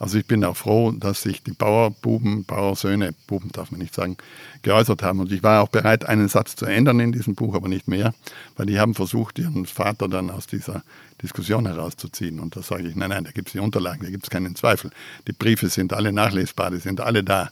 Also 0.00 0.16
ich 0.16 0.24
bin 0.24 0.42
auch 0.46 0.56
froh, 0.56 0.92
dass 0.92 1.20
sich 1.20 1.42
die 1.42 1.52
Bauerbuben, 1.52 2.44
Bauersöhne, 2.44 3.12
Buben 3.26 3.52
darf 3.52 3.70
man 3.70 3.80
nicht 3.80 3.94
sagen, 3.94 4.16
geäußert 4.62 5.02
haben. 5.02 5.20
Und 5.20 5.30
ich 5.30 5.42
war 5.42 5.62
auch 5.62 5.68
bereit, 5.68 6.06
einen 6.06 6.28
Satz 6.28 6.56
zu 6.56 6.64
ändern 6.64 7.00
in 7.00 7.12
diesem 7.12 7.34
Buch, 7.34 7.54
aber 7.54 7.68
nicht 7.68 7.86
mehr, 7.86 8.14
weil 8.56 8.64
die 8.64 8.80
haben 8.80 8.94
versucht, 8.94 9.38
ihren 9.38 9.66
Vater 9.66 10.08
dann 10.08 10.30
aus 10.30 10.46
dieser 10.46 10.82
Diskussion 11.22 11.66
herauszuziehen. 11.66 12.40
Und 12.40 12.56
da 12.56 12.62
sage 12.62 12.88
ich, 12.88 12.96
nein, 12.96 13.10
nein, 13.10 13.24
da 13.24 13.30
gibt 13.30 13.48
es 13.48 13.52
die 13.52 13.58
Unterlagen, 13.58 14.02
da 14.02 14.08
gibt 14.08 14.24
es 14.24 14.30
keinen 14.30 14.56
Zweifel. 14.56 14.90
Die 15.28 15.32
Briefe 15.32 15.68
sind 15.68 15.92
alle 15.92 16.14
nachlesbar, 16.14 16.70
die 16.70 16.78
sind 16.78 17.02
alle 17.02 17.22
da. 17.22 17.50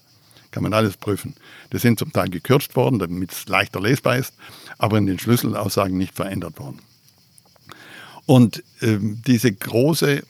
Kann 0.50 0.62
man 0.62 0.72
alles 0.72 0.96
prüfen. 0.96 1.34
Die 1.72 1.78
sind 1.78 1.98
zum 1.98 2.12
Teil 2.12 2.28
gekürzt 2.28 2.74
worden, 2.76 2.98
damit 2.98 3.32
es 3.32 3.48
leichter 3.48 3.80
lesbar 3.80 4.16
ist, 4.16 4.34
aber 4.78 4.98
in 4.98 5.06
den 5.06 5.18
Schlüsselaussagen 5.18 5.96
nicht 5.96 6.14
verändert 6.14 6.58
worden. 6.58 6.80
Und 8.26 8.62
äh, 8.80 8.98
diese 9.00 9.52
große 9.52 10.18
äh, 10.18 10.22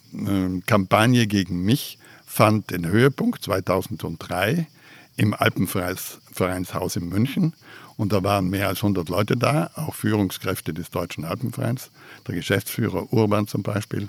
Kampagne 0.67 1.27
gegen 1.27 1.65
mich 1.65 1.99
fand 2.25 2.71
den 2.71 2.87
Höhepunkt 2.87 3.43
2003 3.43 4.69
im 5.17 5.35
Alpenvereinshaus 5.35 6.95
in 6.95 7.09
München. 7.09 7.55
Und 7.97 8.13
da 8.13 8.23
waren 8.23 8.49
mehr 8.49 8.69
als 8.69 8.79
100 8.79 9.09
Leute 9.09 9.37
da, 9.37 9.71
auch 9.75 9.97
Führungskräfte 9.97 10.73
des 10.73 10.91
Deutschen 10.91 11.25
Alpenvereins, 11.25 11.91
der 12.29 12.37
Geschäftsführer 12.37 13.13
Urban 13.13 13.49
zum 13.49 13.65
Beispiel. 13.65 14.09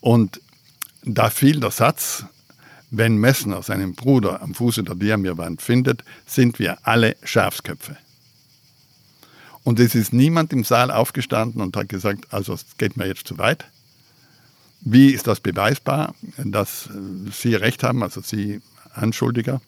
Und 0.00 0.40
da 1.02 1.28
fiel 1.28 1.58
der 1.58 1.72
Satz, 1.72 2.24
wenn 2.90 3.16
Messner 3.16 3.62
seinen 3.62 3.94
Bruder 3.94 4.42
am 4.42 4.54
Fuße 4.54 4.82
der 4.82 4.94
Diamirwand 4.94 5.60
findet, 5.60 6.04
sind 6.26 6.58
wir 6.58 6.78
alle 6.86 7.16
Schafsköpfe. 7.22 7.96
Und 9.64 9.78
es 9.80 9.94
ist 9.94 10.12
niemand 10.12 10.52
im 10.52 10.64
Saal 10.64 10.90
aufgestanden 10.90 11.60
und 11.60 11.76
hat 11.76 11.88
gesagt, 11.88 12.32
also 12.32 12.54
es 12.54 12.64
geht 12.78 12.96
mir 12.96 13.06
jetzt 13.06 13.26
zu 13.26 13.36
weit. 13.36 13.66
Wie 14.80 15.10
ist 15.10 15.26
das 15.26 15.40
beweisbar, 15.40 16.14
dass 16.38 16.88
Sie 17.32 17.54
recht 17.54 17.82
haben, 17.82 18.02
also 18.02 18.20
Sie 18.20 18.60
Anschuldiger? 18.94 19.60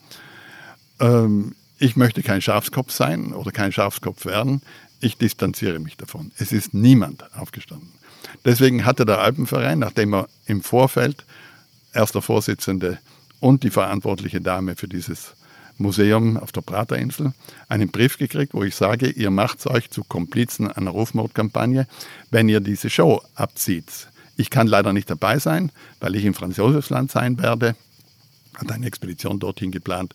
Ähm, 1.00 1.54
ich 1.78 1.96
möchte 1.96 2.22
kein 2.22 2.40
Schafskopf 2.40 2.92
sein 2.92 3.32
oder 3.32 3.50
kein 3.50 3.72
Schafskopf 3.72 4.24
werden. 4.24 4.62
Ich 5.00 5.16
distanziere 5.16 5.78
mich 5.78 5.96
davon. 5.96 6.30
Es 6.38 6.52
ist 6.52 6.72
niemand 6.74 7.24
aufgestanden. 7.34 7.88
Deswegen 8.44 8.84
hatte 8.84 9.04
der 9.04 9.20
Alpenverein, 9.20 9.78
nachdem 9.78 10.14
er 10.14 10.28
im 10.46 10.62
Vorfeld 10.62 11.24
erster 11.92 12.22
Vorsitzende 12.22 12.98
und 13.40 13.62
die 13.62 13.70
verantwortliche 13.70 14.40
Dame 14.40 14.76
für 14.76 14.88
dieses 14.88 15.34
Museum 15.78 16.36
auf 16.36 16.52
der 16.52 16.60
Praterinsel 16.60 17.32
einen 17.68 17.90
Brief 17.90 18.18
gekriegt, 18.18 18.54
wo 18.54 18.62
ich 18.62 18.76
sage, 18.76 19.08
ihr 19.08 19.30
macht 19.30 19.66
euch 19.66 19.90
zu 19.90 20.04
Komplizen 20.04 20.70
einer 20.70 20.90
Rufmordkampagne, 20.90 21.86
wenn 22.30 22.48
ihr 22.48 22.60
diese 22.60 22.90
Show 22.90 23.22
abzieht. 23.34 24.08
Ich 24.36 24.50
kann 24.50 24.66
leider 24.66 24.92
nicht 24.92 25.10
dabei 25.10 25.38
sein, 25.38 25.72
weil 26.00 26.14
ich 26.14 26.24
in 26.24 26.34
Franz 26.34 26.56
Josefsland 26.56 27.10
sein 27.10 27.38
werde. 27.38 27.74
Hat 28.56 28.70
eine 28.70 28.86
Expedition 28.86 29.38
dorthin 29.38 29.70
geplant. 29.70 30.14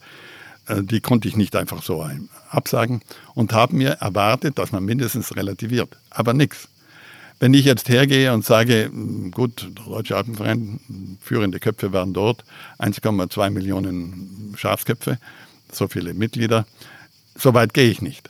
Äh, 0.68 0.84
die 0.84 1.02
konnte 1.02 1.28
ich 1.28 1.36
nicht 1.36 1.56
einfach 1.56 1.84
so 1.84 2.08
absagen 2.50 3.02
und 3.34 3.54
habe 3.54 3.76
mir 3.76 3.92
erwartet, 3.92 4.58
dass 4.58 4.72
man 4.72 4.86
mindestens 4.86 5.36
relativiert. 5.36 5.98
Aber 6.10 6.34
nichts. 6.34 6.70
Wenn 7.40 7.54
ich 7.54 7.66
jetzt 7.66 7.90
hergehe 7.90 8.34
und 8.34 8.46
sage, 8.46 8.86
hm, 8.86 9.32
gut, 9.32 9.70
der 9.78 9.86
Deutsche 9.86 10.16
Alpenverein, 10.16 10.80
führende 11.22 11.60
Köpfe 11.60 11.92
waren 11.92 12.14
dort, 12.14 12.44
1,2 12.80 13.50
Millionen 13.50 14.54
Schafsköpfe, 14.58 15.20
so 15.72 15.88
viele 15.88 16.14
Mitglieder, 16.14 16.66
so 17.38 17.54
weit 17.54 17.74
gehe 17.74 17.90
ich 17.90 18.02
nicht. 18.02 18.30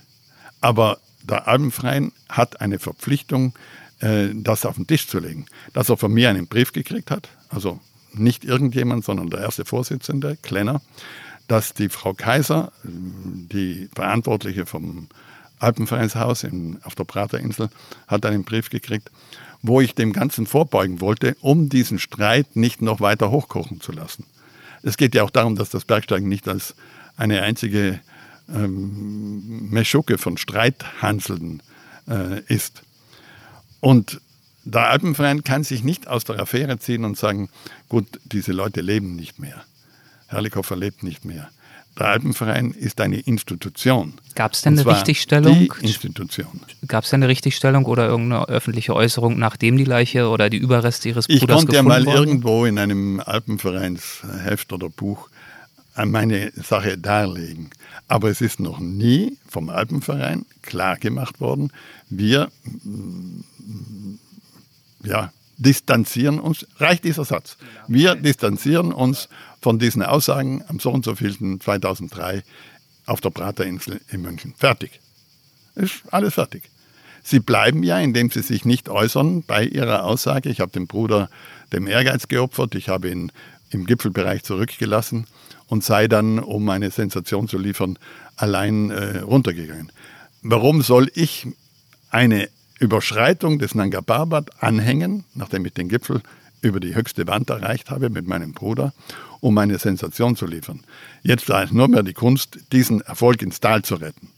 Aber 0.61 0.97
der 1.23 1.47
Alpenverein 1.47 2.11
hat 2.29 2.61
eine 2.61 2.79
Verpflichtung, 2.79 3.53
äh, 3.99 4.29
das 4.33 4.65
auf 4.65 4.75
den 4.75 4.87
Tisch 4.87 5.07
zu 5.07 5.19
legen. 5.19 5.45
Dass 5.73 5.89
er 5.89 5.97
von 5.97 6.11
mir 6.11 6.29
einen 6.29 6.47
Brief 6.47 6.73
gekriegt 6.73 7.11
hat, 7.11 7.29
also 7.49 7.79
nicht 8.13 8.45
irgendjemand, 8.45 9.05
sondern 9.05 9.29
der 9.29 9.41
erste 9.41 9.65
Vorsitzende, 9.65 10.37
Klenner, 10.41 10.81
dass 11.47 11.73
die 11.73 11.89
Frau 11.89 12.13
Kaiser, 12.13 12.71
die 12.83 13.89
Verantwortliche 13.93 14.65
vom 14.65 15.07
Alpenvereinshaus 15.59 16.43
in, 16.43 16.79
auf 16.83 16.95
der 16.95 17.03
Praterinsel, 17.05 17.69
hat 18.07 18.25
einen 18.25 18.43
Brief 18.43 18.69
gekriegt, 18.69 19.09
wo 19.61 19.81
ich 19.81 19.95
dem 19.95 20.13
Ganzen 20.13 20.45
vorbeugen 20.45 21.01
wollte, 21.01 21.35
um 21.41 21.69
diesen 21.69 21.99
Streit 21.99 22.55
nicht 22.55 22.81
noch 22.81 22.99
weiter 22.99 23.31
hochkochen 23.31 23.81
zu 23.81 23.91
lassen. 23.91 24.25
Es 24.83 24.97
geht 24.97 25.15
ja 25.15 25.23
auch 25.23 25.31
darum, 25.31 25.55
dass 25.55 25.69
das 25.69 25.85
Bergsteigen 25.85 26.29
nicht 26.29 26.47
als 26.47 26.75
eine 27.17 27.41
einzige 27.41 27.99
ähm, 28.53 29.69
Meschucke 29.71 30.17
von 30.17 30.37
Streithanseln 30.37 31.63
äh, 32.07 32.41
ist. 32.47 32.83
Und 33.79 34.21
der 34.63 34.89
Alpenverein 34.89 35.43
kann 35.43 35.63
sich 35.63 35.83
nicht 35.83 36.07
aus 36.07 36.23
der 36.23 36.39
Affäre 36.39 36.79
ziehen 36.79 37.05
und 37.05 37.17
sagen, 37.17 37.49
gut, 37.89 38.19
diese 38.25 38.51
Leute 38.51 38.81
leben 38.81 39.15
nicht 39.15 39.39
mehr. 39.39 39.63
Herrlichhofer 40.27 40.75
lebt 40.75 41.03
nicht 41.03 41.23
mehr. 41.23 41.49
Der 41.97 42.07
Alpenverein 42.07 42.71
ist 42.71 42.99
eine 42.99 43.19
Institution. 43.19 44.13
Gab 44.35 44.53
es 44.53 44.61
denn 44.61 44.77
eine 44.77 44.85
Richtigstellung? 44.85 45.57
Die 45.57 45.85
Institution. 45.85 46.61
Gab 46.87 47.05
es 47.05 47.09
denn 47.11 47.23
eine 47.23 47.29
Richtigstellung 47.29 47.85
oder 47.85 48.07
irgendeine 48.07 48.49
öffentliche 48.49 48.93
Äußerung, 48.93 49.39
nachdem 49.39 49.77
die 49.77 49.85
Leiche 49.85 50.27
oder 50.27 50.49
die 50.49 50.57
Überreste 50.57 51.07
ihres 51.07 51.27
Bruders 51.27 51.39
gefunden 51.39 51.53
Ich 51.53 51.65
konnte 51.65 51.75
ja 51.77 51.83
mal 51.83 52.05
worden? 52.05 52.17
irgendwo 52.17 52.65
in 52.65 52.79
einem 52.79 53.21
Alpenvereinsheft 53.21 54.73
oder 54.73 54.89
Buch 54.89 55.29
meine 56.03 56.51
Sache 56.55 56.97
darlegen. 56.97 57.69
Aber 58.09 58.29
es 58.29 58.41
ist 58.41 58.59
noch 58.59 58.79
nie 58.79 59.37
vom 59.47 59.69
Alpenverein 59.69 60.45
klar 60.61 60.97
gemacht 60.97 61.39
worden, 61.39 61.71
wir 62.09 62.49
ja, 65.03 65.31
distanzieren 65.57 66.39
uns, 66.39 66.65
reicht 66.77 67.03
dieser 67.03 67.25
Satz. 67.25 67.57
Wir 67.87 68.15
distanzieren 68.15 68.91
uns 68.91 69.29
von 69.61 69.79
diesen 69.79 70.03
Aussagen 70.03 70.63
am 70.67 70.79
so 70.79 70.91
und 70.91 71.05
so 71.05 71.15
vielten 71.15 71.59
2003 71.59 72.43
auf 73.05 73.21
der 73.21 73.29
Praterinsel 73.29 74.01
in 74.11 74.21
München. 74.21 74.53
Fertig. 74.57 74.99
Ist 75.75 76.03
alles 76.11 76.35
fertig. 76.35 76.63
Sie 77.23 77.39
bleiben 77.39 77.83
ja, 77.83 77.99
indem 77.99 78.29
sie 78.29 78.41
sich 78.41 78.65
nicht 78.65 78.89
äußern 78.89 79.43
bei 79.43 79.63
ihrer 79.63 80.03
Aussage. 80.03 80.49
Ich 80.49 80.59
habe 80.59 80.71
den 80.71 80.87
Bruder 80.87 81.29
dem 81.73 81.87
Ehrgeiz 81.87 82.27
geopfert, 82.27 82.75
ich 82.75 82.89
habe 82.89 83.09
ihn 83.09 83.31
im 83.71 83.85
Gipfelbereich 83.85 84.43
zurückgelassen 84.43 85.25
und 85.67 85.83
sei 85.83 86.07
dann, 86.07 86.39
um 86.39 86.69
eine 86.69 86.91
Sensation 86.91 87.47
zu 87.47 87.57
liefern, 87.57 87.97
allein 88.35 88.91
äh, 88.91 89.19
runtergegangen. 89.19 89.91
Warum 90.43 90.83
soll 90.83 91.09
ich 91.15 91.47
eine 92.11 92.49
Überschreitung 92.79 93.59
des 93.59 93.75
Nanga 93.75 94.01
Parbat 94.01 94.61
anhängen, 94.61 95.23
nachdem 95.33 95.65
ich 95.65 95.73
den 95.73 95.89
Gipfel 95.89 96.21
über 96.61 96.79
die 96.79 96.95
höchste 96.95 97.27
Wand 97.27 97.49
erreicht 97.49 97.89
habe 97.89 98.09
mit 98.09 98.27
meinem 98.27 98.53
Bruder, 98.53 98.93
um 99.39 99.57
eine 99.57 99.77
Sensation 99.77 100.35
zu 100.35 100.45
liefern. 100.45 100.83
Jetzt 101.21 101.47
war 101.47 101.63
es 101.63 101.71
nur 101.71 101.87
mehr 101.87 102.03
die 102.03 102.13
Kunst, 102.13 102.57
diesen 102.71 103.01
Erfolg 103.01 103.41
ins 103.41 103.59
Tal 103.59 103.83
zu 103.83 103.95
retten. 103.95 104.29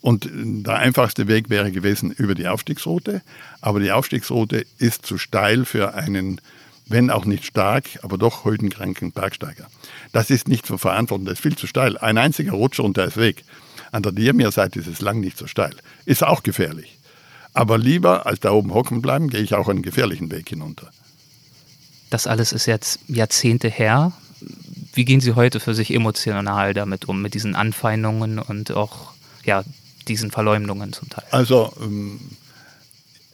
Und 0.00 0.30
der 0.32 0.76
einfachste 0.76 1.28
Weg 1.28 1.50
wäre 1.50 1.72
gewesen 1.72 2.10
über 2.10 2.34
die 2.34 2.48
Aufstiegsroute, 2.48 3.20
aber 3.60 3.80
die 3.80 3.92
Aufstiegsroute 3.92 4.64
ist 4.78 5.04
zu 5.04 5.18
steil 5.18 5.66
für 5.66 5.92
einen, 5.94 6.40
wenn 6.86 7.10
auch 7.10 7.26
nicht 7.26 7.44
stark, 7.44 7.84
aber 8.02 8.16
doch 8.16 8.46
hütenkranken 8.46 9.12
Bergsteiger. 9.12 9.66
Das 10.12 10.30
ist 10.30 10.48
nicht 10.48 10.64
zu 10.64 10.78
verantworten, 10.78 11.26
das 11.26 11.34
ist 11.34 11.42
viel 11.42 11.56
zu 11.56 11.66
steil. 11.66 11.98
Ein 11.98 12.16
einziger 12.16 12.52
Rutscher 12.52 12.84
und 12.84 12.96
der 12.96 13.06
ist 13.06 13.18
weg. 13.18 13.44
An 13.92 14.02
der 14.02 14.12
Diamir-Seite 14.12 14.78
ist 14.78 14.86
es 14.86 15.00
lang 15.02 15.20
nicht 15.20 15.36
so 15.36 15.46
steil. 15.46 15.74
Ist 16.06 16.24
auch 16.24 16.42
gefährlich. 16.42 16.99
Aber 17.52 17.78
lieber 17.78 18.26
als 18.26 18.40
da 18.40 18.52
oben 18.52 18.72
hocken 18.72 19.02
bleiben, 19.02 19.28
gehe 19.28 19.40
ich 19.40 19.54
auch 19.54 19.68
einen 19.68 19.82
gefährlichen 19.82 20.30
Weg 20.30 20.48
hinunter. 20.48 20.90
Das 22.10 22.26
alles 22.26 22.52
ist 22.52 22.66
jetzt 22.66 23.00
Jahrzehnte 23.08 23.68
her. 23.68 24.12
Wie 24.92 25.04
gehen 25.04 25.20
Sie 25.20 25.34
heute 25.34 25.60
für 25.60 25.74
sich 25.74 25.92
emotional 25.92 26.74
damit 26.74 27.06
um, 27.06 27.22
mit 27.22 27.34
diesen 27.34 27.54
Anfeindungen 27.54 28.38
und 28.38 28.72
auch 28.72 29.12
ja, 29.44 29.64
diesen 30.08 30.30
Verleumdungen 30.30 30.92
zum 30.92 31.08
Teil? 31.08 31.24
Also, 31.30 31.72
ähm, 31.80 32.20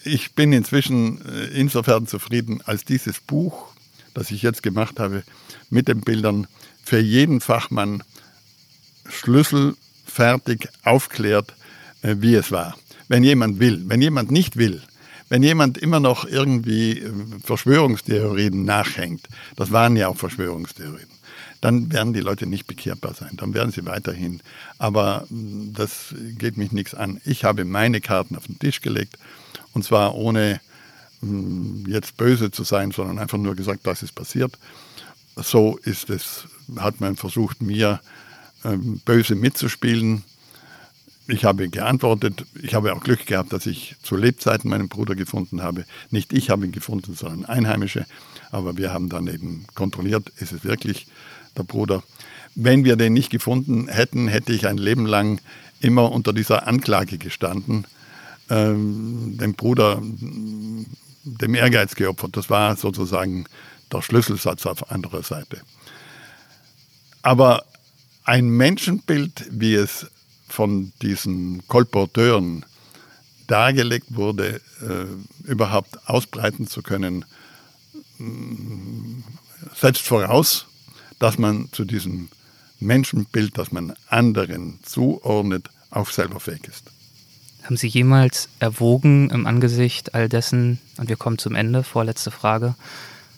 ich 0.04 0.34
bin 0.34 0.52
inzwischen 0.52 1.24
äh, 1.26 1.46
insofern 1.58 2.06
zufrieden, 2.06 2.62
als 2.64 2.84
dieses 2.84 3.20
Buch, 3.20 3.68
das 4.14 4.30
ich 4.30 4.42
jetzt 4.42 4.62
gemacht 4.62 4.98
habe, 5.00 5.24
mit 5.70 5.88
den 5.88 6.00
Bildern 6.00 6.46
für 6.84 7.00
jeden 7.00 7.40
Fachmann 7.40 8.02
schlüsselfertig 9.08 10.68
aufklärt, 10.84 11.54
äh, 12.02 12.16
wie 12.18 12.34
es 12.34 12.50
war 12.50 12.76
wenn 13.08 13.24
jemand 13.24 13.60
will. 13.60 13.84
Wenn 13.86 14.02
jemand 14.02 14.30
nicht 14.30 14.56
will, 14.56 14.82
wenn 15.28 15.42
jemand 15.42 15.78
immer 15.78 16.00
noch 16.00 16.24
irgendwie 16.24 17.00
äh, 17.00 17.12
Verschwörungstheorien 17.42 18.64
nachhängt, 18.64 19.28
das 19.56 19.72
waren 19.72 19.96
ja 19.96 20.08
auch 20.08 20.16
Verschwörungstheorien, 20.16 21.08
dann 21.60 21.92
werden 21.92 22.12
die 22.12 22.20
Leute 22.20 22.46
nicht 22.46 22.66
bekehrbar 22.66 23.14
sein. 23.14 23.32
Dann 23.36 23.54
werden 23.54 23.72
sie 23.72 23.84
weiterhin. 23.86 24.40
Aber 24.78 25.26
mm, 25.30 25.72
das 25.72 26.14
geht 26.38 26.56
mich 26.56 26.72
nichts 26.72 26.94
an. 26.94 27.20
Ich 27.24 27.44
habe 27.44 27.64
meine 27.64 28.00
Karten 28.00 28.36
auf 28.36 28.46
den 28.46 28.58
Tisch 28.58 28.80
gelegt 28.80 29.18
und 29.72 29.84
zwar 29.84 30.14
ohne 30.14 30.60
mm, 31.22 31.86
jetzt 31.88 32.16
böse 32.16 32.50
zu 32.50 32.62
sein, 32.62 32.92
sondern 32.92 33.18
einfach 33.18 33.38
nur 33.38 33.56
gesagt, 33.56 33.86
das 33.86 34.02
ist 34.02 34.14
passiert. 34.14 34.56
So 35.34 35.76
ist 35.82 36.08
es, 36.08 36.46
hat 36.76 37.00
man 37.00 37.16
versucht, 37.16 37.60
mir 37.62 38.00
ähm, 38.64 39.00
böse 39.04 39.34
mitzuspielen 39.34 40.22
ich 41.28 41.44
habe 41.44 41.68
geantwortet, 41.68 42.46
ich 42.62 42.74
habe 42.74 42.92
auch 42.94 43.02
Glück 43.02 43.26
gehabt, 43.26 43.52
dass 43.52 43.66
ich 43.66 43.96
zu 44.02 44.16
Lebzeiten 44.16 44.70
meinen 44.70 44.88
Bruder 44.88 45.14
gefunden 45.14 45.62
habe. 45.62 45.84
Nicht 46.10 46.32
ich 46.32 46.50
habe 46.50 46.64
ihn 46.64 46.72
gefunden, 46.72 47.14
sondern 47.14 47.44
Einheimische. 47.44 48.06
Aber 48.50 48.76
wir 48.76 48.92
haben 48.92 49.08
dann 49.08 49.26
eben 49.26 49.66
kontrolliert, 49.74 50.30
ist 50.38 50.52
es 50.52 50.64
wirklich 50.64 51.06
der 51.56 51.64
Bruder. 51.64 52.02
Wenn 52.54 52.84
wir 52.84 52.96
den 52.96 53.12
nicht 53.12 53.30
gefunden 53.30 53.88
hätten, 53.88 54.28
hätte 54.28 54.52
ich 54.52 54.66
ein 54.66 54.78
Leben 54.78 55.06
lang 55.06 55.40
immer 55.80 56.10
unter 56.12 56.32
dieser 56.32 56.66
Anklage 56.66 57.18
gestanden, 57.18 57.86
ähm, 58.48 59.36
dem 59.38 59.54
Bruder 59.54 60.00
dem 61.26 61.54
Ehrgeiz 61.54 61.96
geopfert. 61.96 62.36
Das 62.36 62.48
war 62.50 62.76
sozusagen 62.76 63.46
der 63.92 64.02
Schlüsselsatz 64.02 64.64
auf 64.66 64.90
anderer 64.90 65.22
Seite. 65.22 65.60
Aber 67.22 67.64
ein 68.24 68.48
Menschenbild, 68.48 69.46
wie 69.50 69.74
es 69.74 70.06
von 70.48 70.92
diesen 71.02 71.66
Kolporteuren 71.68 72.64
dargelegt 73.46 74.06
wurde, 74.10 74.60
äh, 74.80 75.48
überhaupt 75.48 76.08
ausbreiten 76.08 76.66
zu 76.66 76.82
können, 76.82 77.24
setzt 79.74 80.02
voraus, 80.02 80.66
dass 81.18 81.38
man 81.38 81.68
zu 81.72 81.84
diesem 81.84 82.28
Menschenbild, 82.80 83.56
das 83.56 83.72
man 83.72 83.94
anderen 84.08 84.78
zuordnet, 84.82 85.70
auch 85.90 86.10
selber 86.10 86.40
fähig 86.40 86.66
ist. 86.68 86.84
Haben 87.62 87.76
Sie 87.76 87.88
jemals 87.88 88.48
erwogen 88.60 89.30
im 89.30 89.46
Angesicht 89.46 90.14
all 90.14 90.28
dessen, 90.28 90.78
und 90.98 91.08
wir 91.08 91.16
kommen 91.16 91.38
zum 91.38 91.54
Ende, 91.54 91.82
vorletzte 91.82 92.30
Frage, 92.30 92.74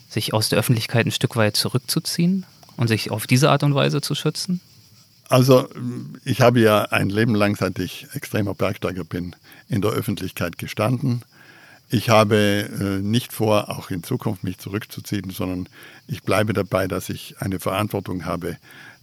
sich 0.09 0.35
aus 0.35 0.49
der 0.49 0.59
Öffentlichkeit 0.59 1.07
ein 1.07 1.13
Stück 1.13 1.37
weit 1.37 1.57
zurückzuziehen 1.57 2.45
und 2.77 2.89
sich 2.89 3.11
auf 3.11 3.27
diese 3.27 3.51
Art 3.51 3.63
und 3.63 3.75
Weise 3.75 4.01
zu 4.01 4.15
schützen? 4.15 4.61
Also 5.29 5.69
ich 6.25 6.41
habe 6.41 6.61
ja 6.61 6.85
ein 6.85 7.11
Leben 7.11 7.35
lang, 7.35 7.55
seit 7.55 7.79
ich 7.79 8.07
extremer 8.15 8.55
Bergsteiger 8.55 9.05
bin, 9.05 9.37
in 9.69 9.83
der 9.83 9.91
Öffentlichkeit 9.91 10.57
gestanden. 10.57 11.23
Ich 11.91 12.11
habe 12.11 12.37
äh, 12.37 13.03
nicht 13.03 13.33
vor, 13.33 13.71
auch 13.71 13.91
in 13.91 14.03
Zukunft 14.03 14.45
mich 14.45 14.59
zurückzuziehen, 14.59 15.31
sondern 15.31 15.69
ich 16.07 16.23
bleibe 16.23 16.53
dabei, 16.53 16.87
dass 16.87 17.09
ich 17.09 17.37
eine 17.41 17.61
Verantwortung 17.61 18.25
habe, 18.25 18.57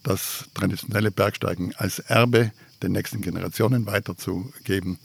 das 0.04 0.46
traditionelle 0.54 1.10
Bergsteigen 1.10 1.74
als 1.78 2.00
Erbe 2.00 2.52
den 2.84 2.92
nächsten 2.92 3.22
Generationen 3.22 3.86
weiterzugeben. 3.88 5.00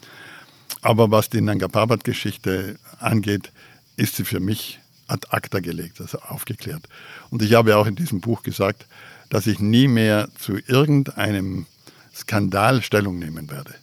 Aber 0.82 1.10
was 1.10 1.30
die 1.30 1.40
Nanga 1.40 1.68
Parbat-Geschichte 1.68 2.78
angeht, 2.98 3.52
ist 3.96 4.16
sie 4.16 4.24
für 4.24 4.40
mich 4.40 4.78
ad 5.06 5.26
acta 5.30 5.60
gelegt, 5.60 6.00
also 6.00 6.18
aufgeklärt. 6.20 6.88
Und 7.30 7.42
ich 7.42 7.54
habe 7.54 7.76
auch 7.76 7.86
in 7.86 7.96
diesem 7.96 8.20
Buch 8.20 8.42
gesagt, 8.42 8.86
dass 9.30 9.46
ich 9.46 9.60
nie 9.60 9.88
mehr 9.88 10.28
zu 10.38 10.58
irgendeinem 10.66 11.66
Skandal 12.14 12.82
Stellung 12.82 13.18
nehmen 13.18 13.50
werde. 13.50 13.74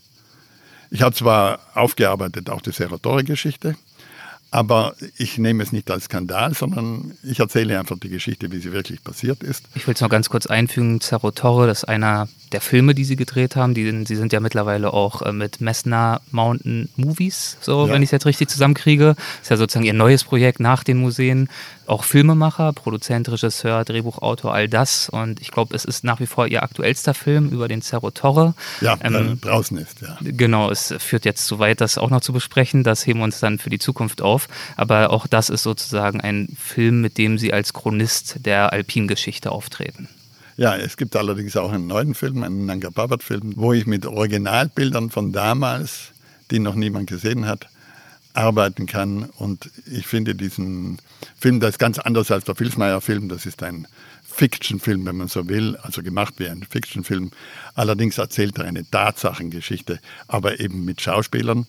Ich 0.91 1.01
habe 1.01 1.15
zwar 1.15 1.59
aufgearbeitet 1.73 2.49
auch 2.49 2.61
die 2.61 2.71
Serratore-Geschichte, 2.71 3.75
aber 4.49 4.95
ich 5.17 5.37
nehme 5.37 5.61
es 5.61 5.73
nicht 5.73 5.91
als 5.91 6.05
Skandal, 6.05 6.53
sondern 6.53 7.17
ich 7.21 7.39
erzähle 7.39 7.77
einfach 7.77 7.99
die 7.99 8.09
Geschichte, 8.09 8.51
wie 8.51 8.59
sie 8.59 8.71
wirklich 8.71 9.03
passiert 9.03 9.43
ist. 9.43 9.65
Ich 9.75 9.85
will 9.87 9.93
es 9.93 9.99
noch 9.99 10.09
ganz 10.09 10.29
kurz 10.29 10.47
einfügen. 10.47 11.01
Cerro 11.01 11.31
Torre, 11.31 11.67
das 11.67 11.79
ist 11.79 11.89
einer 11.89 12.29
der 12.53 12.61
Filme, 12.61 12.95
die 12.95 13.03
Sie 13.03 13.17
gedreht 13.17 13.57
haben. 13.57 13.73
Die, 13.73 14.05
sie 14.05 14.15
sind 14.15 14.31
ja 14.31 14.39
mittlerweile 14.39 14.93
auch 14.93 15.21
äh, 15.21 15.33
mit 15.33 15.59
Messner 15.59 16.21
Mountain 16.31 16.87
Movies, 16.95 17.57
so 17.59 17.87
ja. 17.87 17.93
wenn 17.93 18.01
ich 18.01 18.07
es 18.07 18.11
jetzt 18.11 18.25
richtig 18.25 18.49
zusammenkriege. 18.49 19.15
Das 19.15 19.41
ist 19.43 19.49
ja 19.49 19.57
sozusagen 19.57 19.85
Ihr 19.85 19.93
neues 19.93 20.23
Projekt 20.23 20.61
nach 20.61 20.85
den 20.85 20.97
Museen. 20.97 21.49
Auch 21.88 22.03
Filmemacher, 22.03 22.71
Produzent, 22.73 23.29
Regisseur, 23.29 23.83
Drehbuchautor, 23.83 24.53
all 24.53 24.69
das. 24.69 25.09
Und 25.09 25.41
ich 25.41 25.51
glaube, 25.51 25.75
es 25.75 25.83
ist 25.83 26.03
nach 26.03 26.19
wie 26.19 26.27
vor 26.27 26.47
Ihr 26.47 26.63
aktuellster 26.63 27.13
Film 27.13 27.49
über 27.49 27.67
den 27.67 27.81
Cerro 27.81 28.11
Torre. 28.11 28.53
Ja, 28.81 28.97
ähm, 29.01 29.41
draußen 29.41 29.77
ist, 29.77 30.01
ja. 30.01 30.17
Genau, 30.21 30.69
es 30.69 30.93
führt 30.99 31.25
jetzt 31.25 31.45
zu 31.45 31.59
weit, 31.59 31.81
das 31.81 31.97
auch 31.97 32.09
noch 32.09 32.21
zu 32.21 32.33
besprechen. 32.33 32.83
Das 32.83 33.05
heben 33.05 33.19
wir 33.19 33.23
uns 33.23 33.39
dann 33.39 33.57
für 33.57 33.69
die 33.69 33.79
Zukunft 33.79 34.21
auf 34.21 34.27
auf. 34.27 34.47
Aber 34.75 35.09
auch 35.09 35.25
das 35.25 35.49
ist 35.49 35.63
sozusagen 35.63 36.21
ein 36.21 36.49
Film, 36.57 37.01
mit 37.01 37.17
dem 37.17 37.38
Sie 37.38 37.53
als 37.53 37.73
Chronist 37.73 38.45
der 38.45 38.73
Alpingeschichte 38.73 39.51
auftreten. 39.51 40.07
Ja, 40.57 40.75
es 40.75 40.97
gibt 40.97 41.15
allerdings 41.15 41.55
auch 41.55 41.71
einen 41.71 41.88
neuen 41.88 42.15
Film, 42.15 42.43
einen 42.43 42.65
Nanga 42.65 42.89
Parbat-Film, 42.89 43.53
wo 43.57 43.73
ich 43.73 43.85
mit 43.85 44.05
Originalbildern 44.05 45.09
von 45.11 45.31
damals, 45.31 46.11
die 46.49 46.59
noch 46.59 46.75
niemand 46.75 47.07
gesehen 47.07 47.45
hat, 47.45 47.67
arbeiten 48.38 48.85
kann. 48.85 49.23
Und 49.38 49.69
ich 49.85 50.07
finde 50.07 50.35
diesen 50.35 50.99
Film, 51.38 51.59
das 51.59 51.71
ist 51.71 51.79
ganz 51.79 51.99
anders 51.99 52.31
als 52.31 52.45
der 52.45 52.55
Filsmeier-Film. 52.55 53.29
Das 53.29 53.45
ist 53.45 53.63
ein 53.63 53.88
Fiction-Film, 54.23 55.05
wenn 55.05 55.17
man 55.17 55.27
so 55.27 55.49
will, 55.49 55.75
also 55.77 56.03
gemacht 56.03 56.35
wie 56.38 56.47
ein 56.47 56.63
Fiction-Film. 56.63 57.31
Allerdings 57.73 58.17
erzählt 58.17 58.57
er 58.59 58.65
eine 58.65 58.89
Tatsachengeschichte, 58.89 59.99
aber 60.27 60.59
eben 60.59 60.85
mit 60.85 61.01
Schauspielern 61.01 61.65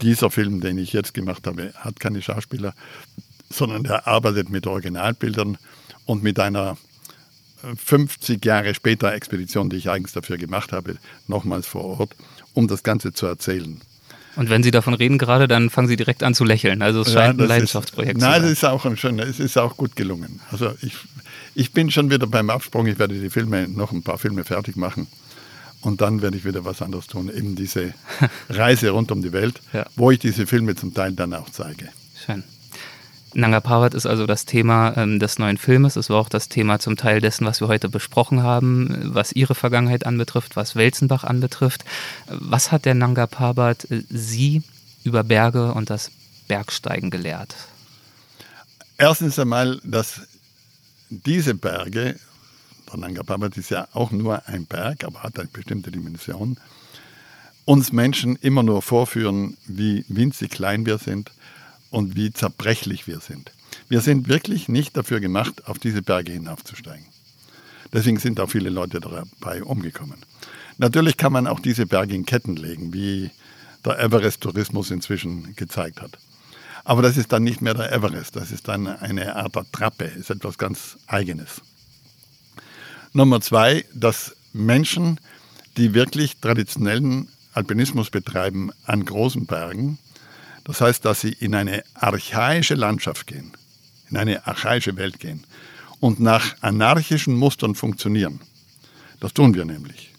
dieser 0.00 0.30
Film, 0.30 0.60
den 0.60 0.78
ich 0.78 0.92
jetzt 0.92 1.14
gemacht 1.14 1.46
habe, 1.46 1.72
hat 1.76 2.00
keine 2.00 2.20
Schauspieler, 2.20 2.74
sondern 3.50 3.84
er 3.84 4.08
arbeitet 4.08 4.50
mit 4.50 4.66
Originalbildern 4.66 5.58
und 6.06 6.24
mit 6.24 6.40
einer 6.40 6.76
50 7.76 8.44
Jahre 8.44 8.74
später 8.74 9.12
Expedition, 9.12 9.70
die 9.70 9.76
ich 9.76 9.88
eigens 9.88 10.12
dafür 10.12 10.38
gemacht 10.38 10.72
habe, 10.72 10.96
nochmals 11.28 11.68
vor 11.68 11.84
Ort, 12.00 12.16
um 12.54 12.66
das 12.66 12.82
Ganze 12.82 13.12
zu 13.12 13.26
erzählen. 13.26 13.80
Und 14.36 14.50
wenn 14.50 14.62
Sie 14.62 14.70
davon 14.70 14.94
reden 14.94 15.18
gerade, 15.18 15.46
dann 15.46 15.70
fangen 15.70 15.88
Sie 15.88 15.96
direkt 15.96 16.22
an 16.22 16.34
zu 16.34 16.44
lächeln. 16.44 16.82
Also 16.82 17.02
es 17.02 17.12
scheint 17.12 17.38
ja, 17.38 17.44
ein 17.44 17.48
Leidenschaftsprojekt 17.48 18.16
ist, 18.16 18.20
zu 18.20 18.24
sein. 18.24 18.30
Nein, 18.30 18.42
das 18.42 18.50
ist 18.52 18.64
auch 18.64 18.84
ein 18.86 18.96
schöner, 18.96 19.24
es 19.24 19.40
ist 19.40 19.58
auch 19.58 19.76
gut 19.76 19.94
gelungen. 19.94 20.40
Also 20.50 20.72
ich, 20.80 20.94
ich 21.54 21.72
bin 21.72 21.90
schon 21.90 22.10
wieder 22.10 22.26
beim 22.26 22.48
Absprung. 22.48 22.86
Ich 22.86 22.98
werde 22.98 23.18
die 23.18 23.30
Filme, 23.30 23.68
noch 23.68 23.92
ein 23.92 24.02
paar 24.02 24.18
Filme 24.18 24.44
fertig 24.44 24.76
machen. 24.76 25.06
Und 25.82 26.00
dann 26.00 26.22
werde 26.22 26.36
ich 26.36 26.44
wieder 26.44 26.64
was 26.64 26.80
anderes 26.80 27.08
tun, 27.08 27.28
eben 27.28 27.56
diese 27.56 27.92
Reise 28.48 28.90
rund 28.90 29.10
um 29.10 29.20
die 29.20 29.32
Welt, 29.32 29.60
ja. 29.72 29.84
wo 29.96 30.10
ich 30.10 30.20
diese 30.20 30.46
Filme 30.46 30.76
zum 30.76 30.94
Teil 30.94 31.12
dann 31.12 31.34
auch 31.34 31.50
zeige. 31.50 31.88
Schön. 32.24 32.44
Nanga 33.34 33.60
Parbat 33.60 33.94
ist 33.94 34.06
also 34.06 34.26
das 34.26 34.44
Thema 34.44 34.94
ähm, 34.96 35.18
des 35.18 35.38
neuen 35.38 35.56
Filmes. 35.56 35.96
Es 35.96 36.10
war 36.10 36.18
auch 36.18 36.28
das 36.28 36.48
Thema 36.48 36.78
zum 36.78 36.96
Teil 36.96 37.20
dessen, 37.20 37.46
was 37.46 37.60
wir 37.60 37.68
heute 37.68 37.88
besprochen 37.88 38.42
haben, 38.42 39.10
was 39.14 39.32
Ihre 39.32 39.54
Vergangenheit 39.54 40.06
anbetrifft, 40.06 40.56
was 40.56 40.76
Welzenbach 40.76 41.24
anbetrifft. 41.24 41.84
Was 42.26 42.72
hat 42.72 42.84
der 42.84 42.94
Nanga 42.94 43.26
Parbat 43.26 43.90
äh, 43.90 44.02
Sie 44.08 44.62
über 45.04 45.24
Berge 45.24 45.72
und 45.72 45.90
das 45.90 46.10
Bergsteigen 46.48 47.10
gelehrt? 47.10 47.54
Erstens 48.98 49.38
einmal, 49.38 49.80
dass 49.82 50.22
diese 51.08 51.54
Berge 51.54 52.18
der 52.90 52.98
Nanga 52.98 53.22
Parbat 53.22 53.56
ist 53.56 53.70
ja 53.70 53.88
auch 53.92 54.10
nur 54.10 54.46
ein 54.46 54.66
Berg, 54.66 55.04
aber 55.04 55.22
hat 55.22 55.38
eine 55.38 55.48
bestimmte 55.48 55.90
Dimension, 55.90 56.58
uns 57.64 57.92
Menschen 57.92 58.36
immer 58.36 58.62
nur 58.62 58.82
vorführen, 58.82 59.56
wie 59.66 60.04
winzig 60.08 60.50
klein 60.50 60.84
wir 60.84 60.98
sind 60.98 61.30
und 61.92 62.16
wie 62.16 62.32
zerbrechlich 62.32 63.06
wir 63.06 63.20
sind. 63.20 63.52
Wir 63.88 64.00
sind 64.00 64.28
wirklich 64.28 64.68
nicht 64.68 64.96
dafür 64.96 65.20
gemacht, 65.20 65.68
auf 65.68 65.78
diese 65.78 66.02
Berge 66.02 66.32
hinaufzusteigen. 66.32 67.06
Deswegen 67.92 68.18
sind 68.18 68.40
auch 68.40 68.50
viele 68.50 68.70
Leute 68.70 69.00
dabei 69.00 69.62
umgekommen. 69.62 70.24
Natürlich 70.78 71.16
kann 71.16 71.32
man 71.32 71.46
auch 71.46 71.60
diese 71.60 71.86
Berge 71.86 72.14
in 72.14 72.24
Ketten 72.24 72.56
legen, 72.56 72.94
wie 72.94 73.30
der 73.84 73.98
Everest-Tourismus 73.98 74.90
inzwischen 74.90 75.54
gezeigt 75.56 76.00
hat. 76.00 76.18
Aber 76.84 77.02
das 77.02 77.16
ist 77.16 77.32
dann 77.32 77.44
nicht 77.44 77.60
mehr 77.60 77.74
der 77.74 77.92
Everest, 77.92 78.34
das 78.34 78.50
ist 78.50 78.66
dann 78.66 78.86
eine 78.86 79.36
Art 79.36 79.54
Trappe, 79.70 80.04
ist 80.04 80.30
etwas 80.30 80.58
ganz 80.58 80.96
Eigenes. 81.06 81.60
Nummer 83.12 83.40
zwei, 83.40 83.84
dass 83.94 84.34
Menschen, 84.52 85.20
die 85.76 85.94
wirklich 85.94 86.38
traditionellen 86.38 87.28
Alpinismus 87.52 88.10
betreiben 88.10 88.70
an 88.86 89.04
großen 89.04 89.46
Bergen, 89.46 89.98
das 90.64 90.80
heißt, 90.80 91.04
dass 91.04 91.20
sie 91.20 91.32
in 91.32 91.54
eine 91.54 91.84
archaische 91.94 92.74
Landschaft 92.74 93.26
gehen, 93.26 93.52
in 94.10 94.16
eine 94.16 94.46
archaische 94.46 94.96
Welt 94.96 95.18
gehen 95.18 95.44
und 96.00 96.20
nach 96.20 96.56
anarchischen 96.60 97.34
Mustern 97.34 97.74
funktionieren. 97.74 98.40
Das 99.20 99.34
tun 99.34 99.54
wir 99.54 99.64
nämlich. 99.64 100.10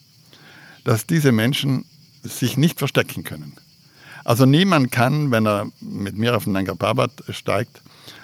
Dass 0.83 1.05
diese 1.05 1.31
Menschen 1.31 1.85
sich 2.23 2.57
nicht 2.57 2.79
verstecken 2.79 3.23
können. 3.23 3.53
Also 4.23 4.45
niemand 4.45 4.91
kann, 4.91 5.31
wenn 5.31 5.45
er 5.45 5.67
mit 5.81 6.17
mir 6.17 6.35
auf 6.35 6.45
den 6.45 6.53
Nanga 6.53 6.75
Parbat 6.75 7.11
steigt, 7.29 7.81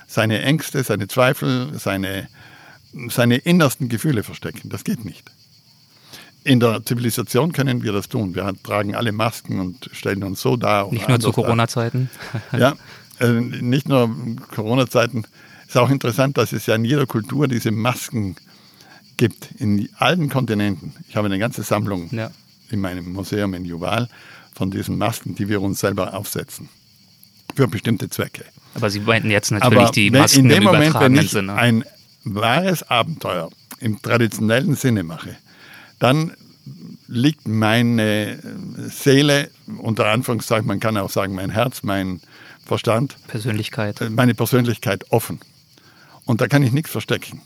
seine 0.07 0.41
Ängste, 0.41 0.83
seine 0.83 1.07
Zweifel, 1.07 1.77
seine 1.77 2.29
seine 3.09 3.37
innersten 3.37 3.89
Gefühle 3.89 4.23
verstecken. 4.23 4.69
Das 4.69 4.83
geht 4.83 5.05
nicht. 5.05 5.29
In 6.49 6.59
der 6.59 6.83
Zivilisation 6.83 7.51
können 7.51 7.83
wir 7.83 7.91
das 7.91 8.09
tun. 8.09 8.33
Wir 8.33 8.51
tragen 8.63 8.95
alle 8.95 9.11
Masken 9.11 9.59
und 9.59 9.87
stellen 9.93 10.23
uns 10.23 10.41
so 10.41 10.57
dar. 10.57 10.91
Nicht 10.91 11.07
nur 11.07 11.19
zu 11.19 11.31
Corona-Zeiten. 11.31 12.09
ja, 12.57 12.73
äh, 13.19 13.33
nicht 13.39 13.87
nur 13.87 14.09
Corona-Zeiten. 14.55 15.25
Es 15.61 15.75
ist 15.75 15.77
auch 15.77 15.91
interessant, 15.91 16.39
dass 16.39 16.51
es 16.51 16.65
ja 16.65 16.73
in 16.73 16.85
jeder 16.85 17.05
Kultur 17.05 17.47
diese 17.47 17.69
Masken 17.69 18.35
gibt, 19.17 19.51
in 19.59 19.89
allen 19.99 20.27
Kontinenten. 20.29 20.95
Ich 21.07 21.15
habe 21.15 21.27
eine 21.27 21.37
ganze 21.37 21.61
Sammlung 21.61 22.09
ja. 22.11 22.31
in 22.71 22.81
meinem 22.81 23.13
Museum 23.13 23.53
in 23.53 23.63
Juval 23.63 24.09
von 24.55 24.71
diesen 24.71 24.97
Masken, 24.97 25.35
die 25.35 25.49
wir 25.49 25.61
uns 25.61 25.79
selber 25.79 26.15
aufsetzen. 26.15 26.67
Für 27.55 27.67
bestimmte 27.67 28.09
Zwecke. 28.09 28.43
Aber 28.73 28.89
Sie 28.89 29.01
meinten 29.01 29.29
jetzt 29.29 29.51
natürlich 29.51 29.77
Aber 29.77 29.91
die 29.91 30.09
Masken 30.09 30.39
in 30.39 30.49
dem 30.49 30.57
im 30.57 30.63
Moment, 30.63 30.95
wenn 30.95 31.15
ich 31.15 31.29
Sinne. 31.29 31.53
ein 31.53 31.83
wahres 32.23 32.89
Abenteuer 32.89 33.51
im 33.79 34.01
traditionellen 34.01 34.73
Sinne 34.73 35.03
mache, 35.03 35.37
dann 35.99 36.31
liegt 37.09 37.47
meine 37.47 38.39
Seele, 38.89 39.49
unter 39.79 40.07
Anführungszeichen, 40.07 40.67
man 40.67 40.79
kann 40.79 40.95
auch 40.97 41.09
sagen, 41.09 41.33
mein 41.33 41.49
Herz, 41.49 41.81
mein 41.81 42.21
Verstand, 42.65 43.17
Persönlichkeit. 43.27 43.99
Äh, 43.99 44.11
meine 44.11 44.35
Persönlichkeit 44.35 45.11
offen. 45.11 45.39
Und 46.25 46.39
da 46.39 46.47
kann 46.47 46.61
ich 46.61 46.71
nichts 46.71 46.91
verstecken. 46.91 47.41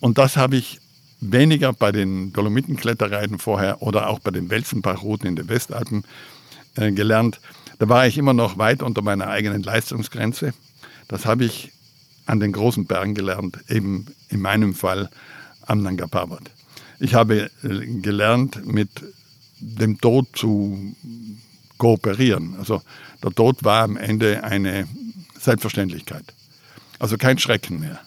Und 0.00 0.18
das 0.18 0.36
habe 0.36 0.56
ich 0.56 0.80
weniger 1.20 1.72
bei 1.72 1.90
den 1.90 2.32
Dolomitenkletterreiten 2.32 3.38
vorher 3.38 3.80
oder 3.80 4.08
auch 4.08 4.18
bei 4.18 4.30
den 4.30 4.50
Welzenbachrouten 4.50 5.26
in 5.26 5.36
den 5.36 5.48
Westalpen 5.48 6.04
äh, 6.76 6.92
gelernt. 6.92 7.40
Da 7.78 7.88
war 7.88 8.06
ich 8.06 8.18
immer 8.18 8.34
noch 8.34 8.58
weit 8.58 8.82
unter 8.82 9.00
meiner 9.00 9.28
eigenen 9.28 9.62
Leistungsgrenze. 9.62 10.52
Das 11.08 11.24
habe 11.24 11.44
ich 11.44 11.72
an 12.26 12.40
den 12.40 12.52
großen 12.52 12.84
Bergen 12.84 13.14
gelernt, 13.14 13.58
eben 13.68 14.06
in 14.28 14.40
meinem 14.40 14.74
Fall 14.74 15.08
am 15.66 15.82
Nanga 15.82 16.06
Parbat. 16.06 16.50
Ich 17.02 17.14
habe 17.14 17.50
äh, 17.64 17.86
gelernt, 18.00 18.64
mit 18.64 18.88
dem 19.58 20.00
Tod 20.00 20.28
zu 20.34 20.94
kooperieren. 21.76 22.54
Also 22.60 22.80
der 23.24 23.32
Tod 23.32 23.64
war 23.64 23.82
am 23.82 23.96
Ende 23.96 24.44
eine 24.44 24.86
Selbstverständlichkeit. 25.36 26.22
Also 27.00 27.16
kein 27.16 27.38
Schrecken 27.38 27.80
mehr. 27.80 27.98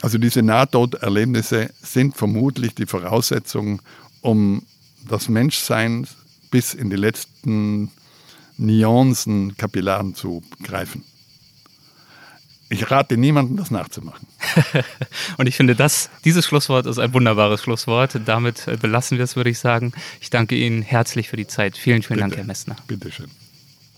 Also 0.00 0.16
diese 0.16 0.40
Nahtoderlebnisse 0.40 1.68
sind 1.82 2.16
vermutlich 2.16 2.74
die 2.74 2.86
Voraussetzung, 2.86 3.82
um 4.22 4.62
das 5.06 5.28
Menschsein 5.28 6.06
bis 6.50 6.72
in 6.72 6.88
die 6.88 6.96
letzten 6.96 7.90
Nuancen, 8.56 9.54
Kapillaren 9.58 10.14
zu 10.14 10.42
greifen. 10.62 11.04
Ich 12.72 12.88
rate 12.88 13.16
niemandem, 13.16 13.56
das 13.56 13.72
nachzumachen. 13.72 14.28
und 15.38 15.48
ich 15.48 15.56
finde, 15.56 15.74
das, 15.74 16.08
dieses 16.24 16.46
Schlusswort 16.46 16.86
ist 16.86 17.00
ein 17.00 17.12
wunderbares 17.12 17.60
Schlusswort. 17.60 18.16
Damit 18.24 18.68
äh, 18.68 18.76
belassen 18.76 19.18
wir 19.18 19.24
es, 19.24 19.34
würde 19.34 19.50
ich 19.50 19.58
sagen. 19.58 19.92
Ich 20.20 20.30
danke 20.30 20.54
Ihnen 20.54 20.80
herzlich 20.80 21.28
für 21.28 21.36
die 21.36 21.48
Zeit. 21.48 21.76
Vielen, 21.76 22.02
vielen 22.02 22.18
Bitte. 22.18 22.30
Dank, 22.30 22.36
Herr 22.36 22.44
Messner. 22.44 22.76
Bitteschön. 22.86 23.28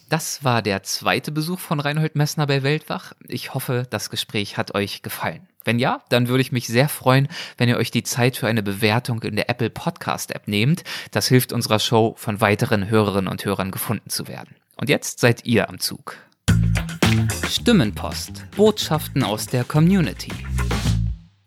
Das 0.09 0.43
war 0.43 0.63
der 0.63 0.83
zweite 0.83 1.33
Besuch 1.33 1.59
von 1.59 1.81
Reinhold 1.81 2.17
Messner 2.17 2.47
bei 2.47 2.63
Weltwach. 2.63 3.13
Ich 3.29 3.53
hoffe, 3.53 3.87
das 3.91 4.09
Gespräch 4.09 4.57
hat 4.57 4.75
euch 4.75 5.03
gefallen. 5.03 5.47
Wenn 5.65 5.79
ja, 5.79 6.01
dann 6.09 6.29
würde 6.29 6.41
ich 6.41 6.51
mich 6.51 6.67
sehr 6.67 6.89
freuen, 6.89 7.29
wenn 7.59 7.69
ihr 7.69 7.77
euch 7.77 7.91
die 7.91 8.03
Zeit 8.03 8.39
für 8.39 8.47
eine 8.47 8.63
Bewertung 8.63 9.23
in 9.23 9.37
der 9.37 9.51
Apple 9.51 9.71
Podcast 9.71 10.35
App 10.35 10.49
nehmt. 10.49 10.83
Das 11.11 11.29
hilft 11.29 11.53
unserer 11.53 11.79
Show, 11.79 12.15
von 12.17 12.41
weiteren 12.41 12.89
Hörerinnen 12.89 13.31
und 13.31 13.45
Hörern 13.45 13.71
gefunden 13.71 14.09
zu 14.09 14.29
werden. 14.29 14.57
Und 14.77 14.89
jetzt 14.89 15.21
seid 15.21 15.45
ihr 15.45 15.69
am 15.69 15.79
Zug. 15.79 16.17
Stimmenpost. 17.53 18.47
Botschaften 18.57 19.23
aus 19.23 19.45
der 19.45 19.65
Community. 19.65 20.33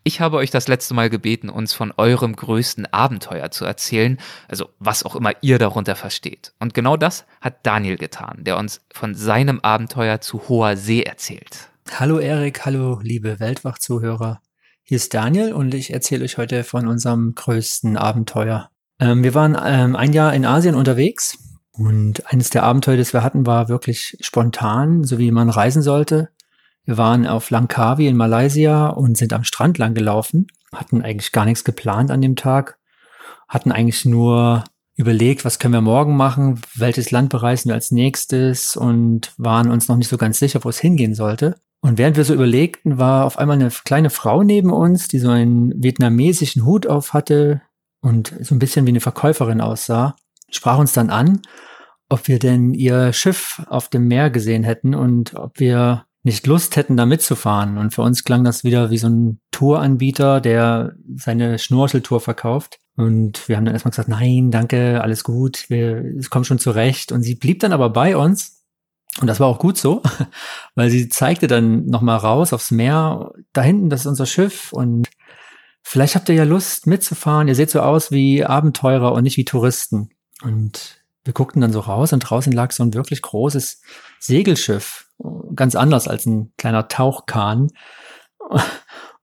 Ich 0.03 0.22
habe 0.22 0.38
euch 0.38 0.51
das 0.51 0.68
letzte 0.68 0.93
Mal 0.93 1.10
gebeten, 1.10 1.49
uns 1.49 1.74
von 1.74 1.91
eurem 1.97 2.36
größten 2.36 2.86
Abenteuer 2.93 3.49
zu 3.49 3.66
erzählen, 3.66 4.20
also 4.47 4.70
was 4.78 5.01
auch 5.01 5.16
immer 5.16 5.32
ihr 5.41 5.58
darunter 5.58 5.95
versteht. 5.95 6.53
Und 6.60 6.76
genau 6.76 6.95
das 6.95 7.26
hat 7.41 7.66
Daniel 7.66 7.97
getan, 7.97 8.43
der 8.43 8.58
uns 8.58 8.82
von 8.93 9.16
seinem 9.16 9.60
Abenteuer 9.62 10.22
zu 10.22 10.47
hoher 10.47 10.78
See 10.78 11.01
erzählt. 11.01 11.70
Hallo 11.91 12.20
Erik, 12.20 12.66
hallo 12.66 12.99
liebe 13.01 13.39
Weltwach-Zuhörer. 13.39 14.41
Hier 14.84 14.97
ist 14.97 15.12
Daniel 15.16 15.53
und 15.53 15.74
ich 15.74 15.91
erzähle 15.91 16.24
euch 16.24 16.38
heute 16.38 16.64
von 16.64 16.88
unserem 16.88 17.34
größten 17.34 17.97
Abenteuer. 17.97 18.70
Ähm, 18.99 19.24
wir 19.24 19.34
waren 19.34 19.58
ähm, 19.66 19.95
ein 19.95 20.14
Jahr 20.14 20.36
in 20.36 20.45
Asien 20.45 20.76
unterwegs 20.76 21.39
und 21.78 22.32
eines 22.32 22.50
der 22.50 22.64
Abenteuer, 22.64 22.98
das 22.98 23.14
wir 23.14 23.24
hatten, 23.24 23.46
war 23.46 23.70
wirklich 23.70 24.18
spontan, 24.22 25.04
so 25.04 25.18
wie 25.18 25.32
man 25.32 25.50
reisen 25.50 25.82
sollte. 25.82 26.30
Wir 26.86 26.98
waren 26.98 27.28
auf 27.28 27.50
Langkawi 27.50 28.08
in 28.08 28.16
Malaysia 28.16 28.88
und 28.88 29.18
sind 29.18 29.34
am 29.34 29.44
Strand 29.44 29.78
lang 29.78 29.94
gelaufen, 29.94 30.48
hatten 30.74 31.02
eigentlich 31.02 31.32
gar 31.32 31.46
nichts 31.46 31.64
geplant 31.64 32.12
an 32.12 32.22
dem 32.22 32.36
Tag, 32.36 32.78
hatten 33.48 33.72
eigentlich 33.72 34.06
nur 34.06 34.64
überlegt, 34.96 35.44
was 35.44 35.60
können 35.60 35.74
wir 35.74 35.82
morgen 35.82 36.16
machen, 36.16 36.62
welches 36.76 37.12
Land 37.12 37.30
bereisen 37.30 37.70
wir 37.70 37.76
als 37.76 37.92
nächstes 37.92 38.78
und 38.78 39.34
waren 39.38 39.70
uns 39.70 39.88
noch 39.88 39.98
nicht 39.98 40.08
so 40.08 40.18
ganz 40.18 40.40
sicher, 40.40 40.64
wo 40.64 40.70
es 40.70 40.80
hingehen 40.80 41.16
sollte. 41.16 41.56
Und 41.82 41.98
während 41.98 42.18
wir 42.18 42.24
so 42.24 42.34
überlegten, 42.34 42.98
war 42.98 43.26
auf 43.26 43.38
einmal 43.38 43.58
eine 43.58 43.70
kleine 43.70 44.10
Frau 44.10 44.44
neben 44.44 44.72
uns, 44.72 45.08
die 45.08 45.20
so 45.20 45.30
einen 45.30 45.74
vietnamesischen 45.84 46.66
Hut 46.66 46.88
auf 46.88 47.14
hatte 47.14 47.62
und 48.02 48.34
so 48.42 48.56
ein 48.56 48.60
bisschen 48.60 48.86
wie 48.86 48.92
eine 48.92 49.02
Verkäuferin 49.02 49.60
aussah, 49.60 50.16
sprach 50.50 50.78
uns 50.78 50.93
dann 50.93 51.10
an, 51.10 51.41
ob 52.10 52.28
wir 52.28 52.39
denn 52.39 52.74
ihr 52.74 53.14
Schiff 53.14 53.62
auf 53.68 53.89
dem 53.89 54.08
Meer 54.08 54.30
gesehen 54.30 54.64
hätten 54.64 54.93
und 54.96 55.36
ob 55.36 55.60
wir 55.60 56.06
nicht 56.26 56.48
Lust 56.48 56.76
hätten, 56.76 56.98
da 56.98 57.06
mitzufahren. 57.06 57.78
Und 57.78 57.93
für 57.93 58.02
uns 58.02 58.24
klang 58.24 58.43
das 58.43 58.64
wieder 58.64 58.89
wie 58.89 58.98
so 58.98 59.08
ein 59.08 59.39
Touranbieter, 59.52 60.41
der 60.41 60.96
seine 61.16 61.60
Schnorcheltour 61.60 62.20
verkauft. 62.20 62.80
Und 62.98 63.48
wir 63.48 63.58
haben 63.58 63.66
dann 63.66 63.76
erstmal 63.76 63.91
gesagt, 63.91 64.10
nein, 64.10 64.50
danke, 64.50 65.02
alles 65.02 65.24
gut, 65.24 65.70
wir, 65.70 66.04
es 66.18 66.32
kommt 66.32 66.48
schon 66.48 66.58
zurecht. 66.58 67.12
Und 67.12 67.22
sie 67.22 67.36
blieb 67.36 67.60
dann 67.60 67.74
aber 67.74 67.91
bei 67.91 68.18
uns. 68.18 68.64
Und 69.22 69.28
das 69.28 69.39
war 69.39 69.48
auch 69.48 69.60
gut 69.60 69.78
so, 69.78 70.02
weil 70.76 70.89
sie 70.89 71.10
zeigte 71.10 71.46
dann 71.46 71.86
nochmal 71.86 72.18
raus 72.18 72.54
aufs 72.54 72.72
Meer. 72.72 73.32
Da 73.54 73.62
hinten, 73.62 73.91
das 73.91 74.02
ist 74.02 74.08
unser 74.08 74.26
Schiff. 74.26 74.74
Und 74.74 75.08
vielleicht 75.84 76.16
habt 76.16 76.28
ihr 76.30 76.36
ja 76.36 76.43
Lust 76.43 76.88
mitzufahren. 76.88 77.48
Ihr 77.48 77.56
seht 77.56 77.70
so 77.70 77.82
aus 77.82 78.10
wie 78.10 78.43
Abenteurer 78.43 79.14
und 79.14 79.24
nicht 79.24 79.38
wie 79.38 79.46
Touristen. 79.46 80.10
Und 80.42 81.02
wir 81.24 81.34
guckten 81.34 81.62
dann 81.62 81.74
so 81.74 81.80
raus 81.80 82.14
und 82.14 82.20
draußen 82.20 82.54
lag 82.54 82.72
so 82.72 82.84
ein 82.84 82.94
wirklich 82.94 83.22
großes 83.22 83.82
Segelschiff, 84.20 85.08
ganz 85.56 85.76
anders 85.76 86.08
als 86.08 86.26
ein 86.26 86.54
kleiner 86.58 86.88
Tauchkahn. 86.88 87.72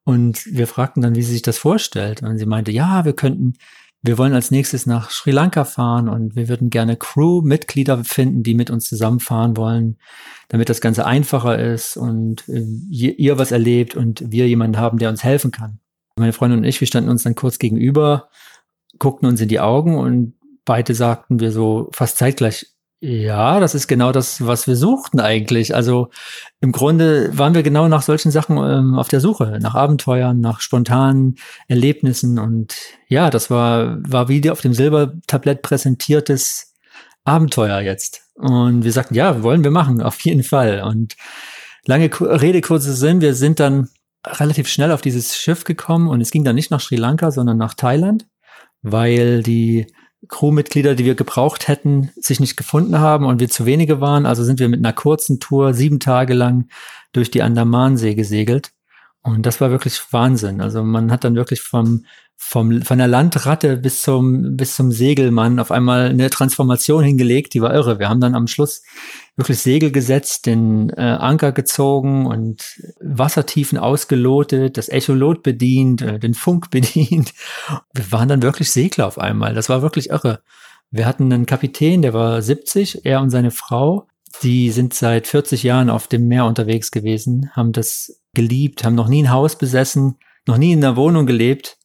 Und 0.05 0.45
wir 0.47 0.67
fragten 0.67 1.01
dann, 1.01 1.15
wie 1.15 1.23
sie 1.23 1.33
sich 1.33 1.43
das 1.43 1.59
vorstellt. 1.59 2.23
Und 2.23 2.37
sie 2.37 2.47
meinte, 2.47 2.73
ja, 2.73 3.05
wir 3.05 3.13
könnten, 3.13 3.55
wir 4.03 4.19
wollen 4.19 4.35
als 4.35 4.51
nächstes 4.51 4.85
nach 4.85 5.11
Sri 5.11 5.31
Lanka 5.31 5.65
fahren 5.65 6.09
und 6.09 6.35
wir 6.35 6.49
würden 6.49 6.71
gerne 6.71 6.97
Crew-Mitglieder 6.97 8.03
finden, 8.03 8.43
die 8.43 8.55
mit 8.55 8.69
uns 8.69 8.89
zusammenfahren 8.89 9.57
wollen, 9.57 9.97
damit 10.49 10.69
das 10.69 10.81
Ganze 10.81 11.07
einfacher 11.07 11.57
ist 11.57 11.97
und 11.97 12.49
äh, 12.49 12.65
ihr 12.91 13.39
was 13.39 13.53
erlebt 13.53 13.95
und 13.95 14.33
wir 14.33 14.49
jemanden 14.49 14.79
haben, 14.79 14.99
der 14.99 15.09
uns 15.09 15.23
helfen 15.23 15.53
kann. 15.53 15.79
Meine 16.17 16.33
Freundin 16.33 16.59
und 16.59 16.65
ich, 16.65 16.81
wir 16.81 16.89
standen 16.89 17.11
uns 17.11 17.23
dann 17.23 17.37
kurz 17.37 17.61
gegenüber, 17.61 18.29
guckten 18.99 19.29
uns 19.29 19.41
in 19.41 19.49
die 19.49 19.61
Augen 19.61 19.97
und 19.97 20.35
beide 20.65 20.95
sagten 20.95 21.41
wir 21.41 21.53
so 21.53 21.89
fast 21.93 22.19
zeitgleich, 22.19 22.67
ja, 23.05 23.59
das 23.59 23.75
ist 23.75 23.89
genau 23.89 24.13
das, 24.13 24.47
was 24.47 24.69
wir 24.69 24.77
suchten 24.77 25.19
eigentlich. 25.19 25.75
Also 25.75 26.11
im 26.61 26.71
Grunde 26.71 27.37
waren 27.37 27.53
wir 27.53 27.65
genau 27.65 27.89
nach 27.89 28.03
solchen 28.03 28.31
Sachen 28.31 28.59
ähm, 28.59 28.95
auf 28.95 29.09
der 29.09 29.19
Suche, 29.19 29.59
nach 29.61 29.75
Abenteuern, 29.75 30.39
nach 30.39 30.61
spontanen 30.61 31.37
Erlebnissen 31.67 32.39
und 32.39 32.77
ja, 33.09 33.29
das 33.29 33.51
war, 33.51 33.99
war 34.09 34.29
wie 34.29 34.49
auf 34.49 34.61
dem 34.61 34.73
Silbertablett 34.73 35.63
präsentiertes 35.63 36.75
Abenteuer 37.25 37.81
jetzt. 37.81 38.23
Und 38.37 38.85
wir 38.85 38.93
sagten, 38.93 39.15
ja, 39.15 39.43
wollen 39.43 39.65
wir 39.65 39.73
machen, 39.73 40.01
auf 40.01 40.21
jeden 40.21 40.45
Fall. 40.45 40.83
Und 40.83 41.17
lange 41.87 42.09
Rede, 42.21 42.61
kurzer 42.61 42.93
Sinn, 42.93 43.21
wir 43.21 43.35
sind 43.35 43.59
dann 43.59 43.89
relativ 44.25 44.69
schnell 44.69 44.93
auf 44.93 45.01
dieses 45.01 45.37
Schiff 45.37 45.65
gekommen 45.65 46.09
und 46.09 46.21
es 46.21 46.31
ging 46.31 46.45
dann 46.45 46.55
nicht 46.55 46.71
nach 46.71 46.81
Sri 46.81 46.95
Lanka, 46.95 47.33
sondern 47.33 47.59
nach 47.59 47.75
Thailand, 47.75 48.27
weil 48.83 49.43
die 49.43 49.89
Crewmitglieder, 50.29 50.95
die 50.95 51.05
wir 51.05 51.15
gebraucht 51.15 51.69
hätten, 51.69 52.11
sich 52.17 52.41
nicht 52.41 52.57
gefunden 52.57 52.99
haben 52.99 53.27
und 53.27 53.41
wir 53.41 53.49
zu 53.49 53.67
wenige 53.67 54.01
waren. 54.01 54.27
Also 54.27 54.45
sind 54.45 54.61
wir 54.61 54.69
mit 54.69 54.79
einer 54.79 54.93
kurzen 54.93 55.41
Tour 55.41 55.75
sieben 55.75 56.01
Tage 56.01 56.35
lang 56.35 56.69
durch 57.13 57.31
die 57.31 57.43
Andamansee 57.43 58.15
gesegelt. 58.15 58.73
Und 59.23 59.47
das 59.47 59.61
war 59.61 59.71
wirklich 59.71 60.01
Wahnsinn. 60.13 60.61
Also 60.61 60.83
man 60.83 61.11
hat 61.11 61.25
dann 61.25 61.37
wirklich 61.37 61.61
vom 61.61 62.05
vom, 62.45 62.83
von 62.83 62.99
der 62.99 63.07
Landratte 63.07 63.77
bis 63.77 64.03
zum, 64.03 64.57
bis 64.57 64.75
zum 64.75 64.91
Segelmann 64.91 65.61
auf 65.61 65.71
einmal 65.71 66.11
eine 66.11 66.29
Transformation 66.29 67.05
hingelegt, 67.05 67.55
die 67.55 67.63
war 67.63 67.73
irre. 67.73 68.01
Wir 68.01 68.09
haben 68.09 68.21
dann 68.21 68.35
am 68.35 68.49
Schluss 68.49 68.83
wirklich 69.37 69.61
Segel 69.61 69.93
gesetzt, 69.93 70.47
den 70.47 70.91
äh, 70.91 71.01
Anker 71.01 71.53
gezogen 71.53 72.27
und 72.27 72.83
Wassertiefen 73.01 73.79
ausgelotet, 73.79 74.77
das 74.77 74.89
Echolot 74.89 75.45
bedient, 75.45 76.03
äh, 76.03 76.19
den 76.19 76.35
Funk 76.35 76.71
bedient. 76.73 77.33
Wir 77.95 78.11
waren 78.11 78.29
dann 78.29 78.43
wirklich 78.43 78.71
Segler 78.73 79.07
auf 79.07 79.19
einmal. 79.19 79.55
Das 79.55 79.69
war 79.69 79.81
wirklich 79.81 80.11
irre. 80.11 80.43
Wir 80.91 81.07
hatten 81.07 81.33
einen 81.33 81.47
Kapitän, 81.47 82.03
der 82.03 82.13
war 82.13 82.43
70, 82.43 83.07
er 83.07 83.23
und 83.23 83.31
seine 83.31 83.53
Frau. 83.53 84.09
Die 84.43 84.71
sind 84.71 84.95
seit 84.95 85.29
40 85.29 85.63
Jahren 85.63 85.89
auf 85.89 86.09
dem 86.09 86.27
Meer 86.27 86.45
unterwegs 86.45 86.91
gewesen, 86.91 87.51
haben 87.53 87.73
das 87.73 88.21
geliebt, 88.35 88.85
haben 88.85 88.97
noch 88.97 89.09
nie 89.09 89.23
ein 89.23 89.31
Haus 89.31 89.57
besessen, 89.57 90.17
noch 90.47 90.59
nie 90.59 90.73
in 90.73 90.85
einer 90.85 90.97
Wohnung 90.97 91.25
gelebt 91.25 91.79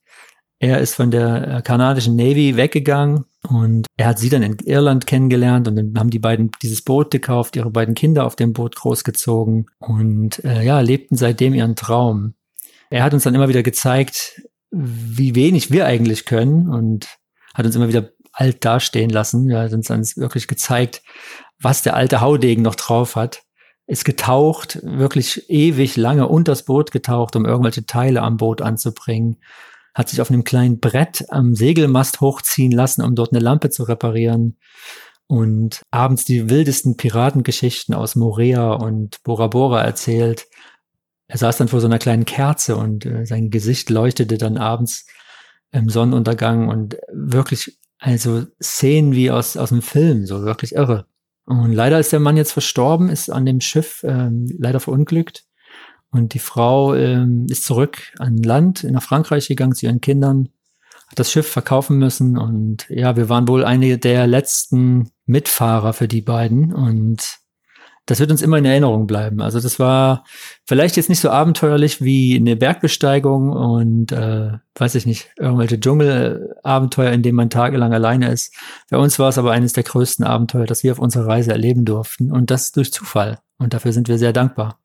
er 0.60 0.80
ist 0.80 0.96
von 0.96 1.12
der 1.12 1.48
äh, 1.48 1.62
kanadischen 1.62 2.16
Navy 2.16 2.58
weggegangen 2.58 3.26
und 3.48 3.86
er 3.96 4.08
hat 4.08 4.20
sie 4.20 4.30
dann 4.30 4.42
in 4.42 4.58
Irland 4.66 5.06
kennengelernt 5.06 5.68
und 5.68 5.76
dann 5.76 5.94
haben 5.98 6.10
die 6.10 6.20
beiden 6.20 6.52
dieses 6.64 6.82
Boot 6.82 7.12
gekauft, 7.12 7.56
ihre 7.56 7.70
beiden 7.70 7.94
Kinder 7.94 8.26
auf 8.26 8.36
dem 8.36 8.54
Boot 8.54 8.76
großgezogen 8.76 9.68
und 9.78 10.44
äh, 10.44 10.64
ja, 10.64 10.80
lebten 10.80 11.16
seitdem 11.16 11.54
ihren 11.54 11.76
Traum. 11.76 12.34
Er 12.90 13.04
hat 13.04 13.14
uns 13.14 13.24
dann 13.24 13.36
immer 13.36 13.50
wieder 13.50 13.64
gezeigt, 13.64 14.42
wie 14.72 15.36
wenig 15.36 15.72
wir 15.72 15.86
eigentlich 15.86 16.26
können 16.26 16.70
und 16.70 17.08
hat 17.54 17.66
uns 17.66 17.76
immer 17.76 17.88
wieder 17.88 18.10
alt 18.34 18.66
dastehen 18.66 19.10
lassen. 19.10 19.50
Er 19.50 19.64
hat 19.64 19.74
uns 19.74 19.88
dann 19.88 20.02
wirklich 20.16 20.48
gezeigt, 20.48 21.04
was 21.60 21.84
der 21.84 21.96
alte 21.96 22.22
Haudegen 22.22 22.64
noch 22.64 22.76
drauf 22.76 23.16
hat. 23.16 23.44
Ist 23.86 24.06
getaucht, 24.06 24.80
wirklich 24.84 25.50
ewig 25.50 25.96
lange 25.98 26.28
unters 26.28 26.64
Boot 26.64 26.92
getaucht, 26.92 27.36
um 27.36 27.46
irgendwelche 27.46 27.86
Teile 27.86 28.22
am 28.22 28.38
Boot 28.38 28.62
anzubringen 28.62 29.38
hat 29.98 30.10
sich 30.10 30.22
auf 30.22 30.30
einem 30.30 30.44
kleinen 30.44 30.80
Brett 30.80 31.26
am 31.30 31.56
Segelmast 31.56 32.22
hochziehen 32.22 32.72
lassen, 32.72 33.02
um 33.02 33.16
dort 33.16 33.34
eine 33.34 33.44
Lampe 33.44 33.72
zu 33.72 33.82
reparieren. 33.82 34.60
Und 35.26 35.82
abends 35.90 36.24
die 36.24 36.52
wildesten 36.52 36.98
Piratengeschichten 36.98 37.96
aus 37.96 38.16
Morea 38.16 38.74
und 38.74 39.24
Bora 39.24 39.48
Bora 39.48 39.82
erzählt. 39.82 40.46
Er 41.28 41.40
saß 41.40 41.58
dann 41.58 41.68
vor 41.68 41.82
so 41.82 41.88
einer 41.88 41.98
kleinen 41.98 42.26
Kerze 42.26 42.78
und 42.78 43.08
äh, 43.08 43.26
sein 43.26 43.50
Gesicht 43.50 43.90
leuchtete 43.90 44.38
dann 44.38 44.58
abends 44.58 45.08
im 45.72 45.90
Sonnenuntergang 45.90 46.70
und 46.70 46.96
wirklich, 47.12 47.80
also 47.98 48.46
Szenen 48.62 49.14
wie 49.14 49.32
aus, 49.32 49.58
aus 49.58 49.72
einem 49.72 49.82
Film, 49.82 50.28
so 50.28 50.44
wirklich 50.44 50.76
irre. 50.76 51.08
Und 51.46 51.74
leider 51.74 52.00
ist 52.00 52.14
der 52.14 52.20
Mann 52.20 52.38
jetzt 52.38 52.52
verstorben, 52.52 53.10
ist 53.10 53.32
an 53.32 53.48
dem 53.48 53.62
Schiff 53.62 54.04
ähm, 54.08 54.48
leider 54.60 54.80
verunglückt. 54.80 55.47
Und 56.18 56.34
die 56.34 56.40
Frau 56.40 56.96
ähm, 56.96 57.46
ist 57.50 57.64
zurück 57.64 58.14
an 58.18 58.38
Land 58.38 58.84
nach 58.84 59.04
Frankreich 59.04 59.48
gegangen 59.48 59.76
zu 59.76 59.86
ihren 59.86 60.02
Kindern, 60.02 60.50
hat 61.10 61.20
das 61.20 61.32
Schiff 61.32 61.48
verkaufen 61.48 62.00
müssen 62.00 62.38
und 62.38 62.90
ja, 62.90 63.16
wir 63.16 63.30
waren 63.30 63.48
wohl 63.48 63.64
einige 63.64 63.98
der 63.98 64.28
letzten 64.28 65.12
Mitfahrer 65.26 65.94
für 65.94 66.08
die 66.08 66.22
beiden 66.22 66.74
und 66.74 67.40
das 68.08 68.20
wird 68.20 68.32
uns 68.32 68.42
immer 68.42 68.58
in 68.58 68.66
Erinnerung 68.66 69.06
bleiben. 69.06 69.42
Also 69.42 69.60
das 69.60 69.80
war 69.80 70.24
vielleicht 70.66 70.96
jetzt 70.96 71.10
nicht 71.10 71.20
so 71.20 71.30
abenteuerlich 71.30 72.02
wie 72.02 72.38
eine 72.38 72.56
Bergbesteigung 72.56 73.50
und 73.50 74.14
äh, 74.14 74.54
weiß 74.76 74.96
ich 74.96 75.06
nicht, 75.06 75.30
irgendwelche 75.38 75.80
Dschungelabenteuer, 75.80 77.12
in 77.12 77.22
denen 77.22 77.36
man 77.36 77.50
tagelang 77.50 77.94
alleine 77.94 78.32
ist. 78.32 78.56
Bei 78.90 78.98
uns 78.98 79.20
war 79.20 79.28
es 79.28 79.38
aber 79.38 79.52
eines 79.52 79.74
der 79.74 79.84
größten 79.84 80.26
Abenteuer, 80.26 80.66
das 80.66 80.84
wir 80.84 80.94
auf 80.94 81.00
unserer 81.00 81.28
Reise 81.28 81.52
erleben 81.52 81.84
durften 81.84 82.32
und 82.32 82.50
das 82.50 82.72
durch 82.72 82.94
Zufall. 82.94 83.40
Und 83.58 83.74
dafür 83.74 83.92
sind 83.92 84.08
wir 84.08 84.18
sehr 84.18 84.34
dankbar. 84.34 84.80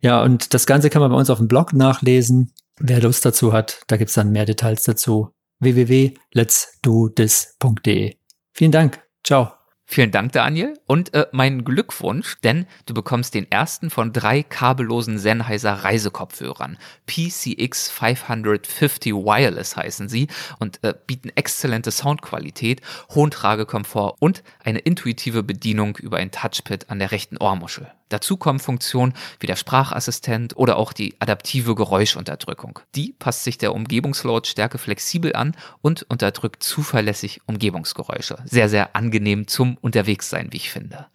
Ja, 0.00 0.22
und 0.22 0.54
das 0.54 0.66
Ganze 0.66 0.90
kann 0.90 1.02
man 1.02 1.10
bei 1.10 1.16
uns 1.16 1.30
auf 1.30 1.38
dem 1.38 1.48
Blog 1.48 1.72
nachlesen. 1.72 2.52
Wer 2.78 3.00
Lust 3.00 3.24
dazu 3.24 3.52
hat, 3.52 3.80
da 3.88 3.96
gibt's 3.96 4.14
dann 4.14 4.30
mehr 4.30 4.44
Details 4.44 4.84
dazu. 4.84 5.32
www.letsdothis.de. 5.60 8.14
Vielen 8.52 8.72
Dank. 8.72 9.02
Ciao. 9.24 9.58
Vielen 9.90 10.10
Dank, 10.10 10.32
Daniel. 10.32 10.78
Und 10.86 11.14
äh, 11.14 11.28
mein 11.32 11.64
Glückwunsch, 11.64 12.36
denn 12.44 12.66
du 12.84 12.92
bekommst 12.92 13.32
den 13.32 13.50
ersten 13.50 13.88
von 13.88 14.12
drei 14.12 14.42
kabellosen 14.42 15.18
Sennheiser 15.18 15.72
Reisekopfhörern. 15.72 16.76
PCX 17.06 17.88
550 17.88 19.14
Wireless 19.14 19.78
heißen 19.78 20.10
sie 20.10 20.28
und 20.58 20.84
äh, 20.84 20.92
bieten 21.06 21.30
exzellente 21.34 21.90
Soundqualität, 21.90 22.82
hohen 23.14 23.30
Tragekomfort 23.30 24.16
und 24.20 24.42
eine 24.62 24.80
intuitive 24.80 25.42
Bedienung 25.42 25.96
über 25.96 26.18
ein 26.18 26.32
Touchpad 26.32 26.90
an 26.90 26.98
der 26.98 27.10
rechten 27.10 27.38
Ohrmuschel. 27.38 27.90
Dazu 28.08 28.36
kommen 28.36 28.58
Funktionen 28.58 29.14
wie 29.40 29.46
der 29.46 29.56
Sprachassistent 29.56 30.56
oder 30.56 30.76
auch 30.76 30.92
die 30.92 31.14
adaptive 31.20 31.74
Geräuschunterdrückung. 31.74 32.80
Die 32.94 33.14
passt 33.18 33.44
sich 33.44 33.58
der 33.58 33.74
Umgebungslautstärke 33.74 34.78
flexibel 34.78 35.34
an 35.34 35.56
und 35.82 36.04
unterdrückt 36.08 36.62
zuverlässig 36.62 37.40
Umgebungsgeräusche. 37.46 38.38
Sehr, 38.44 38.68
sehr 38.68 38.96
angenehm 38.96 39.46
zum 39.46 39.76
Unterwegssein, 39.80 40.48
wie 40.52 40.56
ich 40.56 40.70
finde. 40.70 41.06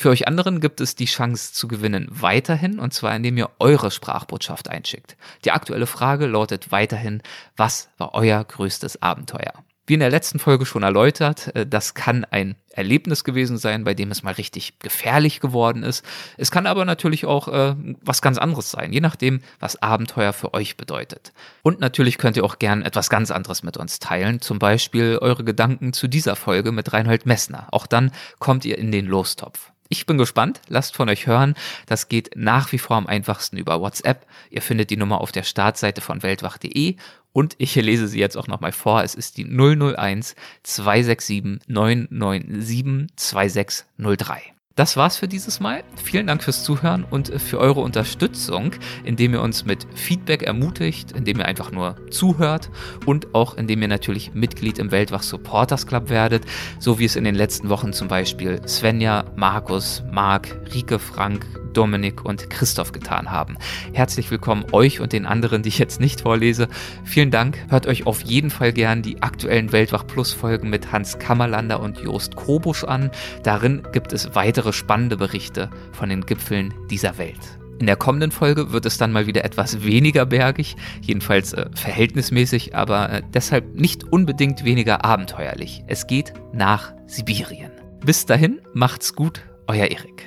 Für 0.00 0.08
euch 0.08 0.26
anderen 0.26 0.60
gibt 0.60 0.80
es 0.80 0.94
die 0.94 1.04
Chance 1.04 1.52
zu 1.52 1.68
gewinnen 1.68 2.08
weiterhin, 2.08 2.78
und 2.78 2.94
zwar 2.94 3.14
indem 3.14 3.36
ihr 3.36 3.50
eure 3.58 3.90
Sprachbotschaft 3.90 4.70
einschickt. 4.70 5.14
Die 5.44 5.50
aktuelle 5.50 5.86
Frage 5.86 6.24
lautet 6.24 6.72
weiterhin, 6.72 7.22
was 7.54 7.90
war 7.98 8.14
euer 8.14 8.42
größtes 8.42 9.02
Abenteuer? 9.02 9.52
Wie 9.86 9.94
in 9.94 10.00
der 10.00 10.10
letzten 10.10 10.38
Folge 10.38 10.66
schon 10.66 10.82
erläutert, 10.82 11.54
äh, 11.56 11.66
das 11.66 11.94
kann 11.94 12.24
ein 12.24 12.56
Erlebnis 12.72 13.24
gewesen 13.24 13.58
sein, 13.58 13.84
bei 13.84 13.94
dem 13.94 14.10
es 14.10 14.22
mal 14.22 14.34
richtig 14.34 14.78
gefährlich 14.78 15.40
geworden 15.40 15.82
ist. 15.82 16.04
Es 16.36 16.50
kann 16.50 16.66
aber 16.66 16.84
natürlich 16.84 17.26
auch 17.26 17.48
äh, 17.48 17.74
was 18.00 18.22
ganz 18.22 18.38
anderes 18.38 18.70
sein, 18.70 18.92
je 18.92 19.00
nachdem, 19.00 19.40
was 19.58 19.82
Abenteuer 19.82 20.32
für 20.32 20.54
euch 20.54 20.76
bedeutet. 20.76 21.32
Und 21.62 21.80
natürlich 21.80 22.18
könnt 22.18 22.36
ihr 22.36 22.44
auch 22.44 22.58
gern 22.58 22.82
etwas 22.82 23.10
ganz 23.10 23.30
anderes 23.30 23.62
mit 23.62 23.76
uns 23.76 23.98
teilen, 23.98 24.40
zum 24.40 24.58
Beispiel 24.58 25.18
eure 25.20 25.42
Gedanken 25.42 25.92
zu 25.92 26.06
dieser 26.06 26.36
Folge 26.36 26.70
mit 26.70 26.92
Reinhold 26.92 27.26
Messner. 27.26 27.66
Auch 27.72 27.86
dann 27.86 28.12
kommt 28.38 28.64
ihr 28.64 28.78
in 28.78 28.92
den 28.92 29.06
Lostopf. 29.06 29.72
Ich 29.92 30.06
bin 30.06 30.18
gespannt, 30.18 30.60
lasst 30.68 30.94
von 30.94 31.08
euch 31.08 31.26
hören. 31.26 31.54
Das 31.86 32.06
geht 32.06 32.30
nach 32.36 32.70
wie 32.70 32.78
vor 32.78 32.96
am 32.96 33.08
einfachsten 33.08 33.56
über 33.56 33.80
WhatsApp. 33.80 34.24
Ihr 34.48 34.62
findet 34.62 34.90
die 34.90 34.96
Nummer 34.96 35.20
auf 35.20 35.32
der 35.32 35.42
Startseite 35.42 36.00
von 36.00 36.22
weltwach.de 36.22 36.94
und 37.32 37.54
ich 37.58 37.74
lese 37.74 38.08
sie 38.08 38.18
jetzt 38.18 38.36
auch 38.36 38.48
nochmal 38.48 38.72
vor. 38.72 39.02
Es 39.02 39.14
ist 39.14 39.36
die 39.36 39.44
001 39.44 40.34
267 40.62 41.68
997 41.68 43.16
2603. 43.16 44.54
Das 44.80 44.96
war's 44.96 45.18
für 45.18 45.28
dieses 45.28 45.60
Mal. 45.60 45.84
Vielen 46.02 46.26
Dank 46.26 46.42
fürs 46.42 46.64
Zuhören 46.64 47.04
und 47.04 47.28
für 47.38 47.58
eure 47.58 47.80
Unterstützung, 47.80 48.72
indem 49.04 49.34
ihr 49.34 49.42
uns 49.42 49.66
mit 49.66 49.86
Feedback 49.94 50.42
ermutigt, 50.42 51.12
indem 51.12 51.38
ihr 51.38 51.44
einfach 51.44 51.70
nur 51.70 51.96
zuhört 52.10 52.70
und 53.04 53.34
auch 53.34 53.58
indem 53.58 53.82
ihr 53.82 53.88
natürlich 53.88 54.32
Mitglied 54.32 54.78
im 54.78 54.90
Weltwach 54.90 55.22
Supporters 55.22 55.86
Club 55.86 56.08
werdet, 56.08 56.44
so 56.78 56.98
wie 56.98 57.04
es 57.04 57.16
in 57.16 57.24
den 57.24 57.34
letzten 57.34 57.68
Wochen 57.68 57.92
zum 57.92 58.08
Beispiel 58.08 58.66
Svenja, 58.66 59.26
Markus, 59.36 60.02
Marc, 60.12 60.56
Rike 60.72 60.98
Frank, 60.98 61.44
Dominik 61.72 62.24
und 62.24 62.50
Christoph 62.50 62.92
getan 62.92 63.30
haben. 63.30 63.56
Herzlich 63.92 64.30
willkommen 64.30 64.64
euch 64.72 65.00
und 65.00 65.12
den 65.12 65.26
anderen, 65.26 65.62
die 65.62 65.68
ich 65.68 65.78
jetzt 65.78 66.00
nicht 66.00 66.22
vorlese. 66.22 66.68
Vielen 67.04 67.30
Dank. 67.30 67.58
Hört 67.68 67.86
euch 67.86 68.06
auf 68.06 68.22
jeden 68.22 68.50
Fall 68.50 68.72
gern 68.72 69.02
die 69.02 69.22
aktuellen 69.22 69.72
Weltwach 69.72 70.06
Plus 70.06 70.32
Folgen 70.32 70.70
mit 70.70 70.92
Hans 70.92 71.18
Kammerlander 71.18 71.80
und 71.80 71.98
Jost 71.98 72.36
Kobusch 72.36 72.84
an. 72.84 73.10
Darin 73.42 73.82
gibt 73.92 74.12
es 74.12 74.34
weitere 74.34 74.72
spannende 74.72 75.16
Berichte 75.16 75.70
von 75.92 76.08
den 76.08 76.26
Gipfeln 76.26 76.74
dieser 76.90 77.18
Welt. 77.18 77.60
In 77.80 77.86
der 77.86 77.96
kommenden 77.96 78.30
Folge 78.30 78.72
wird 78.72 78.84
es 78.84 78.98
dann 78.98 79.10
mal 79.10 79.26
wieder 79.26 79.42
etwas 79.42 79.82
weniger 79.82 80.26
bergig, 80.26 80.76
jedenfalls 81.00 81.54
äh, 81.54 81.64
verhältnismäßig, 81.74 82.76
aber 82.76 83.10
äh, 83.10 83.22
deshalb 83.32 83.74
nicht 83.74 84.04
unbedingt 84.04 84.64
weniger 84.64 85.02
abenteuerlich. 85.02 85.82
Es 85.86 86.06
geht 86.06 86.34
nach 86.52 86.92
Sibirien. 87.06 87.72
Bis 88.04 88.26
dahin, 88.26 88.60
macht's 88.74 89.14
gut, 89.14 89.40
euer 89.66 89.86
Erik. 89.86 90.26